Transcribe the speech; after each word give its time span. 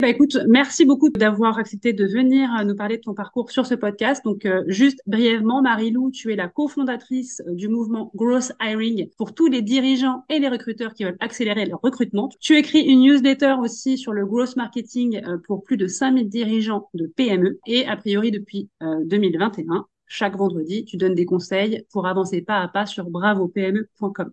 Bah, 0.00 0.08
écoute, 0.08 0.38
merci 0.48 0.86
beaucoup 0.86 1.10
d'avoir 1.10 1.58
accepté 1.58 1.92
de 1.92 2.06
venir 2.06 2.48
nous 2.64 2.74
parler 2.74 2.96
de 2.96 3.02
ton 3.02 3.12
parcours 3.12 3.50
sur 3.50 3.66
ce 3.66 3.74
podcast. 3.74 4.24
Donc, 4.24 4.46
euh, 4.46 4.64
juste 4.66 5.02
brièvement, 5.06 5.60
Marie-Lou, 5.60 6.10
tu 6.10 6.32
es 6.32 6.36
la 6.36 6.48
cofondatrice 6.48 7.42
euh, 7.46 7.54
du 7.54 7.68
mouvement 7.68 8.10
Growth 8.14 8.52
Hiring 8.62 9.10
pour 9.18 9.34
tous 9.34 9.48
les 9.48 9.60
dirigeants 9.60 10.24
et 10.30 10.38
les 10.38 10.48
recruteurs 10.48 10.94
qui 10.94 11.04
veulent 11.04 11.18
accélérer 11.20 11.66
leur 11.66 11.80
recrutement. 11.82 12.30
Tu 12.40 12.56
écris 12.56 12.80
une 12.80 13.02
newsletter 13.02 13.56
aussi 13.60 13.98
sur 13.98 14.14
le 14.14 14.24
growth 14.24 14.56
marketing 14.56 15.20
euh, 15.26 15.36
pour 15.46 15.62
plus 15.62 15.76
de 15.76 15.86
5000 15.86 16.30
dirigeants 16.30 16.88
de 16.94 17.06
PME 17.06 17.58
et 17.66 17.86
a 17.86 17.94
priori 17.96 18.30
depuis 18.30 18.70
2021, 18.80 19.84
chaque 20.10 20.36
vendredi, 20.36 20.84
tu 20.84 20.96
donnes 20.96 21.14
des 21.14 21.24
conseils 21.24 21.84
pour 21.92 22.06
avancer 22.08 22.42
pas 22.42 22.58
à 22.58 22.66
pas 22.66 22.84
sur 22.84 23.08
bravopme.com. 23.08 24.32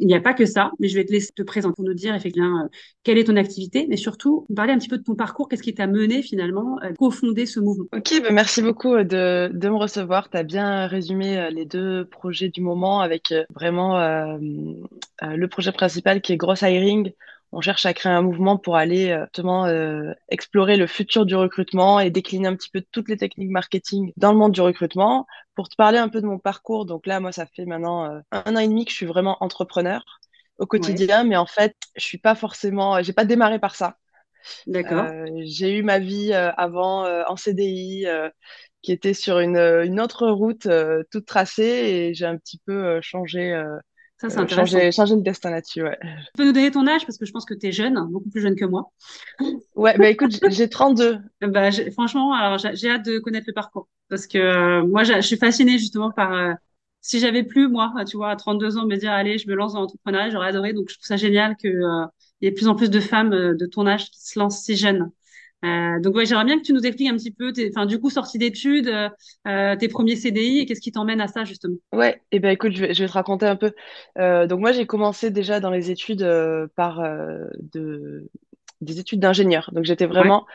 Il 0.00 0.06
n'y 0.06 0.14
a 0.14 0.20
pas 0.20 0.34
que 0.34 0.46
ça, 0.46 0.70
mais 0.78 0.86
je 0.86 0.94
vais 0.94 1.04
te 1.04 1.10
laisser 1.10 1.32
te 1.34 1.42
présenter 1.42 1.74
pour 1.74 1.84
nous 1.84 1.94
dire 1.94 2.14
effectivement 2.14 2.60
euh, 2.60 2.68
quelle 3.02 3.18
est 3.18 3.24
ton 3.24 3.34
activité, 3.34 3.86
mais 3.88 3.96
surtout 3.96 4.46
parler 4.54 4.72
un 4.72 4.78
petit 4.78 4.88
peu 4.88 4.98
de 4.98 5.02
ton 5.02 5.16
parcours, 5.16 5.48
qu'est-ce 5.48 5.64
qui 5.64 5.74
t'a 5.74 5.88
mené 5.88 6.22
finalement 6.22 6.78
à 6.78 6.92
cofonder 6.92 7.44
ce 7.44 7.58
mouvement. 7.58 7.86
Ok, 7.92 8.22
ben 8.22 8.32
merci 8.32 8.62
beaucoup 8.62 8.94
euh, 8.94 9.02
de, 9.02 9.68
me 9.68 9.76
recevoir. 9.76 10.30
Tu 10.30 10.36
as 10.36 10.44
bien 10.44 10.86
résumé 10.86 11.36
euh, 11.36 11.50
les 11.50 11.64
deux 11.64 12.04
projets 12.04 12.48
du 12.48 12.60
moment 12.60 13.00
avec 13.00 13.34
vraiment 13.52 13.96
le 13.98 15.46
projet 15.46 15.72
principal 15.72 16.20
qui 16.20 16.32
est 16.32 16.36
Gross 16.36 16.62
Hiring 16.62 17.12
on 17.52 17.60
cherche 17.60 17.86
à 17.86 17.94
créer 17.94 18.12
un 18.12 18.22
mouvement 18.22 18.58
pour 18.58 18.76
aller 18.76 19.10
euh, 19.10 19.24
justement 19.24 19.66
euh, 19.66 20.12
explorer 20.28 20.76
le 20.76 20.86
futur 20.86 21.26
du 21.26 21.34
recrutement 21.34 22.00
et 22.00 22.10
décliner 22.10 22.48
un 22.48 22.56
petit 22.56 22.70
peu 22.70 22.82
toutes 22.90 23.08
les 23.08 23.16
techniques 23.16 23.50
marketing 23.50 24.12
dans 24.16 24.32
le 24.32 24.38
monde 24.38 24.52
du 24.52 24.60
recrutement. 24.60 25.26
Pour 25.54 25.68
te 25.68 25.76
parler 25.76 25.98
un 25.98 26.08
peu 26.08 26.20
de 26.20 26.26
mon 26.26 26.38
parcours, 26.38 26.84
donc 26.84 27.06
là, 27.06 27.20
moi, 27.20 27.32
ça 27.32 27.46
fait 27.46 27.64
maintenant 27.64 28.10
euh, 28.10 28.20
un 28.30 28.56
an 28.56 28.58
et 28.58 28.68
demi 28.68 28.84
que 28.84 28.90
je 28.90 28.96
suis 28.96 29.06
vraiment 29.06 29.36
entrepreneur 29.40 30.04
au 30.58 30.66
quotidien, 30.66 31.24
mais 31.24 31.36
en 31.36 31.46
fait, 31.46 31.76
je 31.96 32.04
suis 32.04 32.18
pas 32.18 32.34
forcément, 32.34 33.02
j'ai 33.02 33.12
pas 33.12 33.24
démarré 33.26 33.58
par 33.58 33.74
ça. 33.74 33.96
D'accord. 34.66 35.06
j'ai 35.44 35.76
eu 35.76 35.82
ma 35.82 35.98
vie 35.98 36.32
avant 36.32 37.04
en 37.26 37.36
CDI 37.36 38.06
qui 38.80 38.92
était 38.92 39.12
sur 39.12 39.40
une, 39.40 39.58
une 39.58 40.00
autre 40.00 40.28
route 40.28 40.68
toute 41.10 41.26
tracée 41.26 41.64
et 41.64 42.14
j'ai 42.14 42.26
un 42.26 42.38
petit 42.38 42.60
peu 42.64 43.00
changé 43.02 43.60
ça, 44.18 44.30
c'est 44.30 44.38
euh, 44.38 44.42
intéressant. 44.42 44.90
Changer, 44.90 45.16
le 45.16 45.22
destin 45.22 45.50
là-dessus, 45.50 45.82
ouais. 45.82 45.98
Tu 46.00 46.32
peux 46.36 46.44
nous 46.46 46.52
donner 46.52 46.70
ton 46.70 46.86
âge 46.86 47.04
parce 47.04 47.18
que 47.18 47.26
je 47.26 47.32
pense 47.32 47.44
que 47.44 47.54
tu 47.54 47.66
es 47.66 47.72
jeune, 47.72 48.00
beaucoup 48.10 48.30
plus 48.30 48.40
jeune 48.40 48.56
que 48.56 48.64
moi. 48.64 48.90
Ouais, 49.74 49.96
bah 49.98 50.08
écoute, 50.08 50.38
j'ai 50.50 50.68
32. 50.68 51.18
Bah, 51.42 51.70
franchement, 51.92 52.32
alors 52.32 52.58
j'ai 52.58 52.90
hâte 52.90 53.04
de 53.04 53.18
connaître 53.18 53.44
le 53.46 53.52
parcours 53.52 53.88
parce 54.08 54.26
que 54.26 54.38
euh, 54.38 54.86
moi, 54.86 55.04
je 55.04 55.20
suis 55.20 55.36
fascinée 55.36 55.78
justement 55.78 56.10
par. 56.10 56.32
Euh, 56.32 56.52
si 57.02 57.20
j'avais 57.20 57.44
plus, 57.44 57.68
moi, 57.68 57.92
tu 58.04 58.16
vois, 58.16 58.30
à 58.30 58.36
32 58.36 58.78
ans, 58.78 58.86
me 58.86 58.96
dire, 58.96 59.12
allez, 59.12 59.38
je 59.38 59.48
me 59.48 59.54
lance 59.54 59.74
dans 59.74 59.80
l'entrepreneuriat, 59.80 60.30
j'aurais 60.30 60.48
adoré. 60.48 60.72
Donc, 60.72 60.88
je 60.88 60.94
trouve 60.94 61.06
ça 61.06 61.16
génial 61.16 61.56
qu'il 61.56 61.80
y 62.40 62.46
ait 62.48 62.50
de 62.50 62.56
plus 62.56 62.66
en 62.66 62.74
plus 62.74 62.90
de 62.90 62.98
femmes 62.98 63.30
de 63.30 63.66
ton 63.66 63.86
âge 63.86 64.10
qui 64.10 64.20
se 64.20 64.38
lancent 64.38 64.62
si 64.62 64.76
jeunes. 64.76 65.12
Euh, 65.64 66.00
donc 66.00 66.14
ouais, 66.14 66.26
j'aimerais 66.26 66.44
bien 66.44 66.58
que 66.58 66.64
tu 66.64 66.72
nous 66.72 66.84
expliques 66.84 67.08
un 67.08 67.16
petit 67.16 67.30
peu, 67.30 67.52
enfin 67.70 67.86
du 67.86 67.98
coup 67.98 68.10
sortie 68.10 68.38
d'études, 68.38 68.88
euh, 68.88 69.08
euh, 69.48 69.76
tes 69.76 69.88
premiers 69.88 70.16
CDI 70.16 70.60
et 70.60 70.66
qu'est-ce 70.66 70.80
qui 70.80 70.92
t'emmène 70.92 71.20
à 71.20 71.28
ça 71.28 71.44
justement? 71.44 71.76
Ouais, 71.92 72.16
et 72.30 72.36
eh 72.36 72.40
ben 72.40 72.50
écoute, 72.50 72.72
je 72.72 72.82
vais, 72.82 72.94
je 72.94 73.02
vais 73.02 73.08
te 73.08 73.14
raconter 73.14 73.46
un 73.46 73.56
peu. 73.56 73.72
donc 74.16 74.60
moi 74.60 74.72
j'ai 74.72 74.86
commencé 74.86 75.30
déjà 75.30 75.60
dans 75.60 75.70
les 75.70 75.90
études 75.90 76.26
par 76.76 77.02
de, 77.58 78.28
des 78.80 79.00
études 79.00 79.20
d'ingénieur. 79.20 79.70
Donc 79.72 79.84
j'étais 79.84 80.06
vraiment 80.06 80.46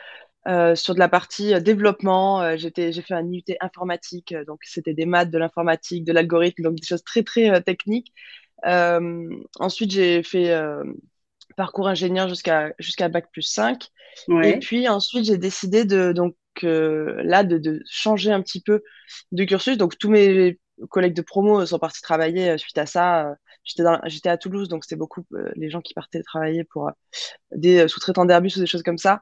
sur 0.74 0.94
de 0.94 0.98
la 0.98 1.08
partie 1.08 1.60
développement. 1.60 2.56
j'étais, 2.56 2.92
j'ai 2.92 3.02
fait 3.02 3.14
un 3.14 3.26
IUT 3.26 3.44
informatique, 3.60 4.34
donc 4.46 4.60
c'était 4.62 4.94
des 4.94 5.06
maths, 5.06 5.30
de 5.30 5.38
l'informatique, 5.38 6.04
de 6.04 6.12
l'algorithme, 6.12 6.62
donc 6.62 6.76
des 6.76 6.86
choses 6.86 7.02
très 7.02 7.24
très 7.24 7.60
techniques. 7.62 8.12
ensuite 8.64 9.90
j'ai 9.90 10.22
fait 10.22 10.54
parcours 11.56 11.88
ingénieur 11.88 12.28
jusqu'à 12.28 12.72
jusqu'à 12.78 13.08
bac 13.08 13.30
plus 13.32 13.42
5. 13.42 13.88
Et 14.42 14.58
puis 14.58 14.88
ensuite, 14.88 15.24
j'ai 15.24 15.38
décidé 15.38 15.84
de 15.84 16.12
donc 16.12 16.34
euh, 16.64 17.20
là 17.24 17.44
de, 17.44 17.58
de, 17.58 17.82
changer 17.88 18.32
un 18.32 18.42
petit 18.42 18.60
peu 18.60 18.82
de 19.32 19.44
cursus. 19.44 19.76
Donc 19.76 19.98
tous 19.98 20.10
mes 20.10 20.58
collègues 20.90 21.14
de 21.14 21.22
promo 21.22 21.64
sont 21.64 21.78
partis 21.78 22.02
travailler 22.02 22.50
euh, 22.50 22.58
suite 22.58 22.78
à 22.78 22.86
ça. 22.86 23.26
Euh, 23.28 23.34
j'étais 23.64 23.84
j'étais 24.06 24.28
à 24.28 24.36
Toulouse, 24.36 24.68
donc 24.68 24.84
c'était 24.84 24.96
beaucoup 24.96 25.24
les 25.54 25.70
gens 25.70 25.80
qui 25.80 25.94
partaient 25.94 26.22
travailler 26.22 26.64
pour 26.64 26.90
des 27.52 27.86
sous-traitants 27.86 28.24
d'Airbus 28.24 28.56
ou 28.56 28.60
des 28.60 28.66
choses 28.66 28.82
comme 28.82 28.98
ça. 28.98 29.20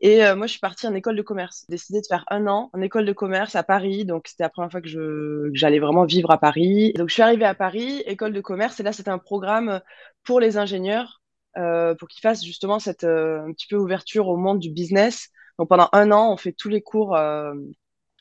Et 0.00 0.20
moi, 0.34 0.46
je 0.46 0.52
suis 0.52 0.60
partie 0.60 0.86
en 0.86 0.94
école 0.94 1.14
de 1.14 1.20
commerce. 1.20 1.66
J'ai 1.68 1.74
décidé 1.74 2.00
de 2.00 2.06
faire 2.06 2.24
un 2.30 2.46
an 2.46 2.70
en 2.72 2.80
école 2.80 3.04
de 3.04 3.12
commerce 3.12 3.54
à 3.54 3.62
Paris. 3.62 4.06
Donc 4.06 4.28
c'était 4.28 4.44
la 4.44 4.48
première 4.48 4.70
fois 4.70 4.80
que 4.80 4.88
je 4.88 5.50
que 5.50 5.54
j'allais 5.58 5.78
vraiment 5.78 6.06
vivre 6.06 6.30
à 6.30 6.38
Paris. 6.38 6.94
Donc 6.94 7.10
je 7.10 7.14
suis 7.14 7.22
arrivée 7.22 7.44
à 7.44 7.54
Paris, 7.54 8.02
école 8.06 8.32
de 8.32 8.40
commerce, 8.40 8.80
et 8.80 8.82
là 8.82 8.92
c'était 8.92 9.10
un 9.10 9.18
programme 9.18 9.82
pour 10.24 10.40
les 10.40 10.56
ingénieurs 10.56 11.21
pour 11.54 12.08
qu'ils 12.08 12.20
fassent 12.20 12.44
justement 12.44 12.78
cette 12.78 13.04
euh, 13.04 13.44
un 13.46 13.52
petit 13.52 13.66
peu 13.66 13.76
ouverture 13.76 14.28
au 14.28 14.36
monde 14.36 14.58
du 14.58 14.70
business. 14.70 15.28
Donc 15.58 15.68
pendant 15.68 15.88
un 15.92 16.10
an, 16.10 16.32
on 16.32 16.36
fait 16.36 16.52
tous 16.52 16.68
les 16.68 16.82
cours 16.82 17.16
euh, 17.16 17.52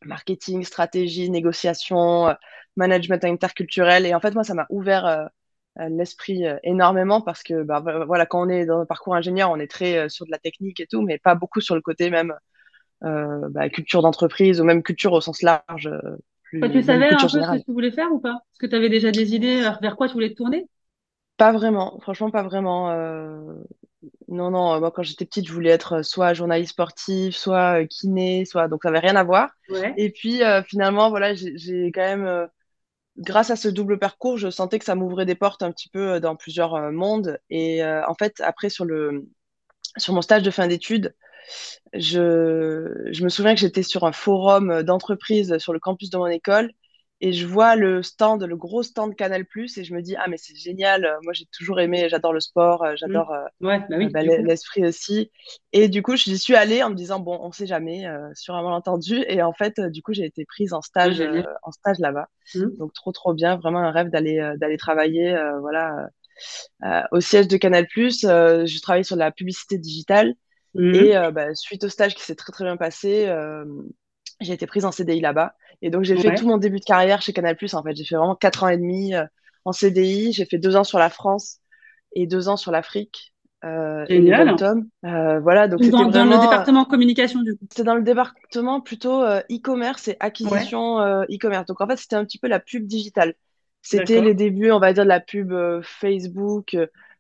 marketing, 0.03 0.64
stratégie, 0.64 1.30
négociation, 1.30 2.36
management 2.75 3.24
interculturel. 3.24 4.06
Et 4.06 4.14
en 4.14 4.20
fait, 4.20 4.34
moi, 4.34 4.44
ça 4.44 4.53
m'a 4.53 4.66
ouvert 4.70 5.30
l'esprit 5.78 6.44
énormément 6.64 7.22
parce 7.22 7.44
que 7.44 7.64
bah, 7.64 7.81
voilà, 8.06 8.25
quand 8.25 8.46
on 8.46 8.50
est 8.50 8.66
dans 8.66 8.80
un 8.80 8.86
parcours 8.86 9.16
ingénieur, 9.16 9.50
on 9.52 9.59
est 9.59 9.72
très 9.72 10.09
sur 10.09 10.25
de 10.25 10.31
la 10.31 10.40
technique 10.40 10.80
et 10.80 10.88
tout, 10.88 11.02
mais 11.02 11.20
pas 11.20 11.36
beaucoup 11.36 11.62
sur 11.62 11.75
le 11.75 11.81
côté 11.81 12.09
même 12.09 12.34
bah, 13.02 13.70
culture 13.70 14.02
d'entreprise 14.02 14.59
ou 14.59 14.64
même 14.66 14.84
culture 14.84 15.14
au 15.14 15.22
sens 15.22 15.41
large. 15.41 15.90
Plus, 16.44 16.59
tu 16.72 16.84
savais 16.84 17.09
un 17.09 17.18
peu 17.18 17.28
ce 17.28 17.59
que 17.59 17.66
tu 17.66 17.72
voulais 17.72 17.91
faire 17.91 18.12
ou 18.12 18.20
pas? 18.20 18.40
Est-ce 18.52 18.59
que 18.59 18.68
tu 18.68 18.75
avais 18.75 18.90
déjà 18.90 19.12
des 19.12 19.36
idées 19.36 19.62
vers 19.81 19.96
quoi 19.96 20.08
tu 20.08 20.14
voulais 20.14 20.30
te 20.30 20.36
tourner? 20.36 20.68
Pas 21.41 21.52
vraiment, 21.53 22.00
franchement, 22.02 22.29
pas 22.29 22.44
vraiment. 22.44 22.91
Euh, 22.91 23.56
non, 24.28 24.52
non, 24.52 24.79
moi, 24.79 24.91
quand 24.91 25.02
j'étais 25.02 25.25
petite, 25.25 25.47
je 25.47 25.53
voulais 25.53 25.72
être 25.72 26.03
soit 26.03 26.35
journaliste 26.35 26.74
sportif, 26.74 27.35
soit 27.35 27.82
euh, 27.82 27.88
kiné, 27.88 28.46
soit. 28.46 28.67
Donc, 28.67 28.82
ça 28.84 28.91
n'avait 28.91 29.08
rien 29.08 29.16
à 29.16 29.23
voir. 29.23 29.49
Et 29.97 30.11
puis, 30.11 30.43
euh, 30.43 30.61
finalement, 30.61 31.09
voilà, 31.09 31.34
j'ai 31.34 31.91
quand 31.96 32.02
même, 32.02 32.47
grâce 33.17 33.49
à 33.49 33.55
ce 33.55 33.70
double 33.70 33.97
parcours, 33.97 34.38
je 34.38 34.52
sentais 34.52 34.78
que 34.78 34.85
ça 34.85 34.93
m'ouvrait 34.93 35.26
des 35.26 35.34
portes 35.34 35.64
un 35.64 35.72
petit 35.72 35.90
peu 35.90 36.20
dans 36.20 36.35
plusieurs 36.35 36.91
mondes. 36.91 37.40
Et 37.49 37.84
en 37.84 38.14
fait, 38.14 38.40
après, 38.41 38.70
sur 38.70 38.85
le, 38.85 39.28
sur 39.97 40.14
mon 40.14 40.22
stage 40.22 40.43
de 40.43 40.52
fin 40.52 40.67
d'études, 40.67 41.16
je, 41.93 43.09
je 43.11 43.23
me 43.23 43.29
souviens 43.29 43.55
que 43.55 43.61
j'étais 43.61 43.82
sur 43.82 44.03
un 44.03 44.11
forum 44.11 44.84
d'entreprise 44.84 45.58
sur 45.58 45.73
le 45.73 45.79
campus 45.79 46.11
de 46.11 46.20
mon 46.20 46.28
école 46.28 46.72
et 47.22 47.34
je 47.34 47.46
vois 47.46 47.76
le 47.76 48.02
stand, 48.02 48.44
le 48.44 48.58
gros 48.58 48.82
stand 48.82 49.16
Canal 49.16 49.46
Plus, 49.46 49.78
et 49.78 49.84
je 49.84 49.94
me 49.94 50.02
dis 50.02 50.16
ah 50.16 50.26
mais 50.28 50.38
c'est 50.38 50.56
génial. 50.56 51.18
Moi 51.23 51.34
j'ai 51.34 51.46
toujours 51.46 51.79
aimé, 51.79 52.09
j'adore 52.09 52.34
le 52.34 52.40
sport, 52.40 52.84
euh, 52.84 52.94
j'adore 52.96 53.32
mmh. 53.59 53.68
euh, 53.68 53.79
bah 53.79 54.09
bah, 54.12 54.23
l'esprit 54.23 54.84
aussi. 54.85 55.32
Et 55.72 55.88
du 55.88 56.02
coup 56.02 56.16
j'y 56.16 56.38
suis 56.40 56.56
allée 56.56 56.82
en 56.82 56.90
me 56.90 56.96
disant 56.96 57.20
bon 57.20 57.40
on 57.41 57.52
sait 57.52 57.68
jamais, 57.68 58.08
euh, 58.08 58.29
sur 58.34 58.56
un 58.56 58.64
malentendu. 58.64 59.23
Et 59.28 59.44
en 59.44 59.53
fait 59.53 59.79
du 59.79 60.02
coup 60.02 60.14
j'ai 60.14 60.26
été 60.26 60.46
prise 60.46 60.73
en 60.73 60.82
stage, 60.82 61.22
en 61.62 61.72
stage 61.72 62.00
là-bas. 62.00 62.28
Mmh. 62.56 62.78
Donc 62.79 62.94
trop 62.94 63.12
trop 63.12 63.34
bien, 63.35 63.56
vraiment 63.56 63.79
un 63.79 63.91
rêve 63.91 64.09
d'aller 64.09 64.53
d'aller 64.58 64.78
travailler, 64.78 65.38
voilà. 65.62 66.09
au 67.12 67.22
siège 67.22 67.47
de 67.47 67.58
Canal+, 67.58 67.85
je 67.96 68.82
travaillais 68.82 69.03
sur 69.03 69.16
la 69.16 69.32
publicité 69.32 69.78
digitale 69.78 70.34
Mhm. 70.74 70.96
Et 70.96 71.32
bah, 71.34 71.53
suite 71.53 71.84
au 71.84 71.90
stage 71.90 72.16
qui 72.16 72.24
s'est 72.24 72.35
très 72.35 72.53
très 72.53 72.64
bien 72.64 72.78
passé, 72.78 73.28
j'ai 74.41 74.53
été 74.53 74.67
prise 74.67 74.85
en 74.85 74.91
CDI 74.91 75.22
là-bas. 75.22 75.55
Et 75.82 75.90
donc, 75.90 76.03
j'ai 76.03 76.17
fait 76.17 76.35
tout 76.35 76.47
mon 76.47 76.58
début 76.58 76.79
de 76.79 76.85
carrière 76.85 77.22
chez 77.22 77.34
Canal+. 77.34 77.58
En 77.73 77.84
fait, 77.84 77.96
j'ai 77.96 78.05
fait 78.05 78.16
vraiment 78.16 78.35
quatre 78.35 78.64
ans 78.64 78.67
et 78.67 78.78
demi 78.78 79.14
en 79.66 79.72
CDI. 79.72 80.34
J'ai 80.34 80.46
fait 80.46 80.58
deux 80.58 80.76
ans 80.76 80.84
sur 80.84 80.99
la 80.99 81.09
France 81.09 81.59
et 82.14 82.28
deux 82.28 82.49
ans 82.49 82.58
sur 82.58 82.72
l'Afrique. 82.72 83.32
Euh, 83.64 84.05
Génial. 84.09 84.55
Euh, 85.05 85.40
voilà, 85.40 85.67
donc 85.67 85.82
dans, 85.82 86.05
dans, 86.05 86.26
le 86.26 86.41
département 86.41 86.84
communication 86.84 87.41
du 87.43 87.55
coup. 87.55 87.66
C'est 87.72 87.84
dans 87.84 87.93
le 87.93 88.02
département 88.02 88.82
plutôt 88.82 89.22
euh, 89.22 89.41
e-commerce 89.52 90.08
et 90.08 90.17
acquisition 90.20 90.99
euh, 90.99 91.23
e-commerce. 91.32 91.67
Donc 91.67 91.79
en 91.79 91.88
fait, 91.88 91.97
c'était 91.97 92.16
un 92.16 92.26
petit 92.26 92.40
peu 92.40 92.47
la 92.47 92.59
pub 92.59 92.88
digitale. 92.88 93.35
C'était 93.84 94.22
les 94.22 94.34
débuts, 94.34 94.72
on 94.72 94.79
va 94.79 94.93
dire, 94.93 95.03
de 95.03 95.09
la 95.09 95.20
pub 95.20 95.53
Facebook, 95.82 96.78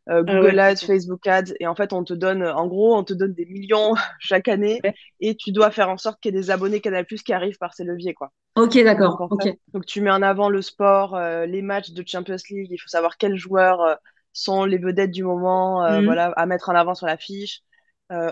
ah 0.07 0.21
Google 0.23 0.59
Ads, 0.59 0.77
Facebook 0.77 1.25
Ads. 1.27 1.53
Et 1.59 1.67
en 1.67 1.75
fait, 1.75 1.93
on 1.93 2.03
te 2.03 2.13
donne, 2.13 2.43
en 2.43 2.67
gros, 2.67 2.95
on 2.95 3.03
te 3.03 3.13
donne 3.13 3.33
des 3.33 3.45
millions 3.45 3.93
chaque 4.19 4.47
année 4.47 4.81
et 5.19 5.35
tu 5.35 5.51
dois 5.51 5.71
faire 5.71 5.89
en 5.89 5.97
sorte 5.97 6.19
qu'il 6.21 6.33
y 6.33 6.37
ait 6.37 6.41
des 6.41 6.51
abonnés 6.51 6.81
Canal 6.81 7.05
Plus 7.05 7.23
qui 7.23 7.33
arrivent 7.33 7.57
par 7.59 7.73
ces 7.73 7.83
leviers, 7.83 8.13
quoi. 8.13 8.31
Ok, 8.55 8.77
d'accord. 8.83 9.29
Donc, 9.29 9.57
donc, 9.73 9.85
tu 9.85 10.01
mets 10.01 10.11
en 10.11 10.21
avant 10.21 10.49
le 10.49 10.61
sport, 10.61 11.17
les 11.19 11.61
matchs 11.61 11.91
de 11.91 12.03
Champions 12.05 12.35
League. 12.49 12.67
Il 12.69 12.77
faut 12.77 12.89
savoir 12.89 13.17
quels 13.17 13.37
joueurs 13.37 13.97
sont 14.33 14.65
les 14.65 14.77
vedettes 14.77 15.11
du 15.11 15.23
moment, 15.23 15.83
euh, 15.83 15.99
mhm. 15.99 16.05
voilà, 16.05 16.31
à 16.35 16.45
mettre 16.45 16.69
en 16.69 16.75
avant 16.75 16.95
sur 16.95 17.07
l'affiche. 17.07 17.61
Euh, 17.61 17.70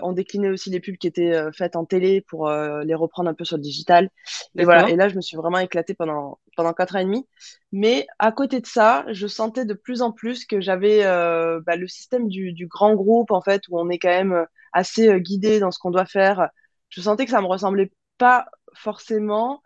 on 0.02 0.12
déclinait 0.12 0.48
aussi 0.48 0.70
les 0.70 0.80
pubs 0.80 0.96
qui 0.96 1.06
étaient 1.06 1.34
euh, 1.34 1.50
faites 1.52 1.76
en 1.76 1.84
télé 1.84 2.20
pour 2.20 2.48
euh, 2.48 2.82
les 2.84 2.94
reprendre 2.94 3.30
un 3.30 3.34
peu 3.34 3.44
sur 3.44 3.56
le 3.56 3.62
digital. 3.62 4.10
Et 4.56 4.64
voilà. 4.64 4.88
Et 4.88 4.96
là, 4.96 5.08
je 5.08 5.16
me 5.16 5.20
suis 5.20 5.36
vraiment 5.36 5.58
éclatée 5.58 5.94
pendant 5.94 6.38
pendant 6.56 6.72
quatre 6.72 6.96
ans 6.96 7.00
et 7.00 7.04
demi. 7.04 7.26
Mais 7.72 8.06
à 8.18 8.32
côté 8.32 8.60
de 8.60 8.66
ça, 8.66 9.04
je 9.08 9.26
sentais 9.26 9.64
de 9.64 9.74
plus 9.74 10.02
en 10.02 10.12
plus 10.12 10.44
que 10.44 10.60
j'avais 10.60 11.02
bah, 11.04 11.76
le 11.76 11.88
système 11.88 12.28
du, 12.28 12.52
du, 12.52 12.66
grand 12.66 12.94
groupe 12.94 13.30
en 13.30 13.40
fait, 13.40 13.62
où 13.68 13.78
on 13.78 13.88
est 13.88 13.98
quand 13.98 14.08
même 14.08 14.46
assez 14.72 15.20
guidé 15.20 15.60
dans 15.60 15.70
ce 15.70 15.78
qu'on 15.78 15.90
doit 15.90 16.06
faire. 16.06 16.48
Je 16.88 17.00
sentais 17.00 17.24
que 17.24 17.30
ça 17.30 17.40
me 17.40 17.46
ressemblait 17.46 17.92
pas 18.18 18.46
forcément. 18.74 19.62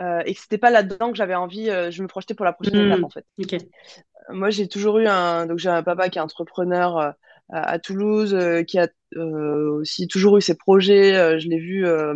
Euh, 0.00 0.22
et 0.24 0.34
que 0.34 0.40
c'était 0.40 0.56
pas 0.56 0.70
là-dedans 0.70 1.10
que 1.10 1.18
j'avais 1.18 1.34
envie, 1.34 1.66
je 1.66 2.02
me 2.02 2.08
projetais 2.08 2.32
pour 2.32 2.46
la 2.46 2.54
prochaine 2.54 2.86
étape 2.86 2.98
mhm. 2.98 3.04
en 3.04 3.10
fait. 3.10 3.26
Okay 3.38 3.58
moi, 4.30 4.50
j'ai 4.50 4.68
toujours 4.68 4.98
eu 4.98 5.06
un. 5.06 5.46
Donc, 5.46 5.58
j'ai 5.58 5.68
un 5.68 5.82
papa 5.82 6.08
qui 6.08 6.18
est 6.18 6.22
entrepreneur 6.22 6.98
euh, 6.98 7.10
à, 7.48 7.78
Toulouse, 7.78 8.34
euh, 8.34 8.62
qui 8.62 8.78
a 8.78 8.88
euh, 9.16 9.70
aussi 9.80 10.08
toujours 10.08 10.38
eu 10.38 10.40
ses 10.40 10.56
projets. 10.56 11.38
je 11.38 11.48
l'ai 11.48 11.58
vu 11.58 11.86
un 11.86 12.14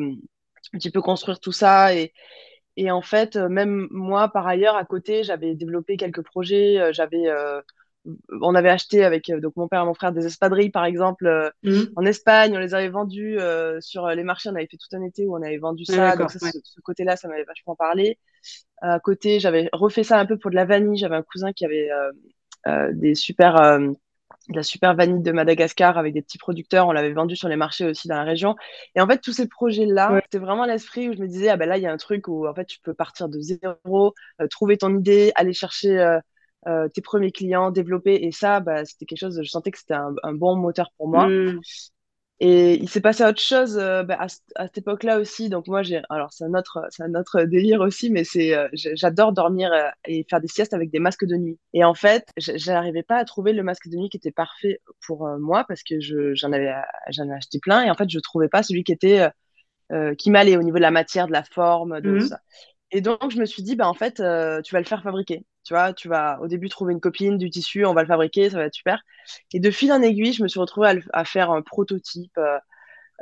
petit 0.73 0.91
peu 0.91 1.03
construire 1.03 1.41
tout 1.41 1.53
ça. 1.53 1.95
Et, 1.95 2.13
et 2.77 2.91
en 2.91 3.03
fait, 3.03 3.37
même 3.37 3.89
moi, 3.91 4.29
par 4.29 4.47
ailleurs, 4.47 4.77
à 4.77 4.85
côté, 4.85 5.25
j'avais 5.25 5.55
développé 5.55 5.97
quelques 5.97 6.23
projets. 6.23 6.93
j'avais 6.93 7.27
on 8.41 8.55
avait 8.55 8.71
acheté 8.71 9.03
avec 9.03 9.33
donc 9.41 9.57
mon 9.57 9.67
père 9.67 9.83
et 9.83 9.85
mon 9.85 9.93
frère 9.93 10.13
des 10.13 10.27
espadrilles 10.27 10.71
par 10.71 10.85
exemple 10.85 11.53
mmh. 11.65 11.81
en 11.97 12.07
Espagne 12.07 12.57
on 12.57 12.61
les 12.61 12.73
avait 12.73 12.89
vendus 12.89 13.37
sur 13.81 14.07
les 14.07 14.23
marchés 14.23 14.49
on 14.49 14.55
avait 14.55 14.69
fait 14.69 14.77
tout 14.77 14.97
un 14.97 15.03
été 15.03 15.27
où 15.27 15.37
on 15.37 15.43
avait 15.43 15.59
vendu 15.59 15.85
ça 15.85 16.15
donc 16.15 16.31
ce, 16.31 16.39
côté 16.85 17.03
là 17.03 17.17
ça 17.17 17.27
m'avait 17.27 17.43
vachement 17.43 17.75
parlé 17.75 18.17
à 18.83 19.01
côté, 19.01 19.41
j'avais 19.41 19.69
refait 19.73 20.05
ça 20.05 20.19
un 20.19 20.27
peu 20.27 20.39
pour 20.39 20.51
de 20.51 20.57
la 20.57 20.65
vanille. 20.65 20.99
J'avais 20.99 21.17
un 21.17 21.23
cousin 21.23 21.53
qui 21.53 21.65
avait 21.65 21.91
euh, 21.91 22.13
euh, 22.67 22.93
des 22.93 23.15
super, 23.15 23.57
euh, 23.57 23.91
de 24.49 24.57
la 24.57 24.63
super 24.63 24.95
vanille 24.95 25.23
de 25.23 25.33
Madagascar 25.33 25.99
avec 25.99 26.15
des 26.15 26.23
petits 26.23 26.39
producteurs. 26.39 26.89
On 26.89 26.93
l'avait 26.93 27.13
vendu 27.13 27.37
sur 27.37 27.49
les 27.49 27.57
marchés 27.57 27.87
aussi 27.87 28.09
dans 28.09 28.17
la 28.17 28.25
région. 28.25 28.57
Et 28.95 29.01
en 29.01 29.07
fait, 29.07 29.19
tous 29.19 29.33
ces 29.33 29.49
projets-là, 29.49 30.21
c'était 30.25 30.39
vraiment 30.39 30.65
l'esprit 30.65 31.09
où 31.09 31.13
je 31.13 31.19
me 31.19 31.27
disais, 31.27 31.49
ah 31.49 31.57
ben 31.57 31.69
là, 31.69 31.79
il 31.79 31.83
y 31.83 31.87
a 31.87 31.93
un 31.93 31.97
truc 31.97 32.29
où 32.29 32.47
en 32.47 32.55
fait, 32.55 32.67
tu 32.67 32.79
peux 32.81 32.95
partir 32.95 33.29
de 33.29 33.41
zéro, 33.41 34.15
trouver 34.51 34.77
ton 34.77 34.97
idée, 34.97 35.33
aller 35.35 35.53
chercher 35.53 36.19
tes 36.95 37.01
premiers 37.01 37.33
clients, 37.33 37.71
développer. 37.71 38.25
Et 38.25 38.33
ça, 38.33 38.61
bah, 38.61 38.85
c'était 38.85 39.07
quelque 39.07 39.21
chose, 39.21 39.41
je 39.43 39.49
sentais 39.49 39.71
que 39.71 39.79
c'était 39.79 39.95
un, 39.95 40.33
bon 40.35 40.57
moteur 40.57 40.91
pour 40.97 41.09
moi. 41.09 41.29
Mmh. 41.29 41.61
Et 42.39 42.75
il 42.75 42.89
s'est 42.91 43.01
passé 43.01 43.25
autre 43.25 43.41
chose 43.41 43.79
euh, 43.79 44.03
bah, 44.03 44.19
à, 44.21 44.29
cette 44.29 44.79
époque-là 44.79 45.19
aussi. 45.19 45.49
Donc 45.49 45.69
moi, 45.69 45.83
j'ai, 45.83 46.03
alors 46.11 46.33
c'est 46.33 46.45
un 46.45 46.53
autre, 46.53 46.87
c'est 46.91 47.03
un 47.03 47.15
autre 47.15 47.43
délire 47.45 47.81
aussi, 47.81 48.11
mais 48.11 48.25
c'est, 48.25 48.55
euh, 48.55 48.69
j'adore 48.75 49.33
dormir 49.33 49.73
euh, 49.73 49.89
et 50.05 50.27
faire 50.29 50.43
des 50.43 50.49
siestes 50.49 50.75
avec 50.75 50.91
des 50.91 50.99
masques 50.99 51.25
de 51.25 51.37
nuit. 51.37 51.59
Et 51.73 51.83
en 51.83 51.95
fait, 51.95 52.29
j'arrivais 52.37 53.03
pas 53.03 53.17
à 53.17 53.25
trouver 53.25 53.55
le 53.55 53.63
masque 53.63 53.89
de 53.89 53.97
nuit 53.97 54.11
qui 54.11 54.19
était 54.19 54.33
parfait 54.33 54.81
pour 55.07 55.27
moi 55.39 55.65
parce 55.67 55.83
que 55.83 55.99
je, 55.99 56.35
j'en 56.35 56.53
avais, 56.53 56.75
j'en 57.09 57.29
ai 57.31 57.33
acheté 57.33 57.59
plein 57.59 57.85
et 57.85 57.91
en 57.91 57.95
fait, 57.95 58.11
je 58.11 58.19
trouvais 58.19 58.49
pas 58.49 58.63
celui 58.63 58.85
qui 58.85 58.93
était, 58.93 59.31
qui 60.19 60.31
m'allait 60.31 60.59
au 60.59 60.63
niveau 60.63 60.77
de 60.77 60.83
la 60.83 60.91
matière, 60.91 61.29
de 61.29 61.33
la 61.33 61.45
forme, 61.45 62.01
de 62.03 62.19
tout 62.19 62.25
mmh. 62.25 62.29
ça. 62.29 62.41
Et 62.91 63.01
donc, 63.01 63.31
je 63.31 63.39
me 63.39 63.47
suis 63.47 63.63
dit, 63.63 63.77
bah, 63.77 63.89
en 63.89 63.95
fait, 63.95 64.17
tu 64.17 64.75
vas 64.75 64.81
le 64.81 64.85
faire 64.85 65.03
fabriquer. 65.03 65.45
Tu 65.67 65.75
vois, 65.75 65.93
tu 65.93 66.07
vas 66.07 66.39
au 66.41 66.47
début 66.47 66.69
trouver 66.69 66.93
une 66.93 67.01
copine, 67.01 67.39
du 67.39 67.51
tissu, 67.51 67.85
on 67.85 67.93
va 67.93 68.03
le 68.03 68.07
fabriquer, 68.07 68.51
ça 68.51 68.59
va 68.59 68.67
être 68.67 68.75
super. 68.75 69.03
Et 69.53 69.59
de 69.59 69.71
fil 69.73 69.93
en 69.93 70.01
aiguille, 70.01 70.33
je 70.33 70.45
me 70.45 70.49
suis 70.49 70.61
retrouvée 70.61 71.03
à, 71.13 71.25
faire 71.25 71.51
un 71.51 71.61
prototype 71.61 72.39
euh, 72.39 72.59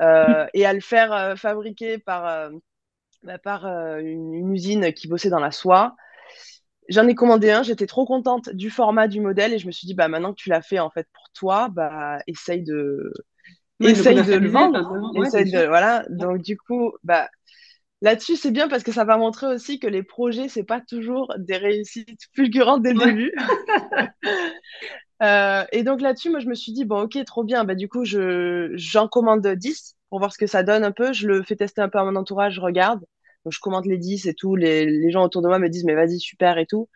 euh, 0.03 0.47
et 0.53 0.67
à 0.67 0.75
le 0.75 0.81
faire 0.81 1.11
euh, 1.15 1.37
fabriquer 1.37 1.97
par, 1.97 2.51
bah, 3.23 3.39
par 3.39 3.65
une, 3.67 4.53
usine 4.53 4.93
qui 4.93 5.09
bossait 5.09 5.31
dans 5.31 5.41
la 5.41 5.53
soie. 5.53 5.97
J'en 6.91 7.09
ai 7.09 7.15
commandé 7.15 7.51
un, 7.51 7.63
j'étais 7.63 7.87
trop 7.87 8.05
contente 8.05 8.51
du 8.51 8.69
format 8.69 9.09
du 9.09 9.23
modèle 9.23 9.55
et 9.55 9.59
je 9.59 9.67
me 9.67 9.73
suis 9.73 9.87
dit, 9.87 9.95
bah, 9.95 10.09
maintenant 10.09 10.35
que 10.35 10.39
tu 10.39 10.51
l'as 10.51 10.61
fait 10.61 10.81
en 10.81 10.91
fait 10.91 11.09
pour 11.15 11.31
toi, 11.33 11.71
bah, 11.71 12.19
essaye 12.27 12.63
de, 12.63 13.11
essaye 13.81 14.23
de 14.23 14.35
le 14.35 14.51
vendre. 14.51 15.01
essaye 15.25 15.51
de, 15.51 15.65
voilà. 15.67 16.05
Donc, 16.11 16.43
du 16.43 16.59
coup, 16.59 16.93
bah, 17.05 17.31
Là-dessus, 18.03 18.37
c'est 18.37 18.51
bien 18.51 18.69
parce 18.69 18.83
que 18.83 18.93
ça 18.93 19.05
va 19.05 19.17
montrer 19.17 19.47
aussi 19.47 19.79
que 19.79 19.87
les 19.87 20.03
projets, 20.03 20.49
c'est 20.49 20.65
pas 20.65 20.81
toujours 20.81 21.33
des 21.39 21.57
réussites 21.57 22.29
fulgurantes 22.35 22.83
dès 22.83 22.93
le 22.93 23.01
début. 23.01 23.33
Euh, 25.23 25.65
et 25.73 25.85
donc 25.85 26.01
là-dessus, 26.01 26.29
moi, 26.29 26.41
je 26.41 26.49
me 26.49 26.55
suis 26.55 26.73
dit, 26.73 26.85
bon, 26.85 27.03
ok, 27.03 27.17
trop 27.25 27.45
bien. 27.45 27.65
Bah, 27.65 27.75
du 27.75 27.89
coup, 27.89 28.05
je, 28.05 28.73
j'en 28.75 29.09
commande 29.09 29.47
10 29.47 29.97
pour 30.11 30.19
voir 30.19 30.33
ce 30.33 30.39
que 30.39 30.47
ça 30.47 30.63
donne 30.63 30.85
un 30.85 30.93
peu. 30.93 31.13
Je 31.13 31.29
le 31.29 31.43
fais 31.43 31.57
tester 31.57 31.81
un 31.81 31.89
peu 31.89 31.99
à 31.99 32.05
mon 32.05 32.17
entourage, 32.17 32.55
je 32.55 32.61
regarde. 32.61 33.01
Donc, 33.45 33.53
je 33.53 33.61
commande 33.61 33.87
les 33.87 33.97
10 33.97 34.27
et 34.27 34.35
tout. 34.35 34.57
Les, 34.57 34.87
les 34.87 35.11
gens 35.11 35.25
autour 35.25 35.41
de 35.41 35.49
moi 35.49 35.59
me 35.59 35.69
disent, 35.69 35.85
mais 35.85 35.95
vas-y, 35.95 36.19
super 36.19 36.59
et 36.59 36.67
tout. 36.67 36.89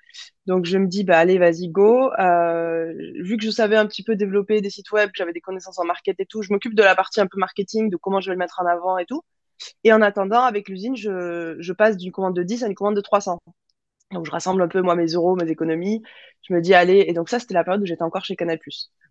Donc, 0.47 0.65
je 0.67 0.79
me 0.79 0.87
dis, 0.89 1.05
bah, 1.05 1.19
allez, 1.19 1.39
vas-y, 1.39 1.69
go. 1.69 2.13
Euh, 2.19 2.93
vu 3.23 3.37
que 3.37 3.45
je 3.45 3.51
savais 3.51 3.77
un 3.77 3.87
petit 3.87 4.03
peu 4.03 4.17
développer 4.17 4.61
des 4.61 4.71
sites 4.71 4.91
web, 4.93 5.09
que 5.11 5.17
j'avais 5.17 5.33
des 5.33 5.41
connaissances 5.41 5.79
en 5.79 5.85
market 5.85 6.19
et 6.21 6.27
tout, 6.27 6.43
je 6.43 6.53
m'occupe 6.53 6.75
de 6.75 6.83
la 6.83 6.95
partie 6.97 7.21
un 7.21 7.27
peu 7.27 7.39
marketing, 7.39 7.89
de 7.91 7.97
comment 7.97 8.21
je 8.21 8.31
vais 8.31 8.35
le 8.35 8.39
mettre 8.39 8.61
en 8.61 8.67
avant 8.67 8.99
et 8.99 9.07
tout. 9.07 9.23
Et 9.85 9.93
en 9.93 10.03
attendant, 10.03 10.43
avec 10.43 10.69
l'usine, 10.69 10.97
je, 10.97 11.57
je 11.59 11.73
passe 11.73 11.97
d'une 11.97 12.13
commande 12.13 12.37
de 12.37 12.43
10 12.43 12.65
à 12.65 12.67
une 12.67 12.75
commande 12.75 12.97
de 12.97 13.01
300. 13.01 13.39
Donc, 14.13 14.25
je 14.25 14.31
rassemble 14.31 14.63
un 14.63 14.69
peu, 14.69 14.81
moi, 14.81 14.95
mes 14.95 15.07
euros, 15.07 15.37
mes 15.37 15.51
économies. 15.51 16.03
Je 16.49 16.55
me 16.55 16.61
dis, 16.61 16.75
allez, 16.75 17.05
et 17.09 17.13
donc 17.13 17.29
ça, 17.29 17.39
c'était 17.39 17.55
la 17.55 17.65
période 17.65 17.83
où 17.83 17.87
j'étais 17.87 18.03
encore 18.03 18.25
chez 18.25 18.37
Canal+. 18.37 18.59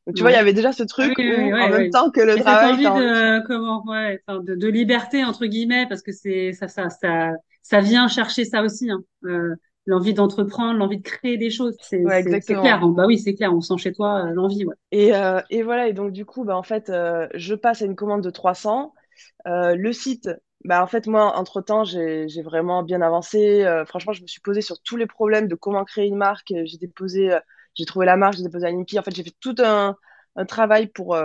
Donc, 0.08 0.16
tu 0.16 0.22
vois, 0.22 0.32
il 0.32 0.36
y 0.36 0.38
avait 0.38 0.54
déjà 0.54 0.72
ce 0.72 0.84
truc 0.84 1.18
où, 1.18 1.22
en 1.22 1.70
même 1.70 1.90
temps 1.92 2.10
que 2.10 2.22
le 2.22 2.38
travail... 2.38 2.88
envie 2.88 3.04
de, 3.04 3.46
comment, 3.46 3.84
ouais, 3.86 4.22
de, 4.28 4.56
de, 4.56 4.68
liberté, 4.68 5.24
entre 5.24 5.46
guillemets, 5.46 5.86
parce 5.88 6.02
que 6.02 6.12
c'est, 6.12 6.54
ça, 6.54 6.68
ça, 6.68 6.90
ça, 6.90 7.34
ça 7.62 7.80
vient 7.82 8.08
chercher 8.08 8.46
ça 8.46 8.64
aussi, 8.64 8.90
hein. 8.90 9.04
Euh, 9.26 9.56
l'envie 9.88 10.14
d'entreprendre, 10.14 10.78
l'envie 10.78 10.98
de 10.98 11.04
créer 11.04 11.38
des 11.38 11.50
choses. 11.50 11.76
C'est 11.82 12.04
ouais, 12.04 12.24
clair. 12.42 12.84
Hein. 12.84 12.94
Bah 12.96 13.06
oui, 13.08 13.18
c'est 13.18 13.34
clair. 13.34 13.54
On 13.54 13.62
sent 13.62 13.78
chez 13.78 13.94
toi 13.94 14.26
euh, 14.26 14.34
l'envie. 14.34 14.66
Ouais. 14.66 14.76
Et, 14.92 15.16
euh, 15.16 15.42
et 15.50 15.64
voilà. 15.64 15.88
Et 15.88 15.94
donc, 15.94 16.12
du 16.12 16.26
coup, 16.26 16.44
bah, 16.44 16.56
en 16.56 16.64
fait, 16.64 16.90
euh, 16.90 17.28
je 17.34 17.56
passe 17.56 17.82
à 17.82 17.86
une 17.86 17.96
commande 17.96 18.22
de 18.22 18.30
300. 18.30 18.94
Euh, 19.48 19.76
le 19.76 19.94
site, 19.94 20.30
bah, 20.64 20.84
en 20.84 20.88
fait, 20.88 21.08
moi, 21.08 21.38
entre-temps, 21.38 21.84
j'ai 21.84 22.42
vraiment 22.44 22.84
bien 22.84 23.02
avancé. 23.02 23.64
Euh, 23.64 23.86
franchement, 23.86 24.14
je 24.14 24.22
me 24.22 24.28
suis 24.28 24.42
posé 24.42 24.62
sur 24.62 24.82
tous 24.82 24.98
les 24.98 25.08
problèmes 25.08 25.48
de 25.48 25.56
comment 25.56 25.86
créer 25.86 26.08
une 26.08 26.18
marque. 26.18 26.54
J'ai 26.66 26.78
déposé, 26.78 27.34
euh, 27.34 27.40
j'ai 27.76 27.86
trouvé 27.86 28.06
la 28.06 28.18
marque, 28.18 28.36
j'ai 28.38 28.44
déposé 28.44 28.68
à 28.68 28.72
l'INPI. 28.72 29.00
En 29.00 29.04
fait, 29.04 29.16
j'ai 29.16 29.24
fait 29.24 29.36
tout 29.40 29.56
un, 29.60 29.96
un 30.36 30.46
travail 30.46 30.88
pour 30.88 31.18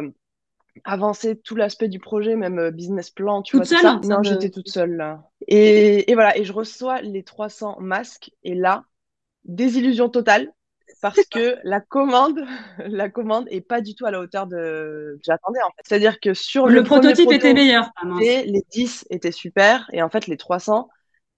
avancer 0.84 1.36
tout 1.36 1.54
l'aspect 1.54 1.88
du 1.88 1.98
projet, 1.98 2.34
même 2.34 2.70
business 2.70 3.10
plan, 3.10 3.42
tu 3.42 3.52
toute 3.52 3.66
vois, 3.66 3.66
seule, 3.66 4.00
tout 4.00 4.02
ça. 4.06 4.16
Non, 4.16 4.22
j'étais 4.22 4.50
toute 4.50 4.68
seule 4.68 4.96
là. 4.96 5.22
Et, 5.46 6.10
et, 6.10 6.14
voilà, 6.14 6.36
et 6.36 6.44
je 6.44 6.52
reçois 6.52 7.02
les 7.02 7.22
300 7.24 7.78
masques. 7.80 8.30
Et 8.42 8.54
là, 8.54 8.84
désillusion 9.44 10.08
totale 10.08 10.52
parce 11.00 11.24
que 11.26 11.56
la 11.64 11.80
commande, 11.80 12.40
la 12.86 13.08
commande 13.08 13.46
est 13.50 13.60
pas 13.60 13.80
du 13.80 13.94
tout 13.94 14.06
à 14.06 14.10
la 14.10 14.20
hauteur 14.20 14.46
de 14.46 15.18
j'attendais 15.24 15.62
en 15.62 15.70
fait. 15.70 15.82
C'est-à-dire 15.84 16.20
que 16.20 16.34
sur 16.34 16.66
le, 16.66 16.82
prototype 16.82 17.30
était 17.30 17.54
meilleur. 17.54 17.90
les 18.18 18.64
10 18.70 19.06
étaient 19.10 19.32
super 19.32 19.88
et 19.92 20.02
en 20.02 20.10
fait 20.10 20.26
les 20.26 20.36
300, 20.36 20.88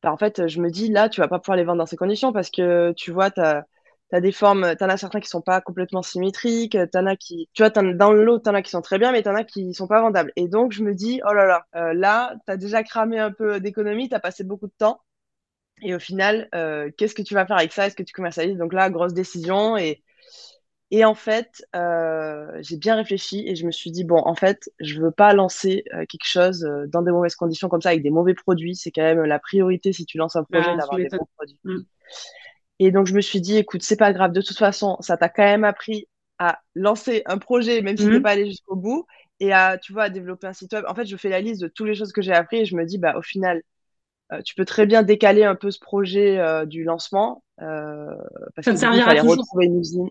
bah, 0.02 0.12
en 0.12 0.16
fait 0.16 0.46
je 0.46 0.61
me 0.61 0.70
dis 0.70 0.88
là 0.88 1.08
tu 1.08 1.20
vas 1.20 1.28
pas 1.28 1.38
pouvoir 1.38 1.56
les 1.56 1.64
vendre 1.64 1.78
dans 1.78 1.87
ces 1.87 1.96
conditions 1.96 2.32
parce 2.32 2.50
que 2.50 2.92
tu 2.96 3.11
vois 3.11 3.30
tu 3.30 3.40
as, 3.40 3.64
des 4.20 4.32
formes, 4.32 4.76
tu 4.76 4.84
en 4.84 4.88
as 4.88 4.96
certains 4.96 5.18
qui 5.18 5.28
sont 5.28 5.40
pas 5.40 5.61
complètement 5.61 6.02
symétriques, 6.02 6.78
tu 6.92 6.99
en 6.99 7.06
as 7.06 7.16
qui 7.16 7.49
tu 7.52 7.62
vois 7.62 7.70
dans 7.70 8.12
le 8.12 8.25
lot 8.25 8.38
tu 8.38 8.49
en 8.49 8.54
as 8.54 8.62
qui 8.62 8.70
sont 8.70 8.82
très 8.82 8.99
bien 8.99 9.12
mais 9.12 9.23
tu 9.23 9.28
en 9.28 9.34
as 9.34 9.44
qui 9.44 9.75
sont 9.75 9.88
pas 9.88 10.00
vendables. 10.00 10.32
Et 10.37 10.49
donc 10.49 10.73
je 10.73 10.82
me 10.82 10.94
dis 10.94 11.20
oh 11.28 11.32
là 11.32 11.46
là, 11.46 11.64
euh, 11.76 11.94
là 11.94 12.34
tu 12.46 12.52
as 12.52 12.56
déjà 12.56 12.82
cramé 12.82 13.18
un 13.18 13.32
peu 13.32 13.61
d'économie, 13.61 14.08
tu 14.08 14.14
as 14.14 14.20
passé 14.20 14.44
beaucoup 14.44 14.66
de 14.66 14.75
temps 14.78 15.00
et 15.83 15.95
au 15.95 15.99
final, 15.99 16.49
euh, 16.54 16.90
qu'est-ce 16.97 17.14
que 17.14 17.23
tu 17.23 17.35
vas 17.35 17.47
faire 17.47 17.59
avec 17.59 17.73
ça? 17.73 17.87
Est-ce 17.87 17.97
que 17.97 18.02
tu 18.02 18.12
commercialises? 18.12 18.57
Donc 18.57 18.73
là, 18.73 18.90
grosse 18.90 19.12
décision. 19.14 19.76
Et, 19.76 20.02
et 20.90 21.04
en 21.04 21.14
fait, 21.14 21.64
euh, 21.75 22.47
j'ai 22.61 22.76
bien 22.76 22.95
réfléchi 22.95 23.45
et 23.47 23.57
je 23.57 23.66
me 23.66 23.73
suis 23.73 23.90
dit, 23.90 24.04
bon, 24.04 24.19
en 24.25 24.35
fait, 24.35 24.71
je 24.81 25.00
veux 25.00 25.11
pas 25.11 25.35
lancer 25.35 25.85
euh, 25.93 26.04
quelque 26.07 26.26
chose 26.26 26.66
dans 26.88 27.02
des 27.02 27.11
mauvaises 27.11 27.35
conditions 27.35 27.69
comme 27.69 27.83
ça, 27.83 27.90
avec 27.90 28.02
des 28.02 28.11
mauvais 28.11 28.35
produits. 28.35 28.76
C'est 28.76 28.93
quand 28.93 29.02
même 29.02 29.25
la 29.25 29.38
priorité 29.38 29.93
si 29.93 30.07
tu 30.07 30.16
lances 30.16 30.37
un 30.37 30.45
projet 30.45 30.71
ah, 30.71 30.76
d'avoir 30.76 30.97
des 30.97 31.09
bons 31.09 31.26
produits. 31.37 31.61
Mm. 31.64 31.81
Et 32.81 32.90
donc, 32.90 33.07
je 33.07 33.14
me 33.14 33.21
suis 33.21 33.40
dit, 33.40 33.57
écoute, 33.57 33.83
c'est 33.83 33.97
pas 33.97 34.12
grave. 34.12 34.33
De 34.33 34.43
toute 34.43 34.59
façon, 34.59 34.97
ça 35.00 35.16
t'a 35.16 35.28
quand 35.28 35.45
même 35.45 35.64
appris 35.64 36.09
à 36.38 36.61
lancer 36.75 37.23
un 37.26 37.38
projet, 37.38 37.83
même 37.83 37.97
si 37.97 38.04
tu 38.04 38.11
n'es 38.11 38.19
mm. 38.19 38.23
pas 38.23 38.31
allé 38.31 38.47
jusqu'au 38.47 38.76
bout. 38.76 39.07
et 39.40 39.52
à, 39.52 39.78
tu 39.78 39.93
vois, 39.93 40.04
à 40.04 40.11
développer 40.11 40.47
un 40.47 40.52
site 40.52 40.73
web. 40.73 40.85
En 40.88 40.95
fait, 40.95 41.07
je 41.07 41.16
fais 41.16 41.28
la 41.28 41.40
liste 41.40 41.61
de 41.61 41.69
toutes 41.69 41.87
les 41.88 41.95
choses 41.95 42.12
que 42.12 42.23
j'ai 42.23 42.33
appris 42.33 42.59
et 42.59 42.64
je 42.64 42.76
me 42.76 42.85
dis, 42.85 42.99
bah, 42.99 43.14
au 43.16 43.23
final, 43.23 43.62
tu 44.43 44.55
peux 44.55 44.64
très 44.64 44.87
bien 44.87 45.03
décaler 45.03 45.45
un 45.45 45.55
peu 45.55 45.71
ce 45.71 45.79
projet 45.79 46.38
euh, 46.38 46.67
du 46.67 46.85
lancement. 46.85 47.43
Euh, 47.61 48.07
parce 48.55 48.64
ça 48.67 48.73
te 48.73 48.79
servira 48.79 49.14
toujours. 49.14 49.37
retrouver 49.38 49.67
une 49.67 49.81
usine. 49.81 50.11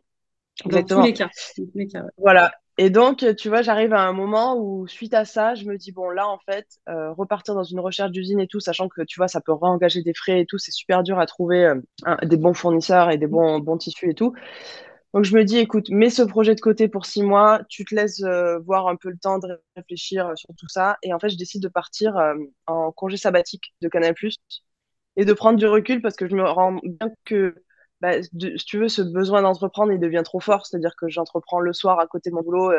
Dans 0.65 0.83
tous 0.83 1.01
les 1.01 1.13
cas. 1.13 1.29
Tous 1.55 1.69
les 1.75 1.87
cas 1.87 2.05
Voilà. 2.17 2.51
Et 2.77 2.89
donc, 2.89 3.25
tu 3.37 3.49
vois, 3.49 3.61
j'arrive 3.61 3.93
à 3.93 4.01
un 4.01 4.13
moment 4.13 4.57
où, 4.57 4.87
suite 4.87 5.13
à 5.13 5.25
ça, 5.25 5.53
je 5.53 5.65
me 5.65 5.77
dis, 5.77 5.91
bon, 5.91 6.09
là, 6.09 6.27
en 6.27 6.39
fait, 6.39 6.65
repartir 6.87 7.53
dans 7.53 7.63
une 7.63 7.79
recherche 7.79 8.09
d'usine 8.09 8.39
et 8.39 8.47
tout, 8.47 8.59
sachant 8.59 8.89
que, 8.89 9.03
tu 9.03 9.19
vois, 9.19 9.27
ça 9.27 9.41
peut 9.41 9.53
réengager 9.53 10.01
des 10.01 10.15
frais 10.15 10.41
et 10.41 10.45
tout, 10.47 10.57
c'est 10.57 10.71
super 10.71 11.03
dur 11.03 11.19
à 11.19 11.27
trouver 11.27 11.71
des 12.23 12.37
bons 12.37 12.55
fournisseurs 12.55 13.11
et 13.11 13.19
des 13.19 13.27
bons, 13.27 13.59
bons 13.59 13.77
tissus 13.77 14.09
et 14.09 14.15
tout. 14.15 14.33
Donc 15.13 15.25
je 15.25 15.35
me 15.35 15.43
dis, 15.43 15.57
écoute, 15.59 15.89
mets 15.89 16.09
ce 16.09 16.23
projet 16.23 16.55
de 16.55 16.59
côté 16.59 16.87
pour 16.87 17.05
six 17.05 17.21
mois, 17.21 17.61
tu 17.69 17.85
te 17.85 17.93
laisses 17.93 18.23
euh, 18.23 18.57
voir 18.59 18.87
un 18.87 18.95
peu 18.95 19.09
le 19.11 19.17
temps 19.17 19.37
de 19.37 19.47
réfléchir 19.75 20.27
euh, 20.27 20.35
sur 20.35 20.49
tout 20.57 20.67
ça. 20.67 20.97
Et 21.03 21.13
en 21.13 21.19
fait, 21.19 21.29
je 21.29 21.37
décide 21.37 21.61
de 21.61 21.67
partir 21.67 22.17
euh, 22.17 22.33
en 22.65 22.91
congé 22.91 23.17
sabbatique 23.17 23.75
de 23.81 23.89
Canal+, 23.89 24.15
et 25.15 25.25
de 25.25 25.33
prendre 25.33 25.59
du 25.59 25.67
recul 25.67 26.01
parce 26.01 26.15
que 26.15 26.27
je 26.27 26.35
me 26.35 26.43
rends 26.43 26.79
bien 26.83 27.09
que, 27.25 27.55
bah, 28.01 28.21
si 28.23 28.65
tu 28.65 28.79
veux, 28.79 28.89
ce 28.89 29.01
besoin 29.03 29.41
d'entreprendre, 29.43 29.91
il 29.93 29.99
devient 29.99 30.23
trop 30.25 30.39
fort. 30.39 30.65
C'est-à-dire 30.65 30.95
que 30.97 31.07
j'entreprends 31.09 31.59
le 31.59 31.73
soir 31.73 31.99
à 31.99 32.07
côté 32.07 32.29
de 32.31 32.35
mon 32.35 32.41
boulot. 32.41 32.71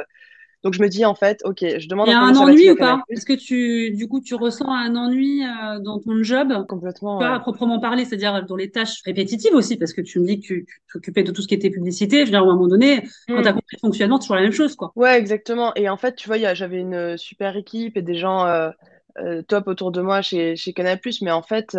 Donc 0.64 0.72
je 0.72 0.80
me 0.80 0.88
dis 0.88 1.04
en 1.04 1.14
fait, 1.14 1.42
ok, 1.44 1.58
je 1.60 1.88
demande. 1.88 2.08
Il 2.08 2.12
y 2.12 2.14
a 2.14 2.20
un 2.20 2.34
ennui 2.34 2.70
ou 2.70 2.76
pas 2.76 3.02
Est-ce 3.10 3.26
que 3.26 3.34
tu, 3.34 3.90
du 3.94 4.08
coup, 4.08 4.22
tu 4.22 4.34
ressens 4.34 4.66
un 4.66 4.96
ennui 4.96 5.44
euh, 5.44 5.78
dans 5.78 6.00
ton 6.00 6.22
job 6.22 6.66
Complètement. 6.66 7.18
Pas 7.18 7.34
à 7.34 7.40
proprement 7.40 7.78
parler, 7.80 8.06
c'est-à-dire 8.06 8.46
dans 8.46 8.56
les 8.56 8.70
tâches 8.70 9.02
répétitives 9.04 9.54
aussi, 9.54 9.76
parce 9.76 9.92
que 9.92 10.00
tu 10.00 10.20
me 10.20 10.26
dis 10.26 10.40
que 10.40 10.46
tu 10.46 10.66
t'occupais 10.90 11.22
de 11.22 11.32
tout 11.32 11.42
ce 11.42 11.48
qui 11.48 11.54
était 11.54 11.68
publicité. 11.68 12.20
Je 12.20 12.24
veux 12.24 12.30
dire, 12.30 12.40
à 12.40 12.42
un 12.42 12.46
moment 12.46 12.66
donné, 12.66 13.06
quand 13.28 13.42
tu 13.42 13.48
as 13.48 13.52
hmm. 13.52 13.56
compris 13.56 13.76
le 13.76 13.78
fonctionnement, 13.78 14.16
c'est 14.16 14.24
toujours 14.24 14.36
la 14.36 14.42
même 14.42 14.52
chose, 14.52 14.74
quoi. 14.74 14.90
Ouais, 14.96 15.18
exactement. 15.18 15.74
Et 15.76 15.90
en 15.90 15.98
fait, 15.98 16.16
tu 16.16 16.28
vois, 16.28 16.54
j'avais 16.54 16.78
une 16.78 17.18
super 17.18 17.56
équipe 17.58 17.98
et 17.98 18.02
des 18.02 18.14
gens 18.14 18.46
euh, 18.46 18.70
euh, 19.18 19.42
top 19.42 19.68
autour 19.68 19.92
de 19.92 20.00
moi 20.00 20.22
chez 20.22 20.56
chez 20.56 20.72
Canal+, 20.72 20.98
mais 21.20 21.30
en 21.30 21.42
fait. 21.42 21.76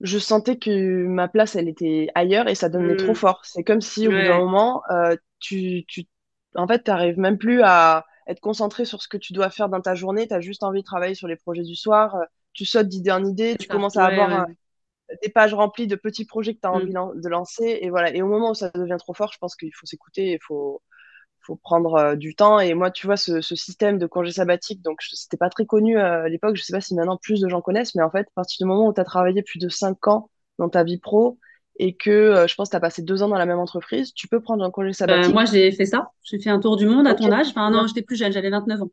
je 0.00 0.18
sentais 0.18 0.56
que 0.56 1.06
ma 1.06 1.28
place, 1.28 1.54
elle 1.54 1.68
était 1.68 2.08
ailleurs 2.16 2.48
et 2.48 2.56
ça 2.56 2.68
donnait 2.68 2.96
trop 2.96 3.12
hmm. 3.12 3.14
fort. 3.14 3.42
C'est 3.44 3.62
comme 3.62 3.80
si 3.80 4.08
au 4.08 4.10
bout 4.10 4.16
d'un 4.16 4.38
moment, 4.38 4.82
tu, 5.38 5.84
tu 5.86 6.06
en 6.54 6.66
fait, 6.66 6.84
tu 6.84 6.90
n'arrives 6.90 7.18
même 7.18 7.38
plus 7.38 7.62
à 7.62 8.06
être 8.26 8.40
concentré 8.40 8.84
sur 8.84 9.02
ce 9.02 9.08
que 9.08 9.16
tu 9.16 9.32
dois 9.32 9.50
faire 9.50 9.68
dans 9.68 9.80
ta 9.80 9.94
journée. 9.94 10.28
Tu 10.28 10.34
as 10.34 10.40
juste 10.40 10.62
envie 10.62 10.80
de 10.80 10.86
travailler 10.86 11.14
sur 11.14 11.28
les 11.28 11.36
projets 11.36 11.62
du 11.62 11.74
soir. 11.74 12.16
Euh, 12.16 12.24
tu 12.52 12.64
sautes 12.64 12.88
d'idée 12.88 13.10
en 13.10 13.24
idée. 13.24 13.56
Tu 13.56 13.68
commences 13.68 13.96
à 13.96 14.06
avoir 14.06 14.46
des 15.22 15.28
pages 15.28 15.54
remplies 15.54 15.86
de 15.86 15.96
petits 15.96 16.24
projets 16.24 16.54
que 16.54 16.60
tu 16.60 16.66
as 16.66 16.72
envie 16.72 16.92
mm. 16.92 17.20
de 17.20 17.28
lancer. 17.28 17.78
Et 17.80 17.90
voilà. 17.90 18.14
Et 18.14 18.22
au 18.22 18.28
moment 18.28 18.50
où 18.50 18.54
ça 18.54 18.70
devient 18.74 18.96
trop 18.98 19.14
fort, 19.14 19.32
je 19.32 19.38
pense 19.38 19.56
qu'il 19.56 19.74
faut 19.74 19.86
s'écouter. 19.86 20.32
Il 20.32 20.38
faut, 20.40 20.82
faut 21.40 21.56
prendre 21.56 21.94
euh, 21.94 22.16
du 22.16 22.34
temps. 22.34 22.60
Et 22.60 22.74
moi, 22.74 22.90
tu 22.90 23.06
vois, 23.06 23.16
ce, 23.16 23.40
système 23.40 23.98
de 23.98 24.06
congé 24.06 24.32
sabbatique, 24.32 24.82
donc 24.82 25.02
c'était 25.02 25.36
pas 25.36 25.50
très 25.50 25.66
connu 25.66 25.98
euh, 25.98 26.24
à 26.24 26.28
l'époque. 26.28 26.56
Je 26.56 26.62
sais 26.62 26.72
pas 26.72 26.80
si 26.80 26.94
maintenant 26.94 27.16
plus 27.16 27.40
de 27.40 27.48
gens 27.48 27.60
connaissent, 27.60 27.94
mais 27.94 28.02
en 28.02 28.10
fait, 28.10 28.28
à 28.28 28.32
partir 28.34 28.64
du 28.64 28.68
moment 28.68 28.88
où 28.88 28.94
tu 28.94 29.00
as 29.00 29.04
travaillé 29.04 29.42
plus 29.42 29.58
de 29.58 29.68
5 29.68 30.06
ans 30.08 30.30
dans 30.58 30.68
ta 30.68 30.84
vie 30.84 30.98
pro, 30.98 31.38
et 31.78 31.94
que 31.94 32.10
euh, 32.10 32.46
je 32.46 32.54
pense 32.54 32.68
que 32.68 32.72
tu 32.72 32.76
as 32.76 32.80
passé 32.80 33.02
deux 33.02 33.22
ans 33.22 33.28
dans 33.28 33.36
la 33.38 33.46
même 33.46 33.58
entreprise, 33.58 34.12
tu 34.14 34.28
peux 34.28 34.40
prendre 34.40 34.64
un 34.64 34.70
congé 34.70 34.90
euh, 34.90 34.92
sabbatique. 34.92 35.34
moi, 35.34 35.44
j'ai 35.44 35.72
fait 35.72 35.86
ça. 35.86 36.10
J'ai 36.22 36.38
fait 36.38 36.50
un 36.50 36.60
tour 36.60 36.76
du 36.76 36.86
monde 36.86 37.06
à 37.06 37.14
ton 37.14 37.30
âge. 37.32 37.48
Enfin, 37.48 37.70
non, 37.70 37.86
j'étais 37.86 38.02
plus 38.02 38.16
jeune, 38.16 38.32
j'avais 38.32 38.50
29 38.50 38.82
ans. 38.82 38.90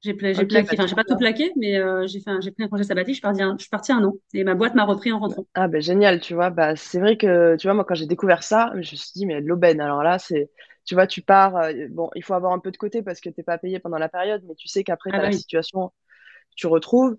J'ai 0.00 0.14
plaqué, 0.14 0.40
enfin, 0.62 0.86
j'ai 0.86 0.94
pas 0.94 1.02
tout 1.02 1.16
plaqué, 1.16 1.50
mais 1.56 1.76
euh, 1.76 2.06
j'ai 2.06 2.20
fait 2.20 2.30
j'ai 2.40 2.52
pris 2.52 2.62
un 2.62 2.68
congé 2.68 2.84
sabbatique, 2.84 3.14
je 3.14 3.16
suis 3.16 3.22
partie 3.22 3.42
un, 3.42 3.56
je 3.56 3.62
suis 3.62 3.70
partie 3.70 3.90
un 3.90 4.04
an. 4.04 4.14
Et 4.32 4.44
ma 4.44 4.54
boîte 4.54 4.76
m'a 4.76 4.84
repris 4.84 5.10
en 5.10 5.18
rentrant. 5.18 5.44
Ah, 5.54 5.66
ben 5.66 5.80
génial, 5.80 6.20
tu 6.20 6.34
vois. 6.34 6.50
Bah, 6.50 6.76
c'est 6.76 7.00
vrai 7.00 7.16
que, 7.16 7.56
tu 7.56 7.66
vois, 7.66 7.74
moi, 7.74 7.84
quand 7.84 7.96
j'ai 7.96 8.06
découvert 8.06 8.44
ça, 8.44 8.70
je 8.74 8.78
me 8.78 8.82
suis 8.82 8.98
dit, 9.16 9.26
mais 9.26 9.40
l'aubaine, 9.40 9.80
alors 9.80 10.04
là, 10.04 10.20
c'est, 10.20 10.50
tu 10.84 10.94
vois, 10.94 11.08
tu 11.08 11.20
pars, 11.20 11.54
bon, 11.90 12.10
il 12.14 12.22
faut 12.22 12.34
avoir 12.34 12.52
un 12.52 12.60
peu 12.60 12.70
de 12.70 12.76
côté 12.76 13.02
parce 13.02 13.20
que 13.20 13.28
t'es 13.28 13.42
pas 13.42 13.58
payé 13.58 13.80
pendant 13.80 13.98
la 13.98 14.08
période, 14.08 14.42
mais 14.46 14.54
tu 14.54 14.68
sais 14.68 14.84
qu'après, 14.84 15.10
ah, 15.12 15.18
bah 15.18 15.24
la 15.24 15.32
situation 15.32 15.90
tu 16.58 16.66
retrouves. 16.66 17.16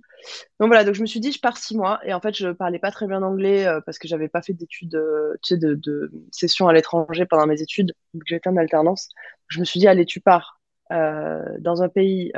Donc 0.59 0.67
voilà, 0.67 0.83
donc 0.83 0.93
je 0.93 1.01
me 1.01 1.07
suis 1.07 1.19
dit, 1.19 1.31
je 1.31 1.39
pars 1.39 1.57
six 1.57 1.75
mois. 1.75 1.99
Et 2.03 2.13
en 2.13 2.19
fait, 2.19 2.35
je 2.35 2.49
parlais 2.49 2.77
pas 2.77 2.91
très 2.91 3.07
bien 3.07 3.23
anglais 3.23 3.65
euh, 3.65 3.79
parce 3.85 3.97
que 3.97 4.07
j'avais 4.07 4.27
pas 4.27 4.41
fait 4.41 4.53
d'études, 4.53 4.95
euh, 4.95 5.33
tu 5.41 5.55
sais, 5.55 5.57
de, 5.57 5.73
de 5.73 6.11
session 6.31 6.67
à 6.67 6.73
l'étranger 6.73 7.25
pendant 7.25 7.47
mes 7.47 7.61
études, 7.61 7.93
donc 8.13 8.23
j'étais 8.25 8.49
en 8.49 8.57
alternance. 8.57 9.09
Je 9.47 9.59
me 9.59 9.65
suis 9.65 9.79
dit, 9.79 9.87
allez, 9.87 10.05
tu 10.05 10.19
pars 10.19 10.59
euh, 10.91 11.41
dans 11.59 11.81
un 11.81 11.89
pays 11.89 12.31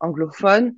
anglophone. 0.00 0.74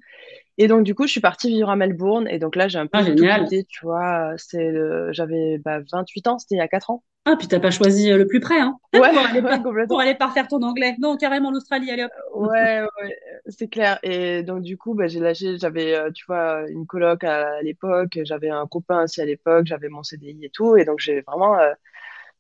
Et 0.59 0.69
donc, 0.69 0.85
du 0.85 0.95
coup, 0.95 1.07
je 1.07 1.13
suis 1.13 1.21
partie 1.21 1.49
vivre 1.49 1.71
à 1.71 1.77
Melbourne. 1.77 2.27
Et 2.29 2.39
donc 2.39 2.57
là, 2.57 2.69
j'ai 2.69 2.79
un 2.79 2.87
peu 2.87 2.99
ah, 2.99 3.05
tu 3.05 3.85
vois. 3.85 4.33
C'est, 4.37 4.73
j'avais 5.13 5.59
bah, 5.59 5.81
28 5.93 6.27
ans, 6.29 6.39
c'était 6.39 6.55
il 6.57 6.59
y 6.59 6.63
a 6.63 6.69
4 6.69 6.91
ans. 6.91 7.03
Ah, 7.29 7.35
puis 7.37 7.49
t'as 7.49 7.59
pas 7.59 7.73
choisi 7.73 8.09
euh, 8.13 8.19
le 8.19 8.27
plus 8.29 8.39
près, 8.39 8.61
hein 8.61 8.79
ouais, 8.95 9.01
pour, 9.01 9.19
aller 9.19 9.43
par, 9.43 9.61
pour 9.89 10.01
aller 10.01 10.17
faire 10.33 10.47
ton 10.47 10.63
anglais. 10.63 10.95
Non, 11.01 11.17
carrément 11.17 11.51
l'Australie, 11.51 11.91
allez 11.91 12.05
hop. 12.05 12.13
Ouais, 12.37 12.83
ouais, 12.83 13.19
c'est 13.49 13.67
clair. 13.67 13.99
Et 14.05 14.45
donc 14.45 14.63
du 14.63 14.79
coup, 14.79 14.95
bah, 14.95 15.09
j'ai 15.09 15.19
lâché, 15.19 15.59
j'avais, 15.59 15.93
euh, 15.97 16.13
tu 16.13 16.25
vois, 16.29 16.71
une 16.71 16.87
coloc 16.87 17.25
à, 17.25 17.61
l'époque, 17.63 18.21
j'avais 18.23 18.49
un 18.49 18.69
copain 18.69 19.03
aussi 19.03 19.21
à 19.21 19.25
l'époque, 19.25 19.67
j'avais 19.67 19.89
mon 19.89 20.05
CDI 20.05 20.45
et 20.45 20.51
tout, 20.51 20.77
et 20.77 20.85
donc 20.85 21.01
j'ai 21.01 21.23
vraiment 21.23 21.59
euh, 21.59 21.73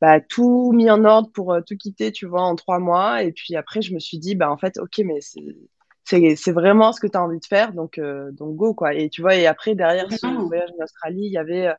bah, 0.00 0.20
tout 0.20 0.70
mis 0.72 0.88
en 0.88 1.04
ordre 1.04 1.32
pour 1.32 1.58
tout 1.66 1.76
quitter, 1.76 2.12
tu 2.12 2.26
vois, 2.26 2.42
en 2.42 2.54
trois 2.54 2.78
mois. 2.78 3.24
Et 3.24 3.32
puis 3.32 3.56
après, 3.56 3.82
je 3.82 3.92
me 3.92 3.98
suis 3.98 4.18
dit, 4.18 4.36
bah 4.36 4.52
en 4.52 4.56
fait, 4.56 4.78
ok, 4.78 4.98
mais 5.04 5.20
c'est 5.20 5.42
c'est 6.06 6.52
vraiment 6.52 6.92
ce 6.92 7.00
que 7.00 7.06
tu 7.06 7.16
as 7.16 7.22
envie 7.22 7.40
de 7.40 7.46
faire, 7.46 7.72
donc 7.72 8.00
donc 8.00 8.56
go 8.56 8.74
quoi. 8.74 8.94
Et 8.94 9.10
tu 9.10 9.22
vois, 9.22 9.34
et 9.34 9.46
après 9.46 9.74
derrière 9.74 10.10
ce 10.12 10.26
voyage 10.46 10.70
en 10.78 10.84
Australie, 10.84 11.26
il 11.26 11.32
y 11.32 11.38
avait 11.38 11.74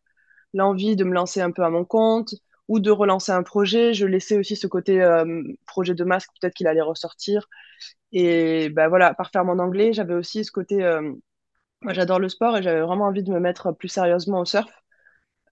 l'envie 0.54 0.96
de 0.96 1.04
me 1.04 1.14
lancer 1.14 1.42
un 1.42 1.52
peu 1.52 1.64
à 1.64 1.70
mon 1.70 1.86
compte 1.86 2.34
ou 2.68 2.80
de 2.80 2.92
relancer 2.92 3.32
un 3.32 3.44
projet. 3.44 3.94
Je 3.94 4.06
laissais 4.06 4.38
aussi 4.38 4.56
ce 4.56 4.68
côté 4.68 5.02
euh, 5.02 5.44
projet 5.66 5.94
de 5.94 6.04
masque, 6.04 6.30
peut-être 6.40 6.54
qu'il 6.54 6.68
allait 6.68 6.82
ressortir. 6.82 7.48
Et 8.12 8.70
ben 8.70 8.88
voilà, 8.90 9.14
par 9.14 9.32
faire 9.32 9.46
mon 9.46 9.60
anglais, 9.60 9.94
j'avais 9.94 10.14
aussi 10.14 10.44
ce 10.44 10.52
côté. 10.52 10.84
Euh, 10.84 11.14
moi, 11.82 11.94
j'adore 11.94 12.20
le 12.20 12.30
sport 12.30 12.58
et 12.58 12.64
j'avais 12.64 12.82
vraiment 12.82 13.06
envie 13.06 13.24
de 13.24 13.32
me 13.32 13.40
mettre 13.40 13.72
plus 13.72 13.90
sérieusement 13.90 14.40
au 14.42 14.46
surf. 14.46 14.72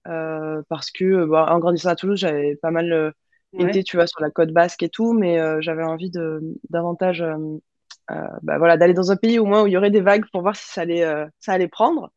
Euh, 0.08 0.62
parce 0.68 0.90
que 0.90 1.24
bah, 1.24 1.48
en 1.50 1.58
grandissant 1.58 1.90
à 1.90 1.96
Toulouse, 1.96 2.18
j'avais 2.18 2.56
pas 2.56 2.70
mal 2.70 3.12
été, 3.58 3.82
tu 3.82 3.96
vois, 3.96 4.06
sur 4.06 4.20
la 4.20 4.30
côte 4.30 4.50
basque 4.50 4.82
et 4.82 4.88
tout, 4.88 5.12
mais 5.12 5.38
j'avais 5.62 5.84
envie 5.84 6.10
de 6.10 6.40
davantage 6.70 7.22
euh, 7.22 7.36
bah 8.08 8.58
voilà, 8.58 8.76
d'aller 8.76 8.94
dans 8.94 9.10
un 9.10 9.16
pays 9.16 9.38
au 9.38 9.46
moins 9.46 9.62
où 9.62 9.66
il 9.66 9.72
y 9.72 9.76
aurait 9.76 9.90
des 9.90 10.00
vagues 10.00 10.24
pour 10.32 10.42
voir 10.42 10.54
si 10.54 10.66
ça 10.66 10.82
allait, 10.82 11.04
euh, 11.04 11.26
ça 11.40 11.52
allait 11.52 11.68
prendre. 11.68 12.12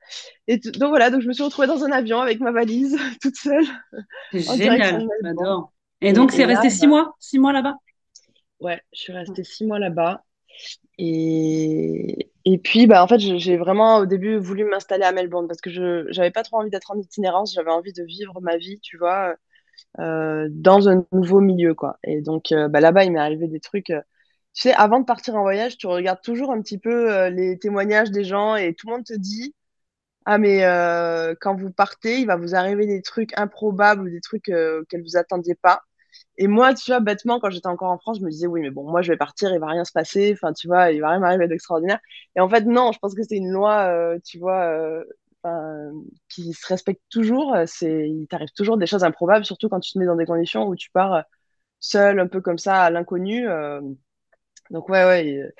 Et 0.47 0.57
donc 0.57 0.89
voilà, 0.89 1.09
donc 1.09 1.21
je 1.21 1.27
me 1.27 1.33
suis 1.33 1.43
retrouvée 1.43 1.67
dans 1.67 1.83
un 1.83 1.91
avion 1.91 2.19
avec 2.19 2.39
ma 2.39 2.51
valise 2.51 2.97
toute 3.21 3.35
seule. 3.35 3.65
Génial, 4.33 5.07
j'adore. 5.23 5.71
Et 6.01 6.13
donc 6.13 6.31
c'est 6.31 6.45
resté 6.45 6.69
six 6.69 6.83
bah 6.83 6.87
mois, 6.87 7.15
six 7.19 7.39
mois 7.39 7.53
là-bas? 7.53 7.75
Ouais, 8.59 8.81
je 8.93 9.01
suis 9.01 9.13
restée 9.13 9.43
six 9.43 9.65
mois 9.65 9.79
là-bas. 9.79 10.23
Et, 10.97 12.29
et 12.43 12.57
puis, 12.57 12.85
bah, 12.85 13.01
en 13.01 13.07
fait, 13.07 13.19
j'ai 13.19 13.55
vraiment 13.55 13.99
au 13.99 14.05
début 14.05 14.37
voulu 14.37 14.65
m'installer 14.65 15.05
à 15.05 15.13
Melbourne 15.13 15.47
parce 15.47 15.61
que 15.61 15.69
je 15.69 16.13
n'avais 16.13 16.31
pas 16.31 16.43
trop 16.43 16.57
envie 16.57 16.69
d'être 16.69 16.91
en 16.91 16.99
itinérance, 16.99 17.53
j'avais 17.53 17.71
envie 17.71 17.93
de 17.93 18.03
vivre 18.03 18.41
ma 18.41 18.57
vie, 18.57 18.79
tu 18.81 18.97
vois, 18.97 19.35
euh, 19.99 20.47
dans 20.51 20.89
un 20.89 21.05
nouveau 21.13 21.39
milieu, 21.39 21.73
quoi. 21.73 21.97
Et 22.03 22.21
donc, 22.21 22.53
bah, 22.69 22.81
là-bas, 22.81 23.05
il 23.05 23.13
m'est 23.13 23.19
arrivé 23.19 23.47
des 23.47 23.61
trucs 23.61 23.93
sais, 24.61 24.73
avant 24.73 24.99
de 24.99 25.05
partir 25.05 25.35
en 25.35 25.41
voyage, 25.41 25.77
tu 25.77 25.87
regardes 25.87 26.21
toujours 26.21 26.51
un 26.51 26.61
petit 26.61 26.77
peu 26.77 27.13
euh, 27.13 27.29
les 27.29 27.57
témoignages 27.59 28.11
des 28.11 28.23
gens 28.23 28.55
et 28.55 28.73
tout 28.73 28.87
le 28.87 28.93
monde 28.95 29.05
te 29.05 29.13
dit 29.13 29.55
Ah, 30.25 30.37
mais 30.39 30.63
euh, 30.65 31.35
quand 31.41 31.55
vous 31.55 31.71
partez, 31.71 32.19
il 32.21 32.27
va 32.27 32.37
vous 32.37 32.55
arriver 32.55 32.87
des 32.87 33.01
trucs 33.01 33.37
improbables 33.37 34.03
ou 34.03 34.09
des 34.11 34.21
trucs 34.21 34.49
euh, 34.49 34.81
auxquels 34.81 35.03
vous 35.03 35.17
attendiez 35.17 35.55
pas. 35.55 35.81
Et 36.37 36.47
moi, 36.47 36.73
tu 36.75 36.91
vois, 36.91 36.99
bêtement, 37.01 37.39
quand 37.39 37.49
j'étais 37.51 37.67
encore 37.67 37.91
en 37.91 37.99
France, 37.99 38.19
je 38.19 38.25
me 38.25 38.31
disais 38.31 38.47
Oui, 38.47 38.61
mais 38.61 38.71
bon, 38.71 38.89
moi, 38.89 39.01
je 39.03 39.11
vais 39.13 39.17
partir, 39.17 39.51
il 39.53 39.59
va 39.59 39.67
rien 39.67 39.85
se 39.85 39.91
passer. 39.93 40.33
Enfin, 40.33 40.53
tu 40.53 40.67
vois, 40.67 40.91
il 40.91 41.01
va 41.01 41.11
rien 41.11 41.19
m'arriver 41.19 41.47
d'extraordinaire. 41.47 41.99
Et 42.35 42.41
en 42.41 42.49
fait, 42.49 42.63
non, 42.65 42.91
je 42.93 42.99
pense 42.99 43.15
que 43.15 43.23
c'est 43.23 43.37
une 43.37 43.51
loi, 43.51 43.91
tu 44.25 44.39
vois, 44.39 45.03
qui 46.29 46.53
se 46.53 46.67
respecte 46.67 47.01
toujours. 47.09 47.55
C'est, 47.65 48.09
il 48.09 48.27
t'arrive 48.27 48.51
toujours 48.55 48.77
des 48.77 48.85
choses 48.87 49.03
improbables, 49.03 49.45
surtout 49.45 49.69
quand 49.69 49.79
tu 49.79 49.93
te 49.93 49.99
mets 49.99 50.05
dans 50.05 50.15
des 50.15 50.25
conditions 50.25 50.67
où 50.67 50.75
tu 50.75 50.89
pars 50.91 51.23
seul, 51.79 52.19
un 52.19 52.27
peu 52.27 52.41
comme 52.41 52.57
ça, 52.59 52.83
à 52.83 52.89
l'inconnu. 52.89 53.47
Donc 54.69 54.89
ouais, 54.89 55.05
ouais, 55.05 55.51